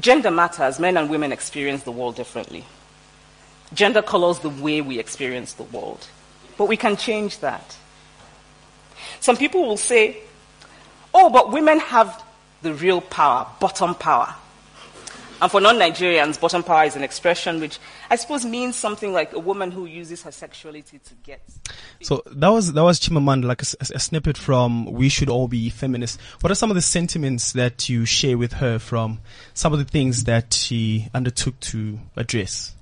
Gender 0.00 0.30
matters. 0.30 0.78
Men 0.78 0.96
and 0.96 1.10
women 1.10 1.32
experience 1.32 1.82
the 1.82 1.92
world 1.92 2.16
differently. 2.16 2.64
Gender 3.74 4.02
colors 4.02 4.38
the 4.40 4.48
way 4.48 4.80
we 4.80 4.98
experience 4.98 5.54
the 5.54 5.64
world. 5.64 6.06
But 6.56 6.66
we 6.66 6.76
can 6.76 6.96
change 6.96 7.40
that. 7.40 7.76
Some 9.20 9.36
people 9.36 9.66
will 9.66 9.76
say, 9.76 10.18
oh, 11.12 11.30
but 11.30 11.52
women 11.52 11.80
have 11.80 12.22
the 12.62 12.74
real 12.74 13.00
power, 13.00 13.46
bottom 13.60 13.94
power. 13.94 14.34
And 15.40 15.50
for 15.50 15.60
non-Nigerians, 15.60 16.40
bottom 16.40 16.62
power 16.62 16.84
is 16.84 16.96
an 16.96 17.04
expression 17.04 17.60
which 17.60 17.78
I 18.10 18.16
suppose 18.16 18.44
means 18.46 18.74
something 18.76 19.12
like 19.12 19.34
a 19.34 19.38
woman 19.38 19.70
who 19.70 19.84
uses 19.84 20.22
her 20.22 20.32
sexuality 20.32 20.98
to 20.98 21.14
get. 21.24 21.42
So 22.02 22.22
that 22.26 22.48
was 22.48 22.72
that 22.72 22.82
was 22.82 22.98
Chimamanda, 22.98 23.44
like 23.44 23.62
a, 23.62 23.94
a 23.94 24.00
snippet 24.00 24.38
from 24.38 24.86
"We 24.86 25.08
Should 25.08 25.28
All 25.28 25.46
Be 25.48 25.68
Feminists." 25.68 26.18
What 26.40 26.50
are 26.50 26.54
some 26.54 26.70
of 26.70 26.74
the 26.74 26.82
sentiments 26.82 27.52
that 27.52 27.88
you 27.88 28.06
share 28.06 28.38
with 28.38 28.54
her 28.54 28.78
from 28.78 29.20
some 29.52 29.72
of 29.72 29.78
the 29.78 29.84
things 29.84 30.24
that 30.24 30.54
she 30.54 31.08
undertook 31.12 31.60
to 31.60 31.98
address? 32.16 32.74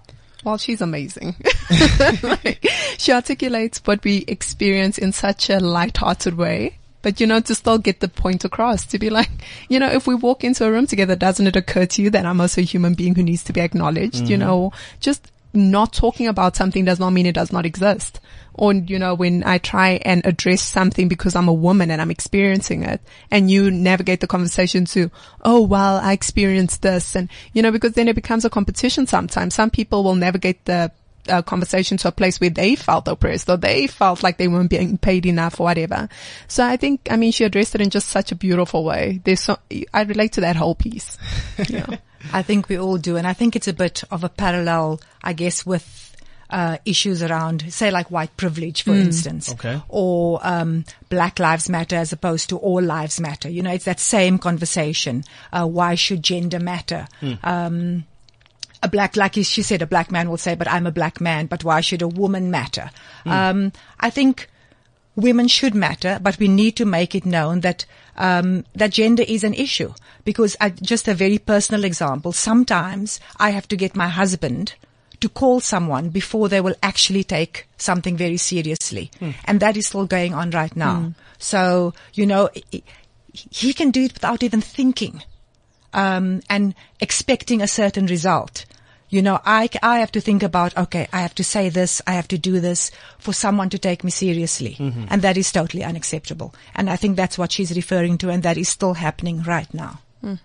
Well, 0.44 0.58
she's 0.58 0.82
amazing. 0.82 1.36
like, 2.22 2.66
she 2.98 3.12
articulates 3.12 3.78
what 3.84 4.04
we 4.04 4.24
experience 4.28 4.98
in 4.98 5.12
such 5.12 5.48
a 5.48 5.58
light-hearted 5.58 6.36
way. 6.36 6.78
But 7.04 7.20
you 7.20 7.26
know, 7.26 7.38
to 7.38 7.54
still 7.54 7.76
get 7.76 8.00
the 8.00 8.08
point 8.08 8.46
across, 8.46 8.86
to 8.86 8.98
be 8.98 9.10
like, 9.10 9.30
you 9.68 9.78
know, 9.78 9.88
if 9.88 10.06
we 10.06 10.14
walk 10.14 10.42
into 10.42 10.64
a 10.64 10.70
room 10.70 10.86
together, 10.86 11.14
doesn't 11.14 11.46
it 11.46 11.54
occur 11.54 11.84
to 11.84 12.02
you 12.02 12.08
that 12.08 12.24
I'm 12.24 12.40
also 12.40 12.62
a 12.62 12.64
human 12.64 12.94
being 12.94 13.14
who 13.14 13.22
needs 13.22 13.44
to 13.44 13.52
be 13.52 13.60
acknowledged? 13.60 14.26
You 14.26 14.38
mm-hmm. 14.38 14.48
know, 14.48 14.72
just 15.00 15.30
not 15.52 15.92
talking 15.92 16.28
about 16.28 16.56
something 16.56 16.86
does 16.86 16.98
not 16.98 17.10
mean 17.10 17.26
it 17.26 17.34
does 17.34 17.52
not 17.52 17.66
exist. 17.66 18.20
Or, 18.54 18.72
you 18.72 18.98
know, 18.98 19.14
when 19.14 19.44
I 19.44 19.58
try 19.58 20.00
and 20.02 20.24
address 20.24 20.62
something 20.62 21.06
because 21.08 21.36
I'm 21.36 21.48
a 21.48 21.52
woman 21.52 21.90
and 21.90 22.00
I'm 22.00 22.10
experiencing 22.10 22.84
it 22.84 23.02
and 23.30 23.50
you 23.50 23.70
navigate 23.70 24.20
the 24.20 24.26
conversation 24.26 24.86
to, 24.86 25.10
oh, 25.44 25.60
well, 25.60 25.98
I 25.98 26.14
experienced 26.14 26.80
this. 26.80 27.14
And, 27.14 27.28
you 27.52 27.60
know, 27.60 27.70
because 27.70 27.92
then 27.92 28.08
it 28.08 28.14
becomes 28.14 28.46
a 28.46 28.50
competition 28.50 29.06
sometimes. 29.06 29.54
Some 29.54 29.68
people 29.68 30.04
will 30.04 30.14
navigate 30.14 30.64
the 30.64 30.90
uh, 31.28 31.42
conversation 31.42 31.96
to 31.98 32.08
a 32.08 32.12
place 32.12 32.40
where 32.40 32.50
they 32.50 32.74
felt 32.76 33.08
oppressed 33.08 33.48
or 33.48 33.56
they 33.56 33.86
felt 33.86 34.22
like 34.22 34.36
they 34.38 34.48
weren't 34.48 34.70
being 34.70 34.98
paid 34.98 35.26
enough 35.26 35.58
or 35.60 35.64
whatever. 35.64 36.08
So 36.48 36.64
I 36.64 36.76
think, 36.76 37.08
I 37.10 37.16
mean, 37.16 37.32
she 37.32 37.44
addressed 37.44 37.74
it 37.74 37.80
in 37.80 37.90
just 37.90 38.08
such 38.08 38.32
a 38.32 38.34
beautiful 38.36 38.84
way. 38.84 39.20
There's 39.24 39.40
so, 39.40 39.58
I 39.92 40.02
relate 40.02 40.32
to 40.32 40.40
that 40.42 40.56
whole 40.56 40.74
piece. 40.74 41.16
Yeah. 41.68 41.86
I 42.32 42.40
think 42.42 42.68
we 42.70 42.78
all 42.78 42.96
do. 42.96 43.16
And 43.18 43.26
I 43.26 43.34
think 43.34 43.54
it's 43.54 43.68
a 43.68 43.72
bit 43.74 44.02
of 44.10 44.24
a 44.24 44.30
parallel, 44.30 44.98
I 45.22 45.34
guess, 45.34 45.66
with 45.66 46.16
uh, 46.48 46.78
issues 46.86 47.22
around, 47.22 47.70
say, 47.72 47.90
like 47.90 48.10
white 48.10 48.34
privilege, 48.38 48.82
for 48.82 48.94
instance, 48.94 49.52
Okay. 49.52 49.80
or 49.88 50.40
um, 50.42 50.84
Black 51.10 51.38
Lives 51.38 51.68
Matter 51.68 51.96
as 51.96 52.12
opposed 52.12 52.48
to 52.48 52.56
All 52.58 52.80
Lives 52.82 53.20
Matter. 53.20 53.50
You 53.50 53.62
know, 53.62 53.72
it's 53.72 53.84
that 53.84 54.00
same 54.00 54.38
conversation. 54.38 55.24
Uh, 55.52 55.66
why 55.66 55.96
should 55.96 56.22
gender 56.22 56.58
matter? 56.60 57.08
Um, 57.42 58.04
a 58.84 58.88
black, 58.88 59.16
like 59.16 59.34
she 59.34 59.62
said, 59.62 59.82
a 59.82 59.86
black 59.94 60.10
man 60.12 60.28
will 60.28 60.36
say, 60.46 60.54
"But 60.54 60.68
I'm 60.68 60.86
a 60.86 60.92
black 61.00 61.20
man. 61.20 61.46
But 61.46 61.64
why 61.64 61.80
should 61.80 62.02
a 62.02 62.08
woman 62.22 62.50
matter?" 62.50 62.90
Um, 63.26 63.72
I 64.00 64.10
think 64.10 64.48
women 65.16 65.48
should 65.48 65.74
matter, 65.74 66.18
but 66.22 66.38
we 66.38 66.48
need 66.48 66.76
to 66.76 66.84
make 66.84 67.14
it 67.14 67.24
known 67.26 67.60
that 67.60 67.86
um, 68.16 68.64
that 68.74 68.90
gender 68.92 69.24
is 69.26 69.44
an 69.44 69.54
issue. 69.54 69.92
Because 70.24 70.56
I, 70.60 70.70
just 70.70 71.08
a 71.08 71.14
very 71.14 71.38
personal 71.38 71.84
example, 71.84 72.32
sometimes 72.32 73.20
I 73.38 73.50
have 73.50 73.66
to 73.68 73.76
get 73.76 73.94
my 73.96 74.08
husband 74.08 74.74
to 75.20 75.28
call 75.28 75.60
someone 75.60 76.10
before 76.10 76.48
they 76.48 76.60
will 76.60 76.74
actually 76.82 77.24
take 77.24 77.66
something 77.76 78.16
very 78.16 78.36
seriously, 78.38 79.10
and 79.46 79.60
that 79.60 79.76
is 79.76 79.86
still 79.86 80.06
going 80.06 80.34
on 80.34 80.50
right 80.50 80.74
now. 80.76 81.12
So 81.38 81.94
you 82.14 82.26
know, 82.26 82.48
he- 82.70 82.84
he 83.60 83.72
can 83.74 83.90
do 83.90 84.02
it 84.04 84.12
without 84.14 84.42
even 84.42 84.60
thinking 84.60 85.22
um, 85.92 86.40
and 86.48 86.74
expecting 87.00 87.60
a 87.62 87.68
certain 87.68 88.06
result. 88.06 88.64
You 89.14 89.22
know, 89.22 89.40
I, 89.44 89.68
I 89.80 90.00
have 90.00 90.10
to 90.10 90.20
think 90.20 90.42
about, 90.42 90.76
okay, 90.76 91.06
I 91.12 91.20
have 91.20 91.36
to 91.36 91.44
say 91.44 91.68
this, 91.68 92.02
I 92.04 92.14
have 92.14 92.26
to 92.26 92.36
do 92.36 92.58
this 92.58 92.90
for 93.20 93.32
someone 93.32 93.70
to 93.70 93.78
take 93.78 94.02
me 94.02 94.10
seriously. 94.10 94.74
Mm-hmm. 94.76 95.04
And 95.08 95.22
that 95.22 95.36
is 95.36 95.52
totally 95.52 95.84
unacceptable. 95.84 96.52
And 96.74 96.90
I 96.90 96.96
think 96.96 97.14
that's 97.14 97.38
what 97.38 97.52
she's 97.52 97.76
referring 97.76 98.18
to 98.18 98.30
and 98.30 98.42
that 98.42 98.58
is 98.58 98.68
still 98.68 98.94
happening 98.94 99.44
right 99.44 99.72
now. 99.72 100.00
Mm. 100.20 100.40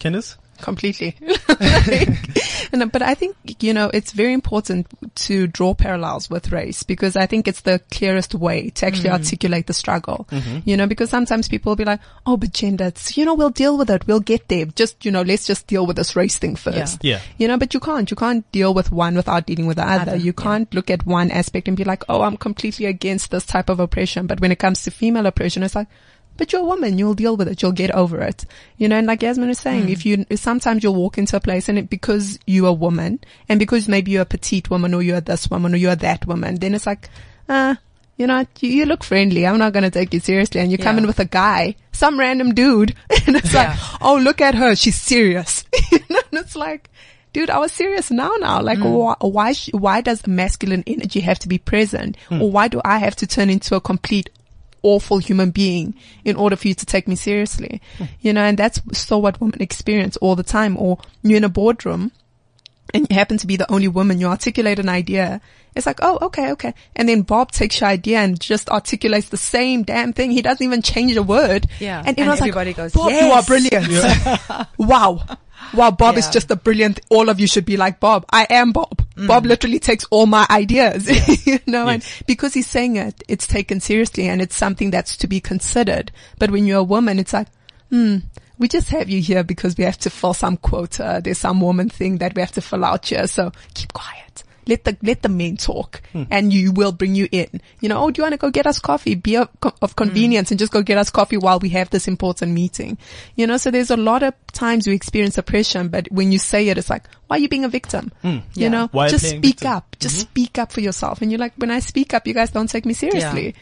Candice? 0.00 0.34
Completely. 0.60 1.16
Like, 1.48 2.08
and, 2.72 2.90
but 2.92 3.02
I 3.02 3.14
think, 3.14 3.62
you 3.62 3.72
know, 3.72 3.90
it's 3.92 4.12
very 4.12 4.32
important 4.32 4.86
to 5.26 5.46
draw 5.46 5.74
parallels 5.74 6.28
with 6.30 6.52
race 6.52 6.82
because 6.82 7.16
I 7.16 7.26
think 7.26 7.48
it's 7.48 7.62
the 7.62 7.80
clearest 7.90 8.34
way 8.34 8.70
to 8.70 8.86
actually 8.86 9.10
mm. 9.10 9.14
articulate 9.14 9.66
the 9.66 9.74
struggle. 9.74 10.26
Mm-hmm. 10.30 10.60
You 10.64 10.76
know, 10.76 10.86
because 10.86 11.10
sometimes 11.10 11.48
people 11.48 11.70
will 11.70 11.76
be 11.76 11.84
like, 11.84 12.00
oh, 12.26 12.36
but 12.36 12.52
gender, 12.52 12.86
it's, 12.86 13.16
you 13.16 13.24
know, 13.24 13.34
we'll 13.34 13.50
deal 13.50 13.78
with 13.78 13.90
it. 13.90 14.06
We'll 14.06 14.20
get 14.20 14.48
there. 14.48 14.66
Just, 14.66 15.04
you 15.04 15.10
know, 15.10 15.22
let's 15.22 15.46
just 15.46 15.66
deal 15.66 15.86
with 15.86 15.96
this 15.96 16.16
race 16.16 16.38
thing 16.38 16.56
first. 16.56 17.04
Yeah. 17.04 17.20
You 17.38 17.48
know, 17.48 17.58
but 17.58 17.74
you 17.74 17.80
can't. 17.80 18.10
You 18.10 18.16
can't 18.16 18.50
deal 18.52 18.74
with 18.74 18.92
one 18.92 19.14
without 19.14 19.46
dealing 19.46 19.66
with 19.66 19.76
the 19.76 19.88
other. 19.88 20.12
Other, 20.12 20.16
You 20.16 20.32
can't 20.32 20.72
look 20.74 20.90
at 20.90 21.06
one 21.06 21.30
aspect 21.30 21.68
and 21.68 21.76
be 21.76 21.84
like, 21.84 22.04
oh, 22.08 22.22
I'm 22.22 22.36
completely 22.36 22.86
against 22.86 23.30
this 23.30 23.46
type 23.46 23.68
of 23.68 23.80
oppression. 23.80 24.26
But 24.26 24.40
when 24.40 24.52
it 24.52 24.58
comes 24.58 24.82
to 24.84 24.90
female 24.90 25.26
oppression, 25.26 25.62
it's 25.62 25.74
like, 25.74 25.88
but 26.38 26.52
you're 26.52 26.62
a 26.62 26.64
woman, 26.64 26.96
you'll 26.96 27.14
deal 27.14 27.36
with 27.36 27.48
it, 27.48 27.60
you'll 27.60 27.72
get 27.72 27.90
over 27.90 28.20
it. 28.22 28.46
You 28.78 28.88
know, 28.88 28.96
and 28.96 29.06
like 29.06 29.22
Yasmin 29.22 29.50
is 29.50 29.58
saying, 29.58 29.90
if 29.90 30.02
hmm. 30.02 30.08
you, 30.08 30.36
sometimes 30.36 30.82
you'll 30.82 30.94
walk 30.94 31.18
into 31.18 31.36
a 31.36 31.40
place 31.40 31.68
and 31.68 31.78
it, 31.78 31.90
because 31.90 32.38
you're 32.46 32.68
a 32.68 32.72
woman 32.72 33.20
and 33.48 33.58
because 33.58 33.88
maybe 33.88 34.12
you're 34.12 34.22
a 34.22 34.26
petite 34.26 34.70
woman 34.70 34.94
or 34.94 35.02
you're 35.02 35.20
this 35.20 35.50
woman 35.50 35.74
or 35.74 35.76
you're 35.76 35.96
that 35.96 36.26
woman, 36.26 36.54
then 36.54 36.74
it's 36.74 36.86
like, 36.86 37.10
uh, 37.48 37.74
you 38.16 38.26
know, 38.26 38.46
you, 38.60 38.70
you 38.70 38.84
look 38.86 39.04
friendly. 39.04 39.46
I'm 39.46 39.58
not 39.58 39.72
going 39.72 39.84
to 39.84 39.90
take 39.90 40.14
you 40.14 40.20
seriously. 40.20 40.60
And 40.60 40.70
you 40.70 40.78
come 40.78 40.96
Yeah. 40.96 41.02
in 41.02 41.06
with 41.06 41.20
a 41.20 41.24
guy, 41.24 41.76
some 41.92 42.18
random 42.18 42.54
dude. 42.54 42.94
And 43.26 43.36
it's 43.36 43.52
Yeah. 43.52 43.70
like, 43.70 44.02
oh, 44.02 44.16
look 44.16 44.40
at 44.40 44.54
her. 44.54 44.74
She's 44.76 44.96
serious. 44.96 45.64
you 45.92 45.98
know, 46.08 46.20
and 46.30 46.40
it's 46.40 46.56
like, 46.56 46.90
dude, 47.32 47.50
I 47.50 47.58
was 47.58 47.72
serious 47.72 48.10
now, 48.10 48.32
now. 48.38 48.60
Like, 48.62 48.78
hmm. 48.78 48.90
why, 48.90 49.14
why, 49.20 49.52
sh- 49.52 49.70
why 49.72 50.00
does 50.00 50.26
masculine 50.26 50.84
energy 50.86 51.20
have 51.20 51.38
to 51.40 51.48
be 51.48 51.58
present? 51.58 52.16
Hmm. 52.28 52.42
Or 52.42 52.50
why 52.50 52.68
do 52.68 52.80
I 52.84 52.98
have 52.98 53.16
to 53.16 53.26
turn 53.26 53.50
into 53.50 53.74
a 53.74 53.80
complete 53.80 54.30
awful 54.82 55.18
human 55.18 55.50
being 55.50 55.94
in 56.24 56.36
order 56.36 56.56
for 56.56 56.68
you 56.68 56.74
to 56.74 56.86
take 56.86 57.08
me 57.08 57.16
seriously? 57.16 57.80
Hmm. 57.98 58.04
You 58.20 58.32
know, 58.32 58.42
and 58.42 58.58
that's 58.58 58.80
still 58.92 59.22
what 59.22 59.40
women 59.40 59.60
experience 59.60 60.16
all 60.18 60.36
the 60.36 60.42
time. 60.42 60.76
Or 60.76 60.98
you're 61.22 61.36
in 61.36 61.44
a 61.44 61.48
boardroom 61.48 62.12
and 62.94 63.06
you 63.10 63.14
happen 63.16 63.38
to 63.38 63.46
be 63.46 63.56
the 63.56 63.70
only 63.70 63.88
woman, 63.88 64.18
you 64.20 64.26
articulate 64.28 64.78
an 64.78 64.88
idea. 64.88 65.40
It's 65.76 65.86
like, 65.86 65.98
oh, 66.02 66.18
okay, 66.22 66.50
okay. 66.52 66.74
And 66.96 67.08
then 67.08 67.22
Bob 67.22 67.52
takes 67.52 67.80
your 67.80 67.88
idea 67.90 68.18
and 68.18 68.40
just 68.40 68.68
articulates 68.70 69.28
the 69.28 69.36
same 69.36 69.82
damn 69.82 70.12
thing. 70.12 70.30
He 70.30 70.42
doesn't 70.42 70.64
even 70.64 70.82
change 70.82 71.14
a 71.16 71.22
word. 71.22 71.66
Yeah. 71.78 71.98
And, 71.98 72.08
And 72.08 72.18
everyone's 72.18 72.40
everybody 72.40 72.70
like, 72.70 72.76
goes, 72.76 72.92
Bob, 72.94 73.10
you 73.10 73.16
are 73.18 73.44
"Yes." 73.46 73.46
brilliant. 73.46 74.68
wow. 74.78 75.22
Wow, 75.74 75.90
Bob 75.90 76.16
is 76.16 76.28
just 76.28 76.50
a 76.50 76.56
brilliant, 76.56 77.00
all 77.10 77.28
of 77.28 77.38
you 77.40 77.46
should 77.46 77.64
be 77.66 77.76
like 77.76 78.00
Bob. 78.00 78.24
I 78.32 78.46
am 78.48 78.72
Bob. 78.72 79.02
Bob 79.26 79.44
literally 79.44 79.78
takes 79.78 80.04
all 80.10 80.26
my 80.26 80.46
ideas, 80.48 81.46
you 81.46 81.58
know, 81.66 81.88
and 81.88 82.04
because 82.26 82.54
he's 82.54 82.68
saying 82.68 82.96
it, 82.96 83.22
it's 83.28 83.46
taken 83.46 83.80
seriously 83.80 84.28
and 84.28 84.40
it's 84.40 84.56
something 84.56 84.90
that's 84.90 85.16
to 85.18 85.26
be 85.26 85.40
considered. 85.40 86.12
But 86.38 86.50
when 86.50 86.66
you're 86.66 86.78
a 86.78 86.84
woman, 86.84 87.18
it's 87.18 87.32
like, 87.32 87.48
hmm, 87.90 88.18
we 88.58 88.68
just 88.68 88.90
have 88.90 89.08
you 89.08 89.20
here 89.20 89.42
because 89.44 89.76
we 89.76 89.84
have 89.84 89.98
to 89.98 90.10
fill 90.10 90.34
some 90.34 90.56
quota. 90.56 91.20
There's 91.22 91.38
some 91.38 91.60
woman 91.60 91.88
thing 91.88 92.18
that 92.18 92.34
we 92.34 92.42
have 92.42 92.52
to 92.52 92.60
fill 92.60 92.84
out 92.84 93.06
here. 93.06 93.26
So 93.26 93.52
keep 93.74 93.92
quiet. 93.92 94.27
Let 94.68 94.84
the, 94.84 94.96
let 95.02 95.22
the 95.22 95.28
men 95.28 95.56
talk 95.56 96.02
hmm. 96.12 96.24
and 96.30 96.52
you 96.52 96.70
will 96.70 96.92
bring 96.92 97.14
you 97.14 97.26
in. 97.32 97.60
You 97.80 97.88
know, 97.88 98.04
oh, 98.04 98.10
do 98.10 98.20
you 98.20 98.24
want 98.24 98.34
to 98.34 98.38
go 98.38 98.50
get 98.50 98.66
us 98.66 98.78
coffee? 98.78 99.14
Be 99.14 99.36
of, 99.36 99.48
of 99.82 99.92
hmm. 99.92 99.96
convenience 99.96 100.50
and 100.50 100.58
just 100.58 100.70
go 100.70 100.82
get 100.82 100.98
us 100.98 101.10
coffee 101.10 101.38
while 101.38 101.58
we 101.58 101.70
have 101.70 101.90
this 101.90 102.06
important 102.06 102.52
meeting. 102.52 102.98
You 103.34 103.46
know, 103.46 103.56
so 103.56 103.70
there's 103.70 103.90
a 103.90 103.96
lot 103.96 104.22
of 104.22 104.34
times 104.52 104.86
we 104.86 104.94
experience 104.94 105.38
oppression, 105.38 105.88
but 105.88 106.06
when 106.12 106.30
you 106.30 106.38
say 106.38 106.68
it, 106.68 106.78
it's 106.78 106.90
like, 106.90 107.04
why 107.26 107.36
are 107.36 107.40
you 107.40 107.48
being 107.48 107.64
a 107.64 107.68
victim? 107.68 108.12
Hmm. 108.22 108.28
You 108.28 108.42
Yeah. 108.54 108.68
know, 108.68 108.88
Why 108.92 109.08
just 109.08 109.26
speak 109.26 109.42
victim? 109.42 109.72
up. 109.72 109.96
Just 109.98 110.16
mm-hmm. 110.16 110.30
speak 110.30 110.58
up 110.58 110.70
for 110.72 110.80
yourself. 110.80 111.22
And 111.22 111.32
you're 111.32 111.40
like, 111.40 111.54
when 111.56 111.70
I 111.70 111.80
speak 111.80 112.14
up, 112.14 112.26
you 112.26 112.34
guys 112.34 112.50
don't 112.50 112.68
take 112.68 112.84
me 112.84 112.94
seriously. 112.94 113.54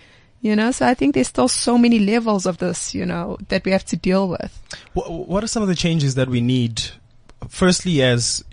You 0.43 0.55
know, 0.55 0.71
so 0.71 0.87
I 0.87 0.95
think 0.95 1.15
there's 1.15 1.29
still 1.29 1.49
so 1.49 1.79
many 1.79 1.99
levels 1.99 2.47
of 2.47 2.59
this, 2.59 2.95
you 2.95 3.07
know, 3.07 3.39
that 3.49 3.65
we 3.65 3.73
have 3.73 3.85
to 3.87 3.97
deal 3.97 4.29
with. 4.29 4.63
What, 4.93 5.11
what 5.11 5.43
are 5.43 5.49
some 5.49 5.63
of 5.63 5.69
the 5.69 5.75
changes 5.75 6.15
that 6.15 6.29
we 6.29 6.41
need? 6.41 6.83
Firstly, 7.49 8.03
as 8.03 8.45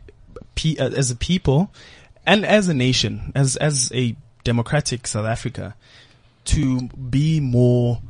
uh, 0.65 0.89
as 0.95 1.11
a 1.11 1.15
people, 1.15 1.71
and 2.25 2.45
as 2.45 2.67
a 2.67 2.73
nation, 2.73 3.31
as 3.35 3.55
as 3.57 3.91
a 3.93 4.15
democratic 4.43 5.07
South 5.07 5.25
Africa, 5.25 5.75
to 6.45 6.87
be 6.89 7.39
more 7.39 8.01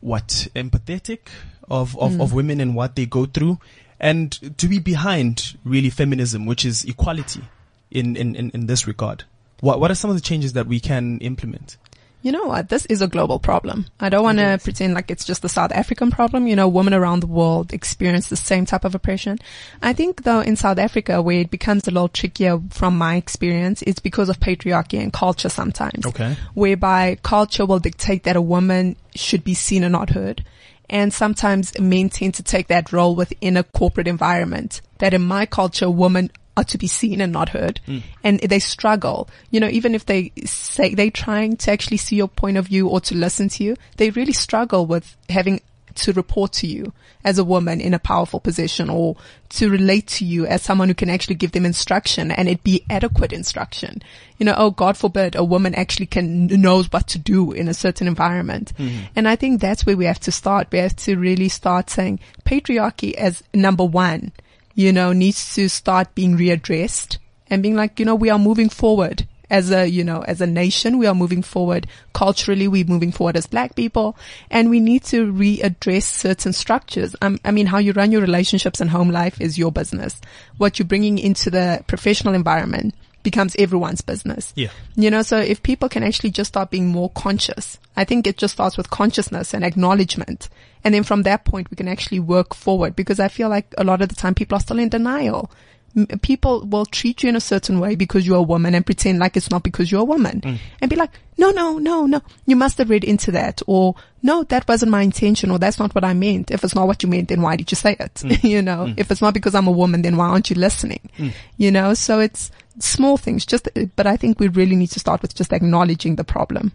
what 0.00 0.48
empathetic 0.54 1.28
of 1.70 1.96
of, 1.98 2.20
of 2.20 2.30
mm. 2.30 2.34
women 2.34 2.60
and 2.60 2.74
what 2.74 2.96
they 2.96 3.06
go 3.06 3.26
through, 3.26 3.58
and 4.00 4.32
to 4.58 4.68
be 4.68 4.78
behind 4.78 5.56
really 5.64 5.90
feminism, 5.90 6.46
which 6.46 6.64
is 6.64 6.84
equality 6.84 7.42
in 7.90 8.16
in 8.16 8.34
in, 8.34 8.50
in 8.50 8.66
this 8.66 8.86
regard. 8.86 9.24
What 9.60 9.80
what 9.80 9.90
are 9.90 9.94
some 9.94 10.10
of 10.10 10.16
the 10.16 10.22
changes 10.22 10.52
that 10.54 10.66
we 10.66 10.80
can 10.80 11.18
implement? 11.18 11.76
You 12.20 12.32
know 12.32 12.46
what? 12.46 12.68
This 12.68 12.84
is 12.86 13.00
a 13.00 13.06
global 13.06 13.38
problem. 13.38 13.86
I 14.00 14.08
don't 14.08 14.24
want 14.24 14.38
to 14.38 14.58
pretend 14.62 14.94
like 14.94 15.10
it's 15.10 15.24
just 15.24 15.44
a 15.44 15.48
South 15.48 15.70
African 15.72 16.10
problem. 16.10 16.46
You 16.46 16.56
know, 16.56 16.66
women 16.68 16.92
around 16.92 17.20
the 17.20 17.28
world 17.28 17.72
experience 17.72 18.28
the 18.28 18.36
same 18.36 18.66
type 18.66 18.84
of 18.84 18.94
oppression. 18.94 19.38
I 19.82 19.92
think 19.92 20.24
though 20.24 20.40
in 20.40 20.56
South 20.56 20.78
Africa 20.78 21.22
where 21.22 21.40
it 21.40 21.50
becomes 21.50 21.86
a 21.86 21.92
little 21.92 22.08
trickier 22.08 22.60
from 22.70 22.98
my 22.98 23.16
experience, 23.16 23.82
it's 23.82 24.00
because 24.00 24.28
of 24.28 24.40
patriarchy 24.40 25.00
and 25.00 25.12
culture 25.12 25.48
sometimes. 25.48 26.06
Okay. 26.06 26.36
Whereby 26.54 27.18
culture 27.22 27.64
will 27.64 27.78
dictate 27.78 28.24
that 28.24 28.36
a 28.36 28.42
woman 28.42 28.96
should 29.14 29.44
be 29.44 29.54
seen 29.54 29.84
and 29.84 29.92
not 29.92 30.10
heard. 30.10 30.44
And 30.90 31.12
sometimes 31.12 31.78
men 31.78 32.08
tend 32.08 32.34
to 32.34 32.42
take 32.42 32.68
that 32.68 32.92
role 32.92 33.14
within 33.14 33.56
a 33.56 33.62
corporate 33.62 34.08
environment. 34.08 34.80
That 34.98 35.14
in 35.14 35.22
my 35.22 35.46
culture, 35.46 35.90
women 35.90 36.30
are 36.58 36.64
to 36.64 36.78
be 36.78 36.86
seen 36.86 37.20
and 37.20 37.32
not 37.32 37.50
heard. 37.50 37.80
Hmm. 37.86 37.98
And 38.24 38.40
they 38.40 38.58
struggle. 38.58 39.28
You 39.50 39.60
know, 39.60 39.68
even 39.68 39.94
if 39.94 40.06
they 40.06 40.32
say 40.44 40.94
they're 40.94 41.10
trying 41.10 41.56
to 41.58 41.70
actually 41.70 41.98
see 41.98 42.16
your 42.16 42.28
point 42.28 42.56
of 42.56 42.66
view 42.66 42.88
or 42.88 43.00
to 43.02 43.14
listen 43.14 43.48
to 43.50 43.64
you, 43.64 43.76
they 43.96 44.10
really 44.10 44.32
struggle 44.32 44.86
with 44.86 45.16
having 45.28 45.60
to 45.94 46.12
report 46.12 46.52
to 46.52 46.66
you 46.66 46.92
as 47.24 47.38
a 47.38 47.44
woman 47.44 47.80
in 47.80 47.92
a 47.92 47.98
powerful 47.98 48.38
position 48.38 48.88
or 48.88 49.16
to 49.48 49.68
relate 49.68 50.06
to 50.06 50.24
you 50.24 50.46
as 50.46 50.62
someone 50.62 50.88
who 50.88 50.94
can 50.94 51.10
actually 51.10 51.34
give 51.34 51.52
them 51.52 51.66
instruction 51.66 52.30
and 52.30 52.48
it 52.48 52.62
be 52.62 52.84
adequate 52.88 53.32
instruction. 53.32 54.00
You 54.38 54.46
know, 54.46 54.54
oh 54.56 54.70
God 54.70 54.96
forbid 54.96 55.34
a 55.34 55.42
woman 55.42 55.74
actually 55.74 56.06
can 56.06 56.46
knows 56.46 56.92
what 56.92 57.08
to 57.08 57.18
do 57.18 57.52
in 57.52 57.68
a 57.68 57.74
certain 57.74 58.06
environment. 58.06 58.72
Mm-hmm. 58.78 59.06
And 59.16 59.28
I 59.28 59.34
think 59.34 59.60
that's 59.60 59.84
where 59.84 59.96
we 59.96 60.04
have 60.04 60.20
to 60.20 60.32
start. 60.32 60.68
We 60.70 60.78
have 60.78 60.96
to 60.96 61.16
really 61.16 61.48
start 61.48 61.90
saying 61.90 62.20
patriarchy 62.44 63.14
as 63.14 63.42
number 63.52 63.84
one, 63.84 64.32
you 64.78 64.92
know, 64.92 65.12
needs 65.12 65.56
to 65.56 65.68
start 65.68 66.14
being 66.14 66.38
readdressed 66.38 67.18
and 67.48 67.64
being 67.64 67.74
like, 67.74 67.98
you 67.98 68.06
know, 68.06 68.14
we 68.14 68.30
are 68.30 68.38
moving 68.38 68.68
forward 68.68 69.26
as 69.50 69.72
a, 69.72 69.88
you 69.88 70.04
know, 70.04 70.20
as 70.20 70.40
a 70.40 70.46
nation, 70.46 70.98
we 70.98 71.06
are 71.08 71.16
moving 71.16 71.42
forward. 71.42 71.88
Culturally, 72.12 72.68
we're 72.68 72.84
moving 72.84 73.10
forward 73.10 73.36
as 73.36 73.48
black 73.48 73.74
people 73.74 74.16
and 74.52 74.70
we 74.70 74.78
need 74.78 75.02
to 75.02 75.32
readdress 75.32 76.04
certain 76.04 76.52
structures. 76.52 77.16
Um, 77.20 77.40
I 77.44 77.50
mean, 77.50 77.66
how 77.66 77.78
you 77.78 77.90
run 77.90 78.12
your 78.12 78.20
relationships 78.20 78.80
and 78.80 78.88
home 78.88 79.10
life 79.10 79.40
is 79.40 79.58
your 79.58 79.72
business. 79.72 80.20
What 80.58 80.78
you're 80.78 80.86
bringing 80.86 81.18
into 81.18 81.50
the 81.50 81.82
professional 81.88 82.34
environment 82.34 82.94
becomes 83.22 83.56
everyone's 83.58 84.00
business. 84.00 84.52
Yeah. 84.56 84.70
You 84.96 85.10
know, 85.10 85.22
so 85.22 85.38
if 85.38 85.62
people 85.62 85.88
can 85.88 86.02
actually 86.02 86.30
just 86.30 86.48
start 86.48 86.70
being 86.70 86.86
more 86.86 87.10
conscious, 87.10 87.78
I 87.96 88.04
think 88.04 88.26
it 88.26 88.36
just 88.36 88.54
starts 88.54 88.76
with 88.76 88.90
consciousness 88.90 89.54
and 89.54 89.64
acknowledgement. 89.64 90.48
And 90.84 90.94
then 90.94 91.02
from 91.02 91.22
that 91.22 91.44
point, 91.44 91.70
we 91.70 91.76
can 91.76 91.88
actually 91.88 92.20
work 92.20 92.54
forward 92.54 92.94
because 92.94 93.20
I 93.20 93.28
feel 93.28 93.48
like 93.48 93.74
a 93.76 93.84
lot 93.84 94.02
of 94.02 94.08
the 94.08 94.14
time 94.14 94.34
people 94.34 94.56
are 94.56 94.60
still 94.60 94.78
in 94.78 94.88
denial. 94.88 95.50
M- 95.96 96.06
People 96.20 96.64
will 96.66 96.86
treat 96.86 97.22
you 97.22 97.28
in 97.28 97.36
a 97.36 97.40
certain 97.40 97.80
way 97.80 97.96
because 97.96 98.26
you're 98.26 98.36
a 98.36 98.42
woman 98.42 98.74
and 98.74 98.86
pretend 98.86 99.18
like 99.18 99.36
it's 99.36 99.50
not 99.50 99.62
because 99.62 99.90
you're 99.90 100.02
a 100.02 100.04
woman 100.04 100.40
mm. 100.40 100.58
and 100.80 100.90
be 100.90 100.96
like, 100.96 101.10
no, 101.36 101.50
no, 101.50 101.78
no, 101.78 102.06
no, 102.06 102.20
you 102.46 102.56
must 102.56 102.78
have 102.78 102.90
read 102.90 103.04
into 103.04 103.32
that 103.32 103.62
or 103.66 103.94
no, 104.22 104.44
that 104.44 104.68
wasn't 104.68 104.92
my 104.92 105.02
intention 105.02 105.50
or 105.50 105.58
that's 105.58 105.78
not 105.78 105.94
what 105.94 106.04
I 106.04 106.12
meant. 106.12 106.50
If 106.50 106.62
it's 106.62 106.74
not 106.74 106.86
what 106.86 107.02
you 107.02 107.08
meant, 107.08 107.28
then 107.28 107.42
why 107.42 107.56
did 107.56 107.72
you 107.72 107.76
say 107.76 107.96
it? 107.98 108.14
Mm. 108.14 108.44
you 108.48 108.62
know, 108.62 108.86
mm. 108.86 108.94
if 108.96 109.10
it's 109.10 109.22
not 109.22 109.34
because 109.34 109.54
I'm 109.54 109.66
a 109.66 109.72
woman, 109.72 110.02
then 110.02 110.16
why 110.16 110.28
aren't 110.28 110.50
you 110.50 110.56
listening? 110.56 111.10
You 111.56 111.70
know, 111.72 111.94
so 111.94 112.20
it's 112.20 112.50
small 112.80 113.16
things, 113.16 113.46
just, 113.46 113.68
but 113.96 114.06
I 114.06 114.16
think 114.16 114.40
we 114.40 114.48
really 114.48 114.76
need 114.76 114.90
to 114.90 115.00
start 115.00 115.22
with 115.22 115.34
just 115.34 115.52
acknowledging 115.52 116.16
the 116.16 116.24
problem. 116.24 116.72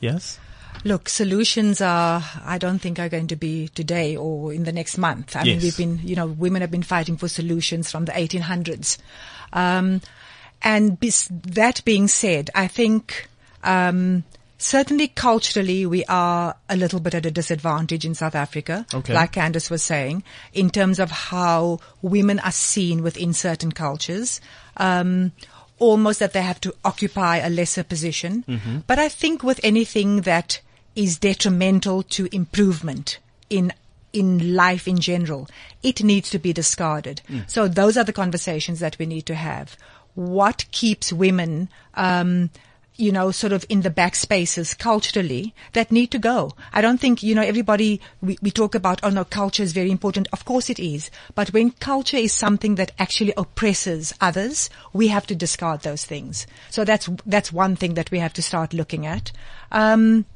Yes. 0.00 0.38
Look, 0.84 1.08
solutions 1.08 1.80
are, 1.80 2.22
I 2.44 2.56
don't 2.56 2.78
think 2.78 2.98
are 2.98 3.08
going 3.08 3.26
to 3.28 3.36
be 3.36 3.68
today 3.68 4.16
or 4.16 4.52
in 4.52 4.64
the 4.64 4.72
next 4.72 4.96
month. 4.96 5.36
I 5.36 5.44
mean, 5.44 5.60
we've 5.60 5.76
been, 5.76 6.00
you 6.02 6.16
know, 6.16 6.26
women 6.26 6.62
have 6.62 6.70
been 6.70 6.82
fighting 6.82 7.16
for 7.16 7.28
solutions 7.28 7.90
from 7.90 8.06
the 8.06 8.12
1800s. 8.12 8.96
Um, 9.52 10.00
and 10.62 10.98
bes- 10.98 11.28
that 11.30 11.84
being 11.84 12.08
said, 12.08 12.50
I 12.54 12.66
think, 12.66 13.28
um, 13.62 14.24
certainly 14.60 15.08
culturally 15.08 15.86
we 15.86 16.04
are 16.04 16.54
a 16.68 16.76
little 16.76 17.00
bit 17.00 17.14
at 17.14 17.26
a 17.26 17.30
disadvantage 17.30 18.04
in 18.04 18.14
South 18.14 18.34
Africa. 18.34 18.86
Okay. 18.92 19.14
Like 19.14 19.32
Candice 19.32 19.70
was 19.70 19.82
saying, 19.82 20.22
in 20.52 20.70
terms 20.70 20.98
of 20.98 21.10
how 21.10 21.80
women 22.02 22.38
are 22.40 22.52
seen 22.52 23.02
within 23.02 23.32
certain 23.32 23.72
cultures. 23.72 24.40
Um, 24.80 25.32
almost 25.78 26.18
that 26.20 26.32
they 26.32 26.42
have 26.42 26.60
to 26.60 26.74
occupy 26.84 27.38
a 27.38 27.48
lesser 27.48 27.82
position. 27.82 28.44
But 28.86 28.98
I 28.98 29.08
think 29.08 29.42
with 29.42 29.60
anything 29.64 30.22
that 30.22 30.60
is 30.94 31.18
detrimental 31.18 32.02
to 32.02 32.28
improvement 32.32 33.18
in 33.48 33.72
in 34.12 34.54
life 34.56 34.88
in 34.88 34.98
general, 34.98 35.48
it 35.82 36.02
needs 36.02 36.30
to 36.30 36.38
be 36.38 36.52
discarded. 36.52 37.22
So 37.46 37.68
those 37.68 37.96
are 37.96 38.04
the 38.04 38.12
conversations 38.12 38.80
that 38.80 38.98
we 38.98 39.06
need 39.06 39.24
to 39.26 39.34
have. 39.34 39.76
What 40.14 40.64
keeps 40.72 41.12
women 41.12 41.68
um, 41.94 42.50
you 43.00 43.10
know, 43.10 43.30
sort 43.30 43.52
of 43.52 43.64
in 43.68 43.80
the 43.80 43.90
back 43.90 44.14
spaces 44.14 44.74
culturally 44.74 45.54
that 45.72 45.90
need 45.90 46.10
to 46.10 46.18
go. 46.18 46.52
I 46.72 46.80
don't 46.80 47.00
think, 47.00 47.22
you 47.22 47.34
know, 47.34 47.42
everybody, 47.42 48.00
we, 48.20 48.38
we 48.42 48.50
talk 48.50 48.74
about, 48.74 49.00
oh 49.02 49.08
no, 49.10 49.24
culture 49.24 49.62
is 49.62 49.72
very 49.72 49.90
important. 49.90 50.28
Of 50.32 50.44
course 50.44 50.68
it 50.68 50.78
is. 50.78 51.10
But 51.34 51.52
when 51.52 51.70
culture 51.70 52.18
is 52.18 52.32
something 52.32 52.74
that 52.74 52.92
actually 52.98 53.32
oppresses 53.36 54.12
others, 54.20 54.68
we 54.92 55.08
have 55.08 55.26
to 55.28 55.34
discard 55.34 55.80
those 55.80 56.04
things. 56.04 56.46
So 56.68 56.84
that's, 56.84 57.08
that's 57.24 57.52
one 57.52 57.76
thing 57.76 57.94
that 57.94 58.10
we 58.10 58.18
have 58.18 58.34
to 58.34 58.42
start 58.42 58.74
looking 58.74 59.06
at. 59.06 59.32
Um, 59.72 60.26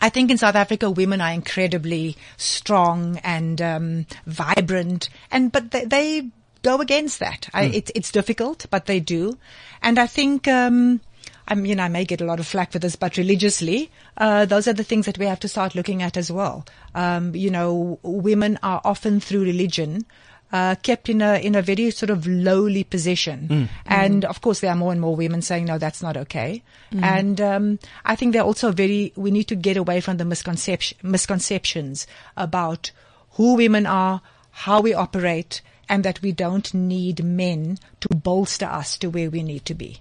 I 0.00 0.10
think 0.10 0.30
in 0.30 0.38
South 0.38 0.54
Africa, 0.54 0.90
women 0.90 1.20
are 1.20 1.32
incredibly 1.32 2.16
strong 2.36 3.18
and 3.24 3.60
um, 3.62 4.06
vibrant, 4.26 5.08
and 5.30 5.50
but 5.50 5.70
they, 5.70 5.86
they 5.86 6.28
go 6.62 6.80
against 6.82 7.20
that. 7.20 7.48
I, 7.54 7.64
it's 7.64 7.92
it's 7.94 8.12
difficult, 8.12 8.66
but 8.70 8.84
they 8.84 9.00
do, 9.00 9.38
and 9.80 9.98
I 9.98 10.06
think. 10.06 10.46
Um, 10.48 11.00
I 11.48 11.54
mean, 11.54 11.78
I 11.78 11.88
may 11.88 12.04
get 12.04 12.20
a 12.20 12.24
lot 12.24 12.40
of 12.40 12.46
flack 12.46 12.72
for 12.72 12.78
this, 12.78 12.96
but 12.96 13.16
religiously, 13.16 13.90
uh, 14.16 14.46
those 14.46 14.66
are 14.66 14.72
the 14.72 14.84
things 14.84 15.06
that 15.06 15.18
we 15.18 15.26
have 15.26 15.40
to 15.40 15.48
start 15.48 15.74
looking 15.74 16.02
at 16.02 16.16
as 16.16 16.30
well. 16.30 16.66
Um, 16.94 17.34
you 17.34 17.50
know, 17.50 17.98
women 18.02 18.58
are 18.62 18.80
often 18.84 19.20
through 19.20 19.44
religion 19.44 20.06
uh, 20.52 20.76
kept 20.76 21.08
in 21.08 21.22
a 21.22 21.34
in 21.38 21.54
a 21.54 21.62
very 21.62 21.90
sort 21.90 22.10
of 22.10 22.26
lowly 22.26 22.84
position, 22.84 23.68
and 23.84 24.24
of 24.24 24.40
course 24.40 24.60
there 24.60 24.70
are 24.70 24.76
more 24.76 24.92
and 24.92 25.00
more 25.00 25.16
women 25.16 25.42
saying 25.42 25.64
no, 25.64 25.78
that's 25.78 26.02
not 26.02 26.16
okay. 26.16 26.62
And 27.02 27.40
um, 27.40 27.78
I 28.04 28.16
think 28.16 28.32
they're 28.32 28.42
also 28.42 28.70
very. 28.72 29.12
We 29.16 29.30
need 29.30 29.48
to 29.48 29.56
get 29.56 29.76
away 29.76 30.00
from 30.00 30.18
the 30.18 30.24
misconception 30.24 30.98
misconceptions 31.02 32.06
about 32.36 32.92
who 33.32 33.54
women 33.56 33.86
are, 33.86 34.22
how 34.50 34.80
we 34.80 34.94
operate, 34.94 35.62
and 35.88 36.04
that 36.04 36.22
we 36.22 36.32
don't 36.32 36.72
need 36.72 37.24
men 37.24 37.78
to 38.00 38.08
bolster 38.14 38.66
us 38.66 38.96
to 38.98 39.10
where 39.10 39.30
we 39.30 39.42
need 39.42 39.64
to 39.66 39.74
be. 39.74 39.98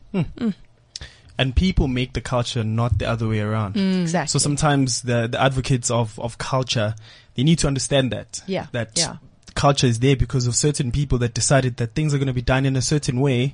And 1.37 1.53
people 1.55 1.87
make 1.89 2.13
the 2.13 2.21
culture, 2.21 2.63
not 2.63 2.97
the 2.97 3.05
other 3.09 3.27
way 3.27 3.39
around. 3.41 3.75
Mm. 3.75 4.01
Exactly. 4.03 4.29
So 4.29 4.39
sometimes 4.39 5.01
the, 5.01 5.27
the 5.27 5.41
advocates 5.41 5.91
of, 5.91 6.17
of 6.19 6.37
culture, 6.37 6.95
they 7.35 7.43
need 7.43 7.59
to 7.59 7.67
understand 7.67 8.11
that. 8.13 8.41
Yeah, 8.47 8.67
That 8.71 8.91
yeah. 8.95 9.17
culture 9.53 9.85
is 9.87 9.99
there 9.99 10.15
because 10.15 10.47
of 10.47 10.55
certain 10.55 10.91
people 10.93 11.17
that 11.17 11.33
decided 11.33 11.75
that 11.77 11.93
things 11.93 12.13
are 12.13 12.17
going 12.17 12.27
to 12.27 12.33
be 12.33 12.41
done 12.41 12.65
in 12.65 12.77
a 12.77 12.81
certain 12.81 13.19
way. 13.19 13.53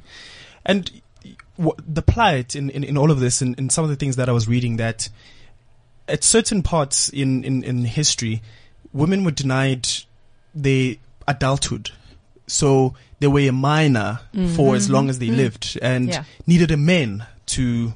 And 0.63 0.91
w- 1.57 1.75
the 1.88 2.03
plight 2.03 2.55
in, 2.55 2.69
in, 2.69 2.84
in 2.84 2.97
all 2.97 3.09
of 3.09 3.19
this 3.19 3.41
and 3.41 3.57
in 3.57 3.71
some 3.71 3.84
of 3.84 3.89
the 3.89 3.95
things 3.95 4.15
that 4.15 4.29
I 4.29 4.32
was 4.32 4.47
reading 4.47 4.77
that 4.77 5.09
at 6.07 6.23
certain 6.23 6.61
parts 6.61 7.09
in, 7.09 7.43
in, 7.43 7.63
in 7.63 7.86
history, 7.86 8.43
women 8.93 9.23
were 9.23 9.32
denied 9.32 9.88
their 10.53 10.95
adulthood. 11.27 11.89
So 12.45 12.93
they 13.19 13.27
were 13.27 13.39
a 13.39 13.51
minor 13.51 14.19
mm-hmm. 14.36 14.55
for 14.55 14.75
as 14.75 14.89
long 14.89 15.09
as 15.09 15.17
they 15.19 15.27
mm-hmm. 15.27 15.38
lived 15.38 15.79
and 15.82 16.09
Yeah. 16.09 16.23
needed 16.45 16.69
a 16.71 16.77
man 16.77 17.25
to 17.52 17.93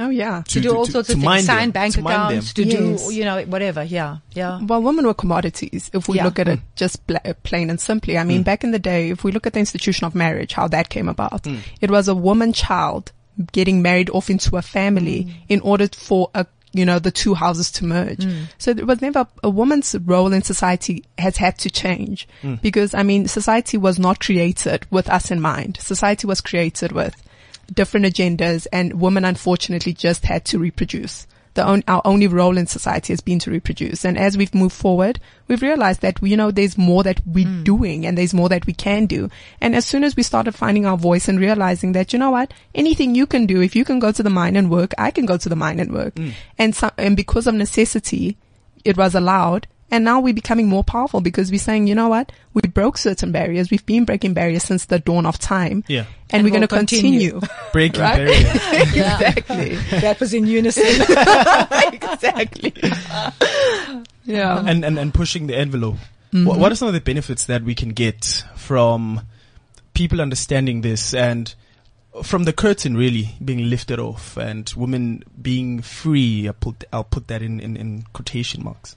Oh 0.00 0.08
yeah. 0.08 0.42
to, 0.48 0.60
do 0.60 0.74
all 0.74 0.86
sorts 0.86 1.10
of 1.10 1.20
things, 1.20 1.44
sign 1.44 1.64
them, 1.64 1.70
bank 1.72 1.94
to 1.94 2.00
mind 2.00 2.14
them. 2.14 2.28
accounts, 2.28 2.54
to 2.54 2.64
Yes. 2.64 3.06
do, 3.06 3.12
you 3.14 3.24
know, 3.24 3.42
whatever. 3.42 3.84
Yeah, 3.84 4.18
yeah. 4.32 4.58
Well, 4.62 4.82
women 4.82 5.06
were 5.06 5.12
commodities. 5.12 5.90
If 5.92 6.08
we 6.08 6.16
Yeah. 6.16 6.24
look 6.24 6.38
at 6.38 6.48
it 6.48 6.58
mm. 6.58 6.62
just 6.74 7.06
bla- 7.06 7.34
plain 7.42 7.68
and 7.68 7.78
simply, 7.78 8.16
I 8.16 8.24
mean, 8.24 8.40
mm. 8.40 8.44
back 8.44 8.64
in 8.64 8.70
the 8.70 8.78
day, 8.78 9.10
if 9.10 9.24
we 9.24 9.30
look 9.30 9.46
at 9.46 9.52
the 9.52 9.58
institution 9.58 10.06
of 10.06 10.14
marriage, 10.14 10.54
how 10.54 10.68
that 10.68 10.88
came 10.88 11.06
about, 11.08 11.42
mm. 11.42 11.58
it 11.82 11.90
was 11.90 12.08
a 12.08 12.14
woman 12.14 12.54
child 12.54 13.12
getting 13.52 13.82
married 13.82 14.08
off 14.10 14.30
into 14.30 14.56
a 14.56 14.62
family 14.62 15.34
in 15.48 15.60
order 15.60 15.88
for 15.88 16.30
a 16.34 16.46
you 16.72 16.86
know 16.86 17.00
the 17.00 17.10
two 17.10 17.34
houses 17.34 17.70
to 17.72 17.84
merge. 17.84 18.24
So 18.58 18.70
it 18.70 18.86
was 18.86 19.02
never 19.02 19.26
a 19.42 19.50
woman's 19.50 19.96
role 20.04 20.32
in 20.32 20.42
society 20.42 21.04
has 21.18 21.36
had 21.36 21.58
to 21.58 21.70
change 21.70 22.28
because 22.62 22.94
I 22.94 23.02
mean 23.02 23.26
society 23.26 23.76
was 23.76 23.98
not 23.98 24.20
created 24.20 24.86
with 24.88 25.10
us 25.10 25.32
in 25.32 25.40
mind. 25.40 25.78
Society 25.80 26.28
was 26.28 26.40
created 26.40 26.92
with 26.92 27.16
different 27.72 28.06
agendas 28.06 28.66
and 28.72 29.00
women 29.00 29.24
unfortunately 29.24 29.92
just 29.92 30.24
had 30.24 30.44
to 30.46 30.58
reproduce. 30.58 31.26
The 31.54 31.64
on, 31.64 31.82
our 31.88 32.00
only 32.04 32.28
role 32.28 32.56
in 32.56 32.68
society 32.68 33.12
has 33.12 33.20
been 33.20 33.40
to 33.40 33.50
reproduce. 33.50 34.04
And 34.04 34.16
as 34.16 34.36
we've 34.36 34.54
moved 34.54 34.74
forward, 34.74 35.18
we've 35.48 35.62
realized 35.62 36.00
that, 36.02 36.22
you 36.22 36.36
know, 36.36 36.52
there's 36.52 36.78
more 36.78 37.02
that 37.02 37.20
we're 37.26 37.44
hmm. 37.44 37.64
doing 37.64 38.06
and 38.06 38.16
there's 38.16 38.32
more 38.32 38.48
that 38.48 38.66
we 38.66 38.72
can 38.72 39.06
do. 39.06 39.28
And 39.60 39.74
as 39.74 39.84
soon 39.84 40.04
as 40.04 40.14
we 40.14 40.22
started 40.22 40.54
finding 40.54 40.86
our 40.86 40.96
voice 40.96 41.28
and 41.28 41.40
realizing 41.40 41.90
that, 41.92 42.12
you 42.12 42.20
know 42.20 42.30
what, 42.30 42.54
anything 42.72 43.16
you 43.16 43.26
can 43.26 43.46
do, 43.46 43.60
if 43.60 43.74
you 43.74 43.84
can 43.84 43.98
go 43.98 44.12
to 44.12 44.22
the 44.22 44.30
mine 44.30 44.54
and 44.54 44.70
work, 44.70 44.92
I 44.96 45.10
can 45.10 45.26
go 45.26 45.36
to 45.38 45.48
the 45.48 45.56
mine 45.56 45.80
and 45.80 45.92
work. 45.92 46.16
Hmm. 46.16 46.30
And 46.56 46.76
so, 46.76 46.90
and 46.96 47.16
because 47.16 47.48
of 47.48 47.54
necessity, 47.54 48.36
it 48.84 48.96
was 48.96 49.16
allowed. 49.16 49.66
And 49.90 50.04
now 50.04 50.20
we're 50.20 50.34
becoming 50.34 50.68
more 50.68 50.84
powerful 50.84 51.20
because 51.20 51.50
we're 51.50 51.58
saying, 51.58 51.88
you 51.88 51.94
know 51.94 52.08
what? 52.08 52.30
We 52.54 52.62
broke 52.62 52.96
certain 52.96 53.32
barriers. 53.32 53.70
We've 53.70 53.84
been 53.84 54.04
breaking 54.04 54.34
barriers 54.34 54.62
since 54.62 54.84
the 54.84 55.00
dawn 55.00 55.26
of 55.26 55.38
time. 55.38 55.82
Yeah. 55.88 56.00
And, 56.00 56.06
And 56.30 56.44
we're 56.44 56.50
going 56.50 56.60
we'll 56.60 56.68
to 56.68 56.76
continue. 56.76 57.40
breaking 57.72 58.00
Right? 58.00 58.16
barriers. 58.16 58.44
exactly. 58.88 59.74
that 60.00 60.20
was 60.20 60.32
in 60.32 60.46
unison. 60.46 60.84
exactly. 61.92 62.72
yeah. 64.24 64.62
and, 64.64 64.84
and, 64.84 64.98
and 64.98 65.12
pushing 65.12 65.48
the 65.48 65.56
envelope. 65.56 65.96
What, 66.30 66.38
mm-hmm. 66.38 66.60
what 66.60 66.70
are 66.70 66.76
some 66.76 66.86
of 66.86 66.94
the 66.94 67.00
benefits 67.00 67.46
that 67.46 67.64
we 67.64 67.74
can 67.74 67.88
get 67.88 68.44
from 68.54 69.22
people 69.94 70.20
understanding 70.20 70.82
this 70.82 71.12
and 71.12 71.52
from 72.22 72.44
the 72.44 72.52
curtain 72.52 72.96
really 72.96 73.34
being 73.44 73.68
lifted 73.68 73.98
off 73.98 74.36
and 74.36 74.72
women 74.76 75.24
being 75.42 75.82
free? 75.82 76.46
I'll 76.46 76.54
put, 76.54 76.84
I'll 76.92 77.02
put 77.02 77.26
that 77.26 77.42
in, 77.42 77.58
in, 77.58 77.76
in 77.76 78.04
quotation 78.12 78.62
marks. 78.62 78.96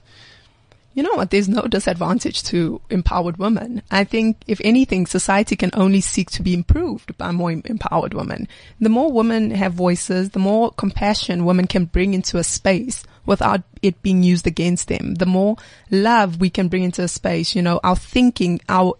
You 0.94 1.02
know 1.02 1.14
what? 1.14 1.30
There's 1.30 1.48
no 1.48 1.62
disadvantage 1.62 2.44
to 2.44 2.80
empowered 2.88 3.36
women. 3.36 3.82
I 3.90 4.04
think, 4.04 4.36
if 4.46 4.60
anything, 4.62 5.06
society 5.06 5.56
can 5.56 5.70
only 5.74 6.00
seek 6.00 6.30
to 6.32 6.42
be 6.42 6.54
improved 6.54 7.18
by 7.18 7.32
more 7.32 7.50
empowered 7.50 8.14
women. 8.14 8.46
The 8.80 8.88
more 8.88 9.10
women 9.10 9.50
have 9.50 9.74
voices, 9.74 10.30
the 10.30 10.38
more 10.38 10.70
compassion 10.70 11.44
women 11.44 11.66
can 11.66 11.86
bring 11.86 12.14
into 12.14 12.38
a 12.38 12.44
space 12.44 13.02
without 13.26 13.62
it 13.82 14.02
being 14.02 14.22
used 14.22 14.46
against 14.46 14.86
them. 14.86 15.16
The 15.16 15.26
more 15.26 15.56
love 15.90 16.40
we 16.40 16.50
can 16.50 16.68
bring 16.68 16.84
into 16.84 17.02
a 17.02 17.08
space, 17.08 17.56
you 17.56 17.62
know, 17.62 17.80
our 17.82 17.96
thinking, 17.96 18.60
our 18.68 18.94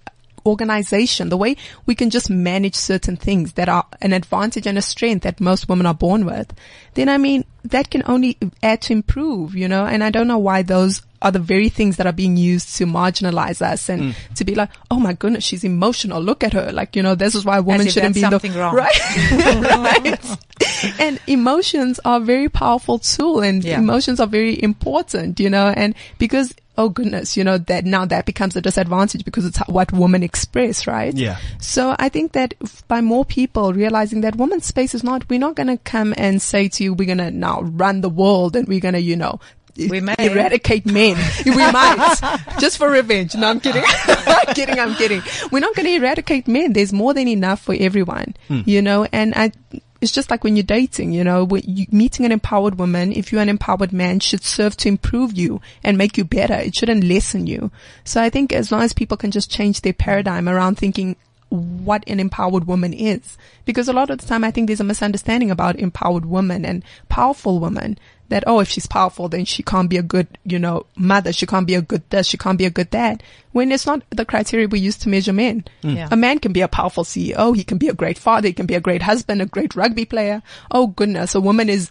organization, 0.46 1.28
the 1.28 1.36
way 1.36 1.56
we 1.86 1.94
can 1.94 2.10
just 2.10 2.28
manage 2.28 2.74
certain 2.74 3.16
things 3.16 3.54
that 3.54 3.68
are 3.68 3.86
an 4.02 4.12
advantage 4.12 4.66
and 4.66 4.76
a 4.76 4.82
strength 4.82 5.22
that 5.22 5.40
most 5.40 5.68
women 5.68 5.86
are 5.86 5.94
born 5.94 6.26
with, 6.26 6.52
then 6.94 7.08
I 7.08 7.18
mean, 7.18 7.44
that 7.64 7.90
can 7.90 8.02
only 8.06 8.36
add 8.62 8.82
to 8.82 8.92
improve, 8.92 9.54
you 9.54 9.68
know, 9.68 9.86
and 9.86 10.04
I 10.04 10.10
don't 10.10 10.28
know 10.28 10.38
why 10.38 10.62
those 10.62 11.02
are 11.24 11.32
the 11.32 11.40
very 11.40 11.68
things 11.68 11.96
that 11.96 12.06
are 12.06 12.12
being 12.12 12.36
used 12.36 12.76
to 12.76 12.86
marginalize 12.86 13.60
us 13.62 13.88
and 13.88 14.02
Mm. 14.02 14.14
to 14.36 14.44
be 14.44 14.54
like, 14.54 14.68
oh 14.90 15.00
my 15.00 15.14
goodness, 15.14 15.42
she's 15.42 15.64
emotional. 15.64 16.20
Look 16.22 16.44
at 16.44 16.52
her. 16.52 16.70
Like, 16.70 16.94
you 16.94 17.02
know, 17.02 17.14
this 17.16 17.34
is 17.34 17.44
why 17.44 17.56
a 17.58 17.62
woman 17.62 17.88
shouldn't 17.88 18.14
be 18.14 18.22
in 18.22 18.30
the, 18.30 18.38
something 18.38 18.54
wrong. 18.54 18.74
right? 18.76 18.92
right. 19.62 21.00
And 21.00 21.18
emotions 21.26 21.98
are 22.04 22.18
a 22.18 22.20
very 22.20 22.48
powerful 22.48 22.98
tool 22.98 23.40
and 23.40 23.64
Yeah. 23.64 23.78
emotions 23.78 24.20
are 24.20 24.26
very 24.26 24.62
important, 24.62 25.40
you 25.40 25.48
know, 25.50 25.68
and 25.74 25.94
because, 26.18 26.54
oh 26.76 26.88
goodness, 26.90 27.36
you 27.36 27.44
know, 27.44 27.56
that 27.56 27.84
now 27.84 28.04
that 28.04 28.26
becomes 28.26 28.54
a 28.56 28.60
disadvantage 28.60 29.24
because 29.24 29.46
it's 29.46 29.58
what 29.66 29.92
women 29.92 30.22
express, 30.22 30.86
right? 30.86 31.14
Yeah. 31.14 31.38
So 31.58 31.94
I 31.98 32.08
think 32.10 32.32
that 32.32 32.54
by 32.88 33.00
more 33.00 33.24
people 33.24 33.72
realizing 33.72 34.20
that 34.22 34.36
women's 34.36 34.66
space 34.66 34.94
is 34.94 35.02
not, 35.04 35.28
we're 35.30 35.38
not 35.38 35.54
going 35.54 35.68
to 35.68 35.78
come 35.78 36.12
and 36.18 36.42
say 36.42 36.68
to 36.68 36.84
you, 36.84 36.92
we're 36.92 37.06
going 37.06 37.18
to 37.18 37.30
now 37.30 37.62
run 37.62 38.00
the 38.02 38.10
world 38.10 38.56
and 38.56 38.68
we're 38.68 38.80
going 38.80 38.94
to, 38.94 39.00
you 39.00 39.16
know, 39.16 39.40
We 39.76 40.00
may. 40.00 40.14
eradicate 40.18 40.86
men. 40.86 41.16
we 41.46 41.52
might. 41.56 42.40
Just 42.58 42.78
for 42.78 42.88
revenge. 42.88 43.34
No, 43.34 43.48
I'm 43.48 43.60
kidding. 43.60 43.82
I'm 44.06 44.54
kidding. 44.54 44.78
I'm 44.78 44.94
kidding. 44.94 45.22
We're 45.50 45.60
not 45.60 45.74
going 45.74 45.86
to 45.86 45.94
eradicate 45.94 46.46
men. 46.46 46.72
There's 46.72 46.92
more 46.92 47.14
than 47.14 47.28
enough 47.28 47.60
for 47.60 47.74
everyone, 47.78 48.34
hmm. 48.48 48.60
you 48.64 48.82
know, 48.82 49.06
and 49.12 49.34
I, 49.34 49.52
it's 50.00 50.12
just 50.12 50.30
like 50.30 50.44
when 50.44 50.54
you're 50.54 50.62
dating, 50.62 51.12
you 51.12 51.24
know, 51.24 51.44
when 51.44 51.62
you 51.64 51.86
meeting 51.90 52.26
an 52.26 52.32
empowered 52.32 52.78
woman, 52.78 53.10
if 53.12 53.32
you're 53.32 53.40
an 53.40 53.48
empowered 53.48 53.92
man, 53.92 54.20
should 54.20 54.44
serve 54.44 54.76
to 54.78 54.88
improve 54.88 55.36
you 55.36 55.60
and 55.82 55.98
make 55.98 56.18
you 56.18 56.24
better. 56.24 56.54
It 56.54 56.76
shouldn't 56.76 57.04
lessen 57.04 57.46
you. 57.46 57.70
So 58.04 58.20
I 58.22 58.30
think 58.30 58.52
as 58.52 58.70
long 58.70 58.82
as 58.82 58.92
people 58.92 59.16
can 59.16 59.30
just 59.30 59.50
change 59.50 59.80
their 59.80 59.94
paradigm 59.94 60.48
around 60.48 60.76
thinking 60.76 61.16
what 61.54 62.04
an 62.06 62.20
empowered 62.20 62.66
woman 62.66 62.92
is. 62.92 63.36
Because 63.64 63.88
a 63.88 63.92
lot 63.92 64.10
of 64.10 64.18
the 64.18 64.26
time 64.26 64.44
I 64.44 64.50
think 64.50 64.66
there's 64.66 64.80
a 64.80 64.84
misunderstanding 64.84 65.50
about 65.50 65.76
empowered 65.76 66.26
women 66.26 66.64
and 66.64 66.84
powerful 67.08 67.58
women 67.58 67.98
that, 68.28 68.44
oh, 68.46 68.60
if 68.60 68.68
she's 68.68 68.86
powerful, 68.86 69.28
then 69.28 69.44
she 69.44 69.62
can't 69.62 69.90
be 69.90 69.96
a 69.96 70.02
good, 70.02 70.26
you 70.44 70.58
know, 70.58 70.86
mother. 70.96 71.32
She 71.32 71.46
can't 71.46 71.66
be 71.66 71.74
a 71.74 71.82
good 71.82 72.08
this. 72.10 72.26
She 72.26 72.38
can't 72.38 72.58
be 72.58 72.64
a 72.64 72.70
good 72.70 72.90
dad. 72.90 73.22
When 73.52 73.70
it's 73.70 73.86
not 73.86 74.02
the 74.10 74.24
criteria 74.24 74.66
we 74.66 74.80
use 74.80 74.96
to 74.98 75.08
measure 75.08 75.32
men. 75.32 75.64
Hmm. 75.82 75.90
Yeah. 75.90 76.08
A 76.10 76.16
man 76.16 76.38
can 76.38 76.52
be 76.52 76.62
a 76.62 76.68
powerful 76.68 77.04
CEO. 77.04 77.54
He 77.54 77.64
can 77.64 77.78
be 77.78 77.88
a 77.88 77.94
great 77.94 78.18
father. 78.18 78.48
He 78.48 78.54
can 78.54 78.66
be 78.66 78.74
a 78.74 78.80
great 78.80 79.02
husband, 79.02 79.42
a 79.42 79.46
great 79.46 79.76
rugby 79.76 80.04
player. 80.04 80.42
Oh 80.70 80.88
goodness. 80.88 81.34
A 81.34 81.40
woman 81.40 81.68
is 81.68 81.90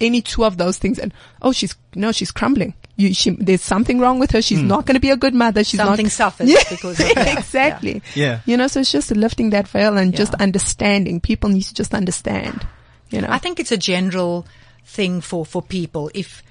any 0.00 0.20
two 0.22 0.44
of 0.44 0.56
those 0.56 0.78
things 0.78 0.98
and, 0.98 1.12
oh, 1.40 1.52
she's, 1.52 1.74
no, 1.94 2.12
she's 2.12 2.30
crumbling. 2.30 2.74
You, 2.96 3.14
she, 3.14 3.30
there's 3.30 3.62
something 3.62 3.98
wrong 3.98 4.18
with 4.18 4.30
her. 4.32 4.42
She's 4.42 4.60
hmm. 4.60 4.68
not 4.68 4.86
going 4.86 4.94
to 4.94 5.00
be 5.00 5.10
a 5.10 5.16
good 5.16 5.34
mother. 5.34 5.64
She's 5.64 5.80
Something 5.80 6.06
not. 6.06 6.12
suffers 6.12 6.50
Yeah, 6.50 6.62
because 6.68 7.00
of 7.00 7.06
exactly. 7.16 8.02
Yeah. 8.14 8.40
You 8.44 8.56
know, 8.56 8.66
so 8.66 8.80
it's 8.80 8.92
just 8.92 9.10
lifting 9.10 9.50
that 9.50 9.66
veil 9.66 9.96
and 9.96 10.14
just 10.14 10.34
understanding. 10.34 11.20
People 11.20 11.50
need 11.50 11.62
to 11.62 11.74
just 11.74 11.94
understand. 11.94 12.66
You 13.10 13.22
know. 13.22 13.28
I 13.30 13.38
think 13.38 13.60
it's 13.60 13.72
a 13.72 13.76
general 13.76 14.46
thing 14.84 15.20
for, 15.20 15.46
for 15.46 15.62
people. 15.62 16.10
If, 16.14 16.42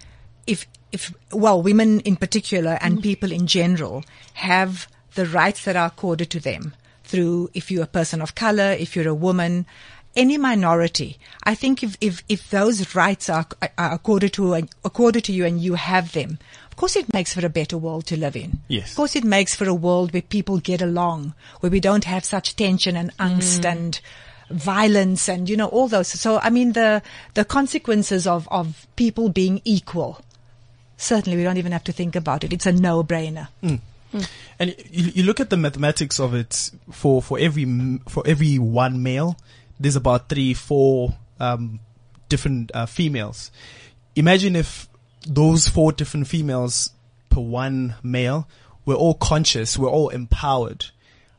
if, 0.47 0.67
if, 0.91 1.13
well, 1.31 1.61
women 1.61 1.99
in 2.01 2.15
particular 2.15 2.77
and 2.81 2.99
mm. 2.99 3.03
people 3.03 3.31
in 3.31 3.47
general 3.47 4.03
have 4.33 4.87
the 5.13 5.25
rights 5.25 5.65
that 5.65 5.75
are 5.75 5.87
accorded 5.87 6.29
to 6.31 6.39
them 6.39 6.73
through, 7.03 7.49
if 7.53 7.69
you're 7.69 7.83
a 7.83 7.87
person 7.87 8.21
of 8.21 8.35
color, 8.35 8.71
if 8.71 8.95
you're 8.95 9.07
a 9.07 9.13
woman, 9.13 9.65
any 10.15 10.37
minority. 10.37 11.17
I 11.43 11.55
think 11.55 11.83
if, 11.83 11.97
if, 12.01 12.23
if 12.27 12.49
those 12.49 12.95
rights 12.95 13.29
are, 13.29 13.45
are 13.77 13.93
accorded 13.93 14.33
to, 14.33 14.55
accorded 14.83 15.23
to 15.25 15.33
you 15.33 15.45
and 15.45 15.59
you 15.59 15.75
have 15.75 16.11
them, 16.11 16.37
of 16.69 16.75
course 16.75 16.95
it 16.95 17.13
makes 17.13 17.33
for 17.33 17.45
a 17.45 17.49
better 17.49 17.77
world 17.77 18.05
to 18.07 18.17
live 18.17 18.35
in. 18.35 18.59
Yes. 18.67 18.91
Of 18.91 18.97
course 18.97 19.15
it 19.15 19.23
makes 19.23 19.55
for 19.55 19.67
a 19.67 19.73
world 19.73 20.13
where 20.13 20.21
people 20.21 20.57
get 20.57 20.81
along, 20.81 21.33
where 21.59 21.71
we 21.71 21.79
don't 21.79 22.05
have 22.05 22.25
such 22.25 22.55
tension 22.55 22.95
and 22.95 23.15
angst 23.17 23.61
mm. 23.61 23.71
and 23.71 24.01
violence 24.49 25.29
and, 25.29 25.49
you 25.49 25.55
know, 25.55 25.67
all 25.67 25.87
those. 25.87 26.07
So, 26.07 26.39
I 26.39 26.49
mean, 26.49 26.73
the, 26.73 27.01
the 27.35 27.45
consequences 27.45 28.27
of, 28.27 28.47
of 28.51 28.85
people 28.95 29.29
being 29.29 29.61
equal, 29.63 30.21
certainly 30.97 31.37
we 31.37 31.43
don't 31.43 31.57
even 31.57 31.71
have 31.71 31.85
to 31.85 31.93
think 31.93 32.15
about 32.15 32.43
it. 32.43 32.51
It's 32.51 32.65
a 32.65 32.73
no-brainer. 32.73 33.47
Mm. 33.63 33.79
Hmm. 34.11 34.19
And 34.59 34.75
you, 34.89 35.11
you 35.15 35.23
look 35.23 35.39
at 35.39 35.49
the 35.49 35.55
mathematics 35.55 36.19
of 36.19 36.33
it 36.33 36.71
for, 36.91 37.21
for 37.21 37.39
every, 37.39 37.99
for 38.09 38.23
every 38.25 38.59
one 38.59 39.01
male, 39.01 39.37
there's 39.81 39.95
about 39.95 40.29
three, 40.29 40.53
four, 40.53 41.13
um, 41.39 41.79
different, 42.29 42.71
uh, 42.73 42.85
females. 42.85 43.51
Imagine 44.15 44.55
if 44.55 44.87
those 45.27 45.67
four 45.67 45.91
different 45.91 46.27
females 46.27 46.91
per 47.29 47.41
one 47.41 47.95
male 48.03 48.47
were 48.85 48.95
all 48.95 49.13
conscious, 49.15 49.77
were 49.77 49.89
all 49.89 50.09
empowered. 50.09 50.85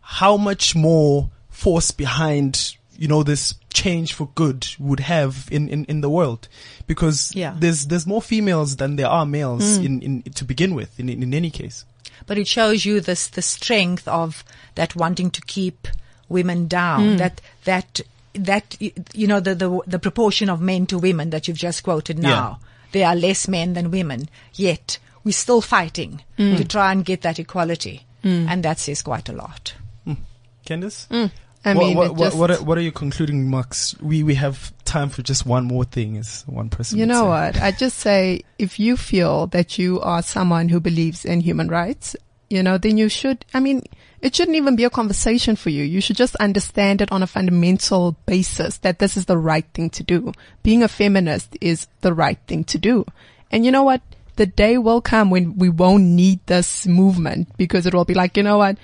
How 0.01 0.37
much 0.37 0.75
more 0.75 1.31
force 1.51 1.91
behind, 1.91 2.77
you 2.99 3.09
know, 3.09 3.23
this 3.23 3.55
change 3.73 4.13
for 4.13 4.29
good 4.35 4.67
would 4.79 5.01
have 5.01 5.49
in, 5.51 5.69
in, 5.69 5.85
in 5.87 6.01
the 6.01 6.11
world? 6.11 6.49
Because 6.87 7.35
Yeah. 7.35 7.55
there's, 7.59 7.87
there's 7.87 8.07
more 8.07 8.23
females 8.23 8.77
than 8.77 8.97
there 8.97 9.09
are 9.09 9.27
males 9.27 9.77
in, 9.79 10.03
in, 10.03 10.23
to 10.35 10.45
begin 10.45 10.75
with, 10.75 10.99
in, 10.99 11.09
in 11.09 11.33
any 11.35 11.51
case. 11.51 11.85
but 12.27 12.39
it 12.39 12.47
shows 12.47 12.85
you 12.85 13.01
this 13.01 13.27
the 13.29 13.43
strength 13.43 14.07
of 14.07 14.45
that 14.77 14.95
wanting 14.95 15.31
to 15.31 15.41
keep 15.43 15.89
women 16.29 16.69
down 16.69 17.17
that 17.19 17.41
that 17.65 18.01
that 18.35 18.77
you 18.81 19.27
know 19.27 19.41
the, 19.41 19.55
the 19.55 19.81
the 19.87 19.99
proportion 19.99 20.49
of 20.49 20.61
men 20.61 20.87
to 20.87 20.99
women 20.99 21.31
that 21.31 21.49
you've 21.49 21.57
just 21.57 21.83
quoted 21.83 22.19
now. 22.19 22.61
There 22.93 23.07
are 23.07 23.17
less 23.17 23.49
men 23.49 23.73
than 23.73 23.91
women. 23.91 24.29
Yet 24.55 24.99
we're 25.25 25.33
still 25.33 25.61
fighting 25.61 26.23
mm. 26.39 26.57
to 26.57 26.65
try 26.65 26.93
and 26.93 27.05
get 27.05 27.23
that 27.23 27.39
equality. 27.39 28.07
Mm. 28.23 28.47
And 28.49 28.63
that 28.65 28.79
says 28.79 29.03
quite 29.03 29.29
a 29.29 29.33
lot. 29.33 29.75
Mm. 30.07 30.19
Candice? 30.67 31.31
I 31.65 31.75
what, 31.75 31.81
mean, 31.81 31.97
what, 31.97 32.07
it 32.07 32.15
what, 32.15 32.35
what, 32.35 32.51
are, 32.51 32.63
what 32.63 32.79
are 32.79 32.83
your 32.83 32.93
concluding 32.93 33.39
remarks? 33.45 33.95
We, 34.01 34.23
we 34.23 34.35
have 34.35 34.73
time 34.85 35.11
for 35.11 35.23
just 35.23 35.47
one 35.47 35.65
more 35.65 35.85
thing, 35.85 36.17
as 36.17 36.43
one 36.47 36.69
person 36.69 36.99
You 36.99 37.07
know 37.07 37.23
say. 37.23 37.29
what? 37.29 37.63
I 37.63 37.71
just 37.71 37.99
say 37.99 38.43
if 38.59 38.81
you 38.81 38.97
feel 38.97 39.47
that 39.49 39.79
you 39.79 40.01
are 40.01 40.23
someone 40.23 40.69
who 40.69 40.81
believes 40.81 41.25
in 41.25 41.41
human 41.41 41.69
rights, 41.69 42.17
you 42.51 42.63
know, 42.63 42.79
then 42.79 42.99
you 42.99 43.09
should, 43.09 43.45
I 43.55 43.61
mean, 43.61 43.85
it 44.23 44.37
shouldn't 44.37 44.57
even 44.57 44.77
be 44.77 44.85
a 44.85 44.91
conversation 44.91 45.57
for 45.57 45.71
you. 45.71 45.83
You 45.83 46.01
should 46.01 46.17
just 46.17 46.37
understand 46.37 47.03
it 47.03 47.11
on 47.11 47.25
a 47.25 47.27
fundamental 47.27 48.13
basis 48.25 48.79
that 48.79 49.01
this 49.01 49.17
is 49.17 49.27
the 49.27 49.37
right 49.37 49.67
thing 49.75 49.91
to 49.91 50.05
do. 50.05 50.33
Being 50.63 50.85
a 50.85 50.89
feminist 50.89 51.57
is 51.61 51.89
the 52.03 52.15
right 52.15 52.39
thing 52.47 52.63
to 52.65 52.79
do. 52.79 53.05
And 53.51 53.65
you 53.65 53.73
know 53.73 53.83
what? 53.83 54.01
The 54.37 54.47
day 54.47 54.79
will 54.79 55.01
come 55.01 55.29
when 55.29 55.59
we 55.59 55.69
won't 55.69 56.05
need 56.05 56.39
this 56.47 56.87
movement 56.87 57.49
because 57.57 57.85
it 57.85 57.95
will 57.95 58.05
be 58.05 58.15
like, 58.15 58.37
you 58.37 58.45
know 58.45 58.59
what? 58.59 58.79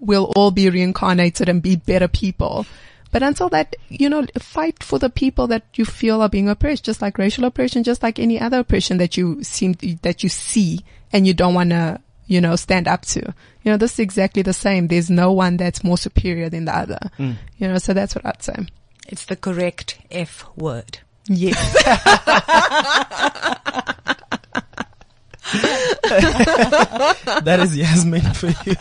We'll 0.00 0.32
all 0.34 0.50
be 0.50 0.68
reincarnated 0.68 1.48
and 1.48 1.62
be 1.62 1.76
better 1.76 2.08
people. 2.08 2.66
But 3.12 3.22
until 3.22 3.48
that, 3.50 3.76
you 3.88 4.08
know, 4.08 4.26
fight 4.40 4.82
for 4.82 4.98
the 4.98 5.10
people 5.10 5.46
that 5.46 5.62
you 5.74 5.84
feel 5.84 6.22
are 6.22 6.28
being 6.28 6.48
oppressed, 6.48 6.84
just 6.84 7.00
like 7.00 7.18
racial 7.18 7.44
oppression, 7.44 7.84
just 7.84 8.02
like 8.02 8.18
any 8.18 8.40
other 8.40 8.58
oppression 8.58 8.98
that 8.98 9.16
you 9.16 9.44
seem, 9.44 9.74
that 10.02 10.24
you 10.24 10.28
see 10.28 10.80
and 11.12 11.24
you 11.24 11.34
don't 11.34 11.54
want 11.54 11.70
to, 11.70 12.00
you 12.26 12.40
know, 12.40 12.56
stand 12.56 12.88
up 12.88 13.02
to. 13.02 13.32
You 13.64 13.70
know, 13.72 13.76
this 13.76 13.92
is 13.94 13.98
exactly 14.00 14.42
the 14.42 14.52
same. 14.52 14.88
There's 14.88 15.10
no 15.10 15.32
one 15.32 15.56
that's 15.56 15.84
more 15.84 15.98
superior 15.98 16.48
than 16.48 16.64
the 16.64 16.76
other. 16.76 16.98
You 17.18 17.36
know, 17.68 17.78
so 17.78 17.94
that's 17.94 18.14
what 18.14 18.26
I'd 18.26 18.42
say. 18.42 18.54
it's 19.08 19.26
the 19.26 19.36
correct 19.36 19.98
f 20.10 20.44
word 20.56 20.98
Yes. 21.28 21.84
that 27.42 27.60
is 27.60 27.76
Yasmin 27.76 28.22
for 28.34 28.48
you. 28.64 28.74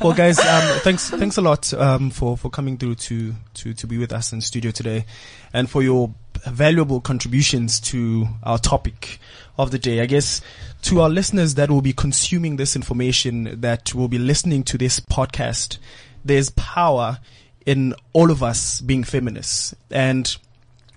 well, 0.00 0.12
guys, 0.14 0.38
um, 0.38 0.78
thanks, 0.80 1.10
thanks 1.10 1.36
a 1.36 1.42
lot, 1.42 1.72
um, 1.74 2.10
for, 2.10 2.36
for 2.36 2.50
coming 2.50 2.78
through 2.78 2.94
to, 2.94 3.34
to, 3.54 3.74
to 3.74 3.86
be 3.86 3.98
with 3.98 4.12
us 4.12 4.32
in 4.32 4.40
studio 4.40 4.70
today 4.70 5.04
and 5.52 5.68
for 5.68 5.82
your 5.82 6.14
valuable 6.46 7.00
contributions 7.00 7.80
to 7.80 8.28
our 8.42 8.58
topic 8.58 9.18
of 9.58 9.70
the 9.70 9.78
day. 9.78 10.00
I 10.00 10.06
guess 10.06 10.40
to 10.82 11.00
our 11.00 11.10
listeners 11.10 11.54
that 11.54 11.70
will 11.70 11.82
be 11.82 11.92
consuming 11.92 12.56
this 12.56 12.76
information, 12.76 13.60
that 13.60 13.94
will 13.94 14.08
be 14.08 14.18
listening 14.18 14.62
to 14.64 14.78
this 14.78 15.00
podcast, 15.00 15.78
there's 16.24 16.50
power 16.50 17.18
in 17.66 17.94
all 18.12 18.30
of 18.30 18.42
us 18.42 18.80
being 18.80 19.04
feminists. 19.04 19.74
And 19.90 20.34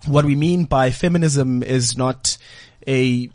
what 0.06 0.26
we 0.26 0.36
mean 0.36 0.66
by 0.66 0.92
feminism 0.92 1.64
is 1.64 1.98
not 1.98 2.38
a 2.88 3.30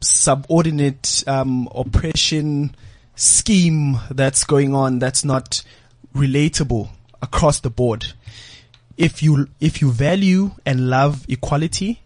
subordinate 0.00 1.22
um, 1.26 1.68
oppression 1.74 2.74
scheme 3.14 3.98
that's 4.10 4.44
going 4.44 4.74
on 4.74 4.98
that's 4.98 5.24
not 5.24 5.62
relatable 6.14 6.88
across 7.20 7.60
the 7.60 7.70
board. 7.70 8.14
If 9.00 9.22
you 9.22 9.48
if 9.60 9.80
you 9.80 9.90
value 9.90 10.50
and 10.66 10.90
love 10.90 11.24
equality, 11.26 12.02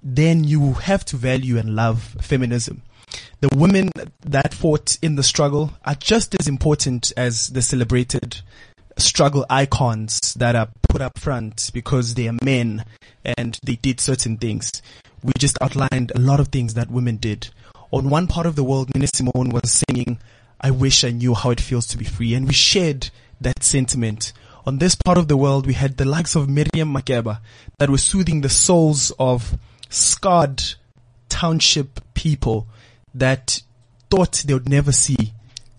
then 0.00 0.44
you 0.44 0.74
have 0.74 1.04
to 1.06 1.16
value 1.16 1.58
and 1.58 1.74
love 1.74 2.16
feminism. 2.20 2.82
The 3.40 3.48
women 3.56 3.90
that 4.20 4.54
fought 4.54 4.98
in 5.02 5.16
the 5.16 5.24
struggle 5.24 5.72
are 5.84 5.96
just 5.96 6.36
as 6.38 6.46
important 6.46 7.12
as 7.16 7.48
the 7.48 7.60
celebrated 7.60 8.40
struggle 8.96 9.44
icons 9.50 10.20
that 10.34 10.54
are 10.54 10.68
put 10.88 11.02
up 11.02 11.18
front 11.18 11.72
because 11.74 12.14
they 12.14 12.28
are 12.28 12.38
men 12.40 12.84
and 13.24 13.58
they 13.64 13.74
did 13.74 13.98
certain 13.98 14.36
things. 14.36 14.80
We 15.24 15.32
just 15.36 15.58
outlined 15.60 16.12
a 16.14 16.20
lot 16.20 16.38
of 16.38 16.48
things 16.48 16.74
that 16.74 16.88
women 16.88 17.16
did. 17.16 17.48
On 17.90 18.10
one 18.10 18.28
part 18.28 18.46
of 18.46 18.54
the 18.54 18.62
world, 18.62 18.94
Nina 18.94 19.08
Simone 19.12 19.50
was 19.50 19.82
singing, 19.88 20.20
I 20.60 20.70
wish 20.70 21.02
I 21.02 21.10
knew 21.10 21.34
how 21.34 21.50
it 21.50 21.60
feels 21.60 21.88
to 21.88 21.98
be 21.98 22.04
free. 22.04 22.32
And 22.34 22.46
we 22.46 22.54
shared 22.54 23.10
that 23.40 23.64
sentiment. 23.64 24.32
On 24.66 24.78
this 24.78 24.96
part 24.96 25.16
of 25.16 25.28
the 25.28 25.36
world, 25.36 25.64
we 25.64 25.74
had 25.74 25.96
the 25.96 26.04
likes 26.04 26.34
of 26.34 26.48
Miriam 26.48 26.92
Makeba 26.92 27.38
that 27.78 27.88
were 27.88 27.98
soothing 27.98 28.40
the 28.40 28.48
souls 28.48 29.12
of 29.16 29.56
scarred 29.88 30.60
township 31.28 32.00
people 32.14 32.66
that 33.14 33.62
thought 34.10 34.42
they 34.44 34.54
would 34.54 34.68
never 34.68 34.90
see 34.90 35.32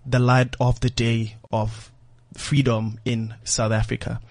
the 0.06 0.20
light 0.20 0.56
of 0.62 0.80
the 0.80 0.90
day 0.90 1.36
of 1.52 1.92
freedom 2.34 2.98
in 3.04 3.34
South 3.44 3.74
Africa. 3.74 4.22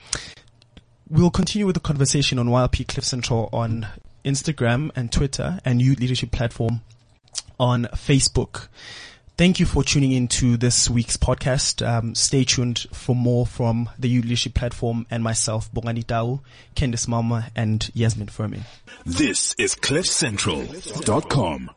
We'll 1.11 1.31
continue 1.31 1.67
with 1.67 1.75
the 1.75 1.81
conversation 1.81 2.39
on 2.39 2.47
YLP 2.49 2.89
Cliff 2.89 3.05
Central 3.05 3.51
on 3.53 3.87
Instagram 4.25 4.91
and 4.97 5.13
Twitter 5.13 5.61
and 5.67 5.83
Youth 5.83 6.01
Leadership 6.01 6.31
Platform 6.31 6.81
on 7.61 7.85
Facebook. 7.93 8.69
Thank 9.37 9.61
you 9.61 9.67
for 9.67 9.85
tuning 9.85 10.13
in 10.13 10.29
to 10.29 10.57
this 10.57 10.89
week's 10.89 11.19
podcast. 11.19 11.87
Um, 11.87 12.15
stay 12.15 12.45
tuned 12.45 12.87
for 12.93 13.15
more 13.15 13.47
from 13.47 13.91
the 13.99 14.09
Youth 14.09 14.25
Leadership 14.25 14.55
Platform 14.55 15.07
and 15.11 15.23
myself, 15.23 15.71
Bongani 15.75 16.07
Tau, 16.07 16.41
Candice 16.75 17.07
Mama, 17.07 17.49
and 17.55 17.91
Yasmin 17.93 18.29
Furmie. 18.29 18.63
This 19.05 19.55
is 19.59 19.75
CliffCentral.com. 19.75 21.71